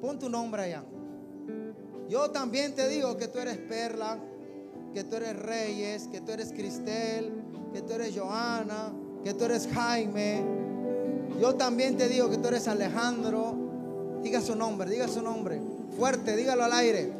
[0.00, 0.84] pon tu nombre allá.
[2.08, 4.18] Yo también te digo que tú eres Perla,
[4.94, 7.32] que tú eres Reyes, que tú eres Cristel,
[7.74, 10.42] que tú eres Joana, que tú eres Jaime.
[11.38, 13.67] Yo también te digo que tú eres Alejandro.
[14.22, 15.60] Diga su nombre, diga su nombre.
[15.96, 17.12] Fuerte, dígalo al aire.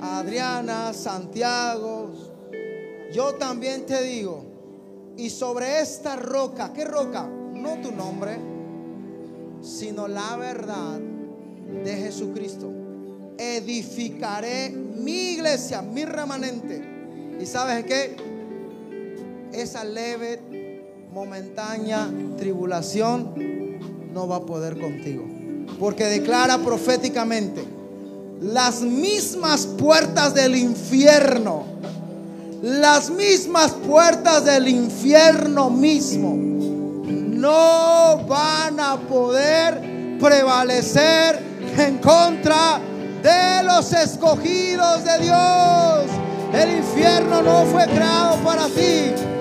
[0.00, 2.10] Adriana, Santiago.
[3.12, 4.44] Yo también te digo.
[5.16, 7.26] Y sobre esta roca, ¿qué roca?
[7.26, 8.36] No tu nombre,
[9.62, 10.98] sino la verdad
[11.84, 12.70] de Jesucristo.
[13.38, 16.82] Edificaré mi iglesia, mi remanente.
[17.40, 18.16] ¿Y sabes qué?
[19.52, 20.82] Esa leve,
[21.12, 23.53] momentánea tribulación
[24.14, 25.24] no va a poder contigo.
[25.78, 27.64] Porque declara proféticamente,
[28.40, 31.64] las mismas puertas del infierno,
[32.62, 41.40] las mismas puertas del infierno mismo, no van a poder prevalecer
[41.76, 42.80] en contra
[43.20, 46.04] de los escogidos de Dios.
[46.52, 49.33] El infierno no fue creado para ti.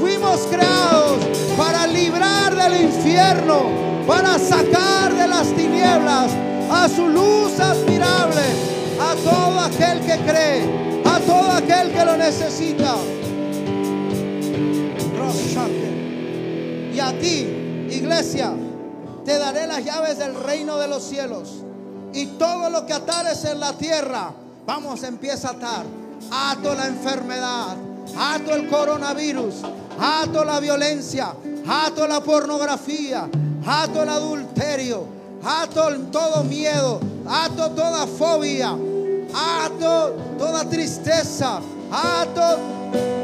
[0.00, 1.18] Fuimos creados
[1.56, 3.68] para librar del infierno,
[4.06, 6.30] para sacar de las tinieblas
[6.70, 8.42] a su luz admirable,
[9.00, 12.96] a todo aquel que cree, a todo aquel que lo necesita.
[16.94, 18.52] Y a ti, iglesia,
[19.24, 21.64] te daré las llaves del reino de los cielos.
[22.12, 24.32] Y todo lo que atares en la tierra,
[24.66, 25.84] vamos, empieza a atar.
[26.30, 27.76] Ato la enfermedad,
[28.16, 29.54] ato el coronavirus,
[29.98, 31.34] ato la violencia,
[31.66, 33.28] ato la pornografía,
[33.66, 35.06] ato el adulterio,
[35.44, 38.76] ato todo miedo, ato toda fobia,
[39.34, 41.60] ato toda tristeza,
[41.90, 42.58] ato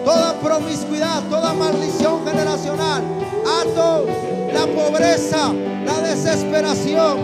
[0.05, 3.03] toda promiscuidad, toda maldición generacional,
[3.63, 4.07] ato
[4.53, 5.53] la pobreza,
[5.85, 7.19] la desesperación.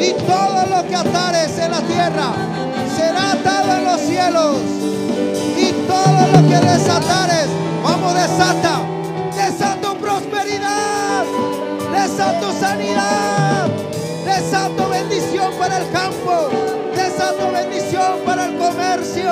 [0.00, 2.32] Y todo lo que atares en la tierra
[2.96, 4.56] será atado en los cielos.
[5.58, 6.56] Y todo lo que
[7.82, 8.80] vamos desata,
[9.36, 11.24] desato prosperidad,
[11.92, 13.68] desato sanidad,
[14.24, 16.48] desato bendición para el campo,
[16.96, 19.30] desato bendición para el comercio,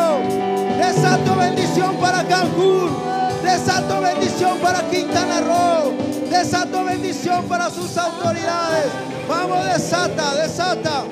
[0.79, 2.97] desato bendición para Cancún,
[3.43, 5.95] desato bendición para Quintana Roo,
[6.31, 8.87] desato bendición para sus autoridades.
[9.29, 11.03] Vamos, desata, desata.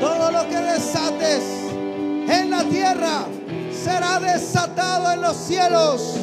[0.00, 1.42] Todo lo que desates
[2.28, 3.24] en la tierra
[3.86, 6.18] será desatado en los cielos.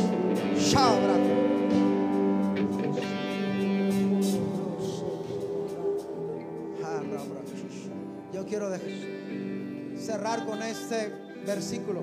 [8.33, 11.11] Yo quiero dejar- cerrar con este
[11.45, 12.01] versículo,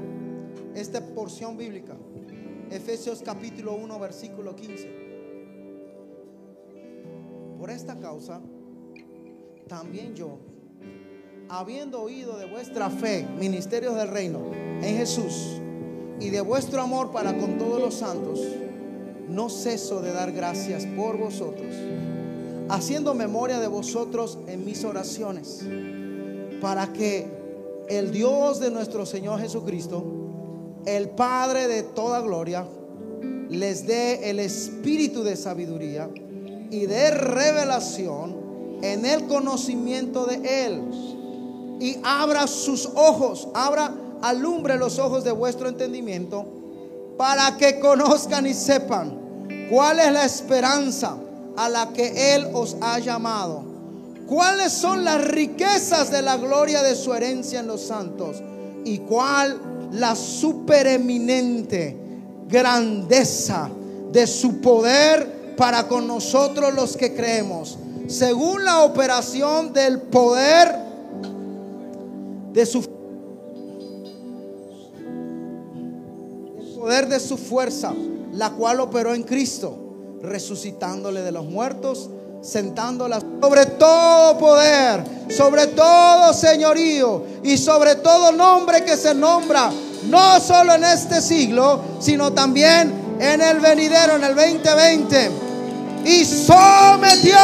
[0.75, 1.97] esta porción bíblica.
[2.71, 4.89] Efesios capítulo 1, versículo 15.
[7.59, 8.41] Por esta causa,
[9.67, 10.39] también yo,
[11.51, 15.61] habiendo oído de vuestra fe, ministerios del reino, en Jesús,
[16.21, 18.41] y de vuestro amor para con todos los santos,
[19.29, 21.75] no ceso de dar gracias por vosotros,
[22.69, 25.67] haciendo memoria de vosotros en mis oraciones,
[26.61, 27.27] para que
[27.89, 30.05] el Dios de nuestro Señor Jesucristo,
[30.87, 32.65] el Padre de toda gloria,
[33.49, 36.09] les dé el espíritu de sabiduría
[36.71, 41.10] y de revelación en el conocimiento de Él.
[41.81, 43.93] Y abra sus ojos, abra,
[44.23, 46.45] alumbre los ojos de vuestro entendimiento
[47.17, 49.19] para que conozcan y sepan
[49.71, 51.17] cuál es la esperanza
[51.57, 53.63] a la que Él os ha llamado.
[54.27, 58.37] ¿Cuáles son las riquezas de la gloria de su herencia en los santos?
[58.85, 61.97] ¿Y cuál la supereminente
[62.49, 63.69] grandeza
[64.13, 67.77] de su poder para con nosotros los que creemos?
[68.07, 70.90] Según la operación del poder
[72.53, 72.83] de su
[76.79, 77.93] poder de su fuerza,
[78.33, 79.77] la cual operó en Cristo,
[80.23, 82.11] resucitándole de los muertos
[82.43, 89.71] sentándola sobre todo poder, sobre todo señorío y sobre todo nombre que se nombra,
[90.09, 95.31] no solo en este siglo, sino también en el venidero, en el 2020.
[96.07, 97.37] Y sometió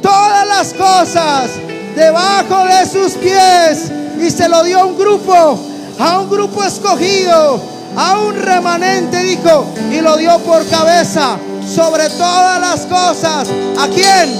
[0.00, 1.50] todas las cosas
[1.94, 5.58] debajo de sus pies y se lo dio a un grupo,
[5.98, 7.60] a un grupo escogido,
[7.96, 13.48] a un remanente, dijo, y lo dio por cabeza sobre todas las cosas.
[13.78, 14.38] ¿A quién?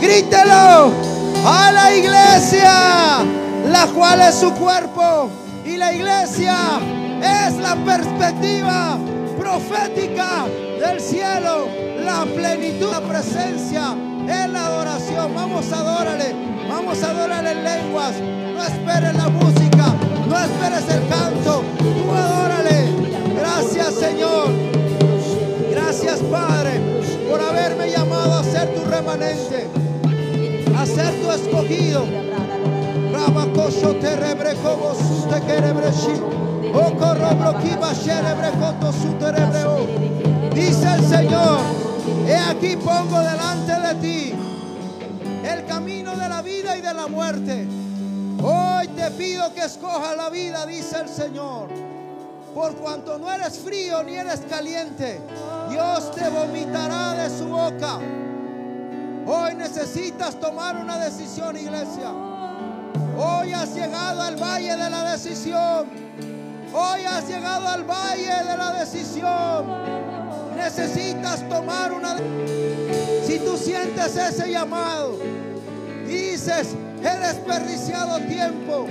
[0.00, 0.92] Grítelo.
[1.44, 2.72] A la iglesia,
[3.70, 5.30] la cual es su cuerpo.
[5.64, 6.56] Y la iglesia
[7.22, 8.98] es la perspectiva
[9.38, 10.46] profética
[10.80, 11.68] del cielo,
[12.04, 13.92] la plenitud, la presencia,
[14.28, 15.34] en la adoración.
[15.34, 16.34] Vamos a adorarle,
[16.68, 18.14] vamos a adorarle en lenguas.
[18.20, 19.94] No esperes la música,
[20.28, 22.88] no esperes el canto, tú adórale.
[23.38, 24.48] Gracias Señor,
[25.70, 26.80] gracias Padre
[27.30, 29.68] por haberme llamado a ser tu remanente,
[30.76, 32.28] a ser tu escogido.
[34.00, 34.16] Te
[38.92, 39.18] su.
[40.54, 41.60] Dice el Señor,
[42.26, 44.34] he aquí pongo delante de ti
[45.44, 47.66] el camino de la vida y de la muerte.
[48.42, 51.68] Hoy te pido que escojas la vida, dice el Señor.
[52.54, 55.20] Por cuanto no eres frío ni eres caliente,
[55.70, 57.98] Dios te vomitará de su boca.
[59.26, 62.10] Hoy necesitas tomar una decisión, iglesia.
[63.16, 66.07] Hoy has llegado al valle de la decisión.
[66.72, 69.66] Hoy has llegado al valle de la decisión.
[70.56, 72.16] Necesitas tomar una
[73.26, 75.18] Si tú sientes ese llamado
[76.08, 78.86] dices, he desperdiciado tiempo,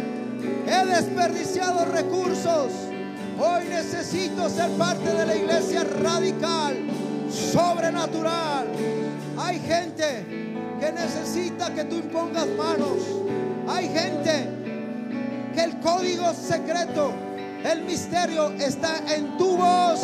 [0.68, 2.72] he desperdiciado recursos.
[3.40, 6.76] Hoy necesito ser parte de la iglesia radical,
[7.30, 8.68] sobrenatural.
[9.38, 10.26] Hay gente
[10.80, 12.98] que necesita que tú impongas manos.
[13.68, 14.50] Hay gente
[15.54, 17.12] que el código secreto,
[17.64, 20.02] el misterio está en tu voz,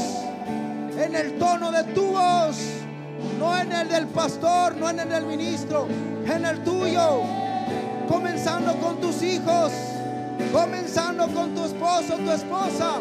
[0.98, 2.58] en el tono de tu voz,
[3.40, 5.88] no en el del pastor, no en el del ministro,
[6.26, 7.22] en el tuyo.
[8.08, 9.72] Comenzando con tus hijos,
[10.52, 13.00] comenzando con tu esposo, tu esposa,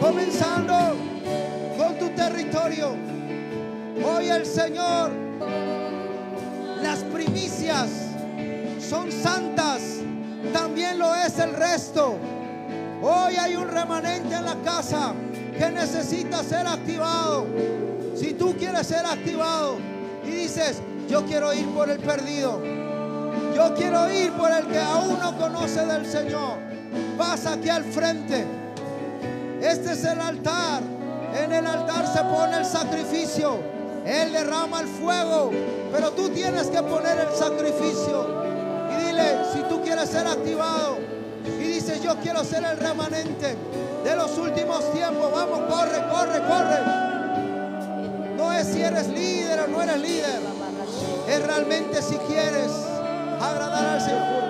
[0.00, 0.74] comenzando
[1.76, 2.94] con tu territorio.
[4.04, 5.12] Hoy el Señor,
[6.82, 7.88] las primicias
[8.80, 9.82] son santas,
[10.52, 12.18] también lo es el resto.
[13.06, 15.12] Hoy hay un remanente en la casa
[15.58, 17.44] que necesita ser activado.
[18.16, 19.76] Si tú quieres ser activado
[20.24, 22.62] y dices, yo quiero ir por el perdido,
[23.54, 26.56] yo quiero ir por el que aún no conoce del Señor,
[27.18, 28.46] vas aquí al frente.
[29.60, 30.82] Este es el altar.
[31.38, 33.58] En el altar se pone el sacrificio.
[34.06, 35.50] Él derrama el fuego.
[35.92, 38.46] Pero tú tienes que poner el sacrificio.
[38.92, 41.13] Y dile, si tú quieres ser activado.
[41.44, 43.56] Y dices, yo quiero ser el remanente
[44.04, 45.30] de los últimos tiempos.
[45.32, 46.78] Vamos, corre, corre, corre.
[48.36, 50.40] No es si eres líder o no eres líder.
[51.28, 52.70] Es realmente si quieres
[53.40, 54.43] agradar al Señor.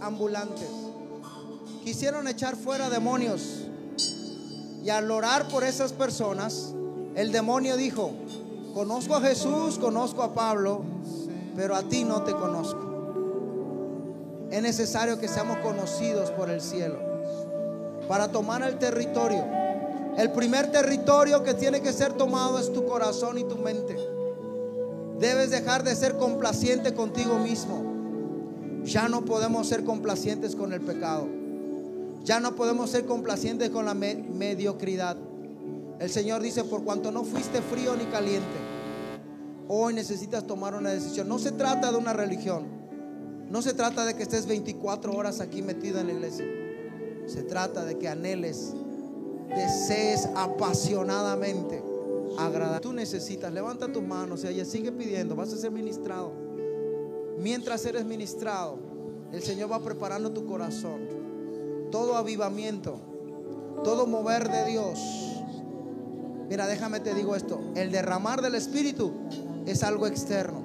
[0.00, 0.68] Ambulantes.
[1.84, 3.66] Quisieron echar fuera demonios.
[4.82, 6.72] Y al orar por esas personas,
[7.14, 8.12] el demonio dijo,
[8.74, 10.82] conozco a Jesús, conozco a Pablo,
[11.54, 12.88] pero a ti no te conozco.
[14.50, 16.98] Es necesario que seamos conocidos por el cielo
[18.08, 19.44] para tomar el territorio.
[20.16, 23.96] El primer territorio que tiene que ser tomado es tu corazón y tu mente.
[25.18, 27.89] Debes dejar de ser complaciente contigo mismo.
[28.84, 31.28] Ya no podemos ser complacientes con el pecado.
[32.24, 35.16] Ya no podemos ser complacientes con la me- mediocridad.
[35.98, 38.46] El Señor dice, por cuanto no fuiste frío ni caliente,
[39.68, 41.28] hoy necesitas tomar una decisión.
[41.28, 42.64] No se trata de una religión.
[43.50, 46.44] No se trata de que estés 24 horas aquí metido en la iglesia.
[47.26, 48.72] Se trata de que anheles,
[49.54, 51.82] desees apasionadamente
[52.38, 52.80] agradar.
[52.80, 56.32] Tú necesitas, levanta tus manos y ella sigue pidiendo, vas a ser ministrado.
[57.40, 58.78] Mientras eres ministrado,
[59.32, 61.00] el Señor va preparando tu corazón.
[61.90, 63.00] Todo avivamiento,
[63.82, 64.98] todo mover de Dios.
[66.50, 69.12] Mira, déjame te digo esto, el derramar del Espíritu
[69.64, 70.62] es algo externo,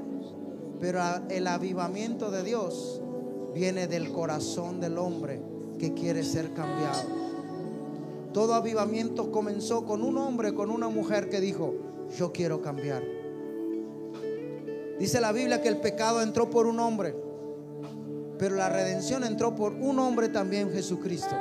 [0.81, 0.99] pero
[1.29, 3.01] el avivamiento de Dios
[3.53, 5.41] viene del corazón del hombre
[5.79, 7.03] que quiere ser cambiado.
[8.33, 11.73] Todo avivamiento comenzó con un hombre, con una mujer que dijo,
[12.17, 13.24] yo quiero cambiar.
[14.99, 17.15] Dice la Biblia que el pecado entró por un hombre,
[18.37, 21.35] pero la redención entró por un hombre también, Jesucristo.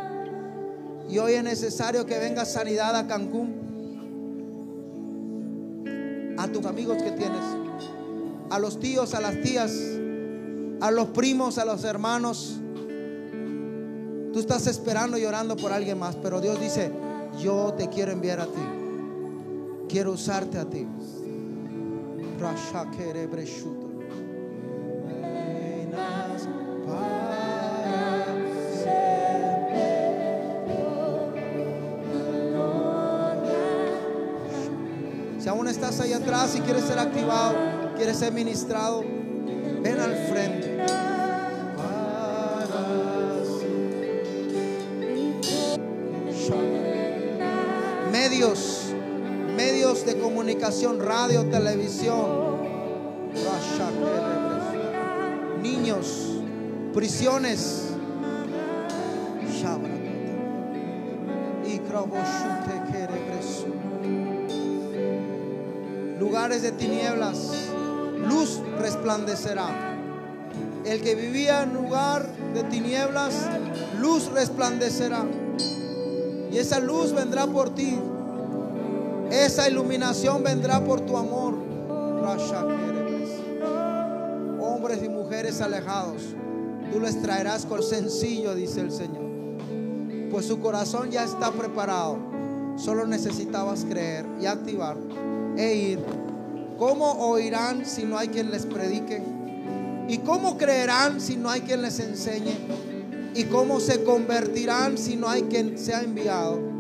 [1.09, 3.63] Y hoy es necesario que venga sanidad a Cancún,
[6.39, 7.45] a tus amigos que tienes,
[8.51, 9.73] a los tíos, a las tías,
[10.81, 12.61] a los primos, a los hermanos.
[14.33, 16.91] Tú estás esperando y orando por alguien más, pero Dios dice,
[17.41, 18.63] yo te quiero enviar a ti.
[19.89, 20.87] Quiero usarte a ti.
[35.39, 37.55] Si aún estás ahí atrás y quieres ser activado,
[37.97, 39.05] quieres ser ministrado,
[39.83, 40.74] ven al frente.
[50.99, 52.25] Radio, televisión,
[55.63, 56.41] niños,
[56.95, 57.91] prisiones,
[66.19, 67.53] lugares de tinieblas,
[68.27, 69.69] luz resplandecerá.
[70.87, 73.35] El que vivía en lugar de tinieblas,
[74.01, 75.27] luz resplandecerá.
[76.51, 77.99] Y esa luz vendrá por ti.
[79.31, 81.55] Esa iluminación vendrá por tu amor.
[84.61, 86.23] Hombres y mujeres alejados,
[86.93, 89.25] tú les traerás con sencillo, dice el Señor.
[90.31, 92.19] Pues su corazón ya está preparado.
[92.77, 94.97] Solo necesitabas creer y activar
[95.57, 96.05] e ir.
[96.79, 99.23] ¿Cómo oirán si no hay quien les predique?
[100.09, 102.57] ¿Y cómo creerán si no hay quien les enseñe?
[103.35, 106.74] ¿Y cómo se convertirán si no hay quien sea enviado?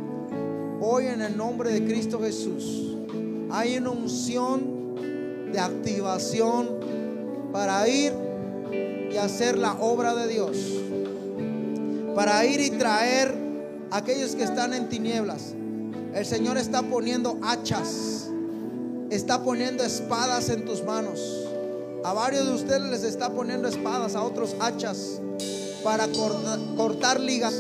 [0.87, 2.95] Hoy en el nombre de Cristo Jesús
[3.51, 6.69] hay una unción de activación
[7.55, 8.13] para ir
[9.11, 10.59] y hacer la obra de Dios.
[12.15, 13.35] Para ir y traer
[13.91, 15.55] a aquellos que están en tinieblas.
[16.13, 18.29] El Señor está poniendo hachas,
[19.09, 21.19] está poniendo espadas en tus manos.
[22.05, 25.19] A varios de ustedes les está poniendo espadas, a otros hachas,
[25.83, 27.55] para corta- cortar ligas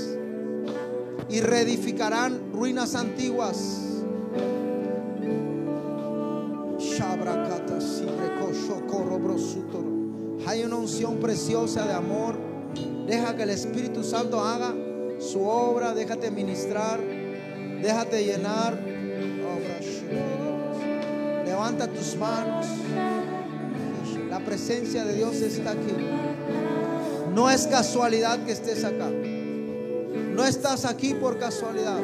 [1.28, 3.84] y reedificarán ruinas antiguas.
[10.46, 12.36] Hay una unción preciosa de amor.
[13.06, 14.74] Deja que el Espíritu Santo haga
[15.18, 15.94] su obra.
[15.94, 17.00] Déjate ministrar.
[17.82, 18.78] Déjate llenar.
[21.44, 22.66] Levanta tus manos.
[24.28, 25.94] La presencia de Dios está aquí.
[27.34, 29.10] No es casualidad que estés acá.
[30.34, 32.00] No estás aquí por casualidad.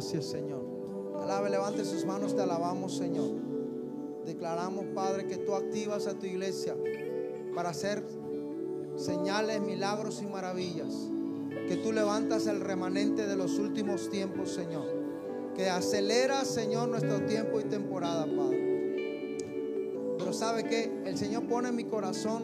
[0.00, 0.64] Gracias, Señor.
[1.20, 3.32] Alabe, levante sus manos, te alabamos, Señor.
[4.24, 6.74] Declaramos, Padre, que tú activas a tu iglesia
[7.54, 8.02] para hacer
[8.96, 11.10] señales, milagros y maravillas.
[11.68, 14.86] Que tú levantas el remanente de los últimos tiempos, Señor.
[15.54, 19.36] Que acelera, Señor, nuestro tiempo y temporada, Padre.
[20.16, 22.42] Pero sabe que el Señor pone en mi corazón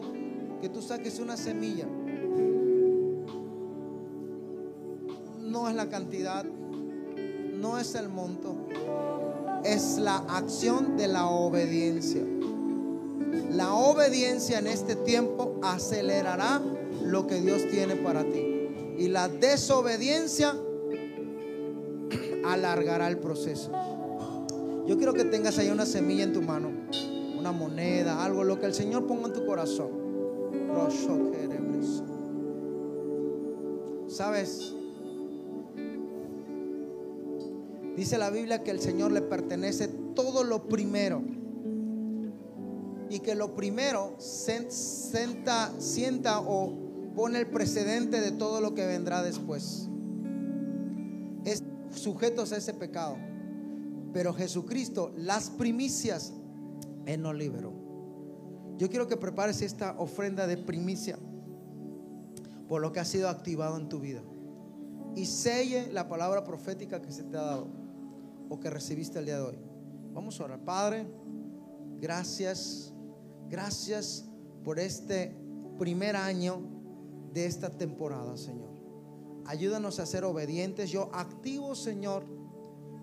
[0.61, 1.87] que tú saques una semilla.
[5.41, 6.45] No es la cantidad,
[7.79, 8.55] es el monto,
[9.63, 12.23] es la acción de la obediencia.
[13.51, 16.61] La obediencia en este tiempo acelerará
[17.03, 18.69] lo que Dios tiene para ti.
[18.97, 20.55] Y la desobediencia
[22.45, 23.71] alargará el proceso.
[24.85, 26.71] Yo quiero que tengas ahí una semilla en tu mano,
[27.37, 30.07] una moneda, algo, lo que el Señor ponga en tu corazón.
[34.07, 34.73] ¿Sabes?
[37.97, 41.23] Dice la Biblia que el Señor le pertenece todo lo primero.
[43.09, 45.71] Y que lo primero sienta,
[46.41, 46.75] o
[47.15, 49.89] pone el precedente de todo lo que vendrá después.
[51.43, 53.17] Es sujetos a ese pecado.
[54.13, 56.33] Pero Jesucristo, las primicias,
[57.07, 57.73] Él nos liberó.
[58.77, 61.17] Yo quiero que prepares esta ofrenda de primicia
[62.67, 64.21] por lo que ha sido activado en tu vida.
[65.15, 67.86] Y selle la palabra profética que se te ha dado
[68.49, 69.59] o que recibiste el día de hoy.
[70.13, 70.63] Vamos a orar.
[70.63, 71.07] Padre,
[71.99, 72.93] gracias,
[73.49, 74.25] gracias
[74.63, 75.35] por este
[75.77, 76.61] primer año
[77.33, 78.71] de esta temporada, Señor.
[79.45, 80.89] Ayúdanos a ser obedientes.
[80.89, 82.25] Yo activo, Señor,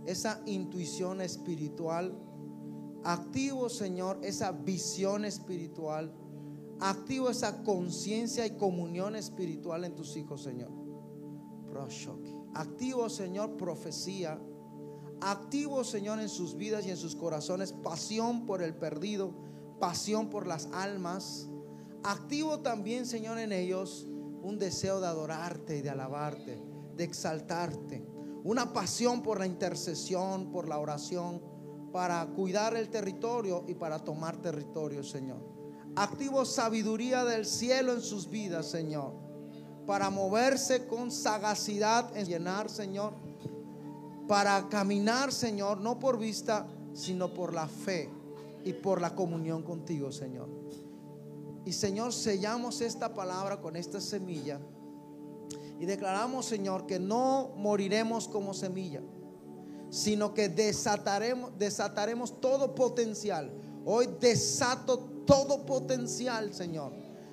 [0.07, 2.15] esa intuición espiritual.
[3.05, 6.13] Activo, Señor, esa visión espiritual.
[6.81, 10.71] Activo esa conciencia y comunión espiritual en tus hijos, Señor.
[12.55, 14.39] Activo, Señor, profecía.
[15.27, 19.33] Activo, Señor, en sus vidas y en sus corazones pasión por el perdido,
[19.81, 21.49] pasión por las almas.
[22.03, 24.07] Activo también, Señor, en ellos
[24.43, 26.63] un deseo de adorarte y de alabarte,
[26.95, 28.07] de exaltarte.
[28.45, 31.41] Una pasión por la intercesión, por la oración,
[31.91, 35.39] para cuidar el territorio y para tomar territorio, Señor.
[35.97, 39.15] Activo sabiduría del cielo en sus vidas, Señor.
[39.87, 43.15] Para moverse con sagacidad en llenar, Señor.
[44.29, 48.11] Para caminar, Señor, no por vista, sino por la fe
[48.65, 50.49] y por la comunión contigo, Señor.
[51.67, 54.61] Y Señor, sellamos esta palabra con esta semilla.
[55.79, 59.03] Y declaramos, Señor, que no moriremos como semilla,
[59.91, 63.51] sino que desataremos, desataremos todo potencial.
[63.85, 66.93] Hoy desato todo potencial, Señor,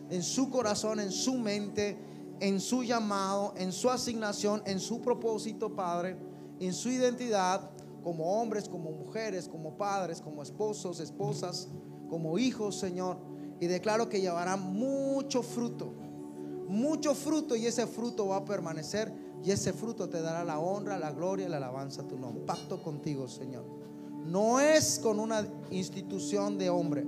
[0.09, 1.97] en su corazón, en su mente,
[2.39, 6.17] en su llamado, en su asignación, en su propósito, Padre,
[6.67, 7.71] en su identidad,
[8.03, 11.67] como hombres, como mujeres, como padres, como esposos, esposas,
[12.09, 13.17] como hijos, Señor.
[13.59, 15.93] Y declaro que llevará mucho fruto,
[16.67, 19.13] mucho fruto y ese fruto va a permanecer
[19.43, 22.43] y ese fruto te dará la honra, la gloria la alabanza a tu nombre.
[22.43, 23.65] Pacto contigo, Señor.
[24.25, 27.05] No es con una institución de hombre,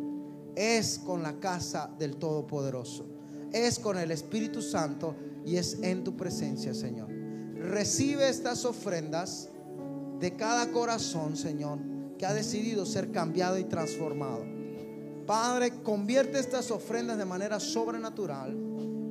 [0.56, 3.06] es con la casa del Todopoderoso.
[3.52, 5.16] Es con el Espíritu Santo
[5.46, 7.13] y es en tu presencia, Señor.
[7.64, 9.48] Recibe estas ofrendas
[10.20, 11.80] de cada corazón, Señor,
[12.18, 14.44] que ha decidido ser cambiado y transformado.
[15.26, 18.52] Padre, convierte estas ofrendas de manera sobrenatural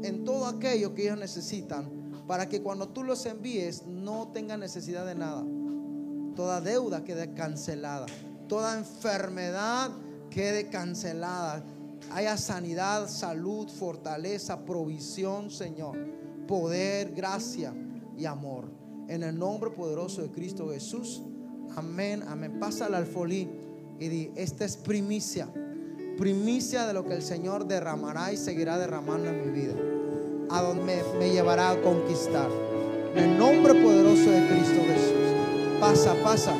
[0.02, 1.88] en todo aquello que ellos necesitan
[2.26, 5.42] para que cuando tú los envíes no tengan necesidad de nada.
[6.36, 8.04] Toda deuda quede cancelada.
[8.48, 9.90] Toda enfermedad
[10.28, 11.64] quede cancelada.
[12.10, 15.96] Haya sanidad, salud, fortaleza, provisión, Señor.
[16.46, 17.72] Poder, gracia
[18.16, 18.70] y amor.
[19.08, 21.22] En el nombre poderoso de Cristo Jesús.
[21.76, 22.58] Amén, amén.
[22.60, 23.48] Pasa al alfolí
[23.98, 25.48] y di, esta es primicia
[26.16, 29.74] primicia de lo que el Señor derramará y seguirá derramando en mi vida,
[30.50, 32.48] a donde me, me llevará a conquistar.
[33.14, 35.80] En el nombre poderoso de Cristo Jesús.
[35.80, 36.54] Pasa, pasa.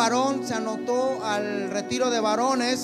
[0.00, 2.78] Varón, se anotó al retiro de varones.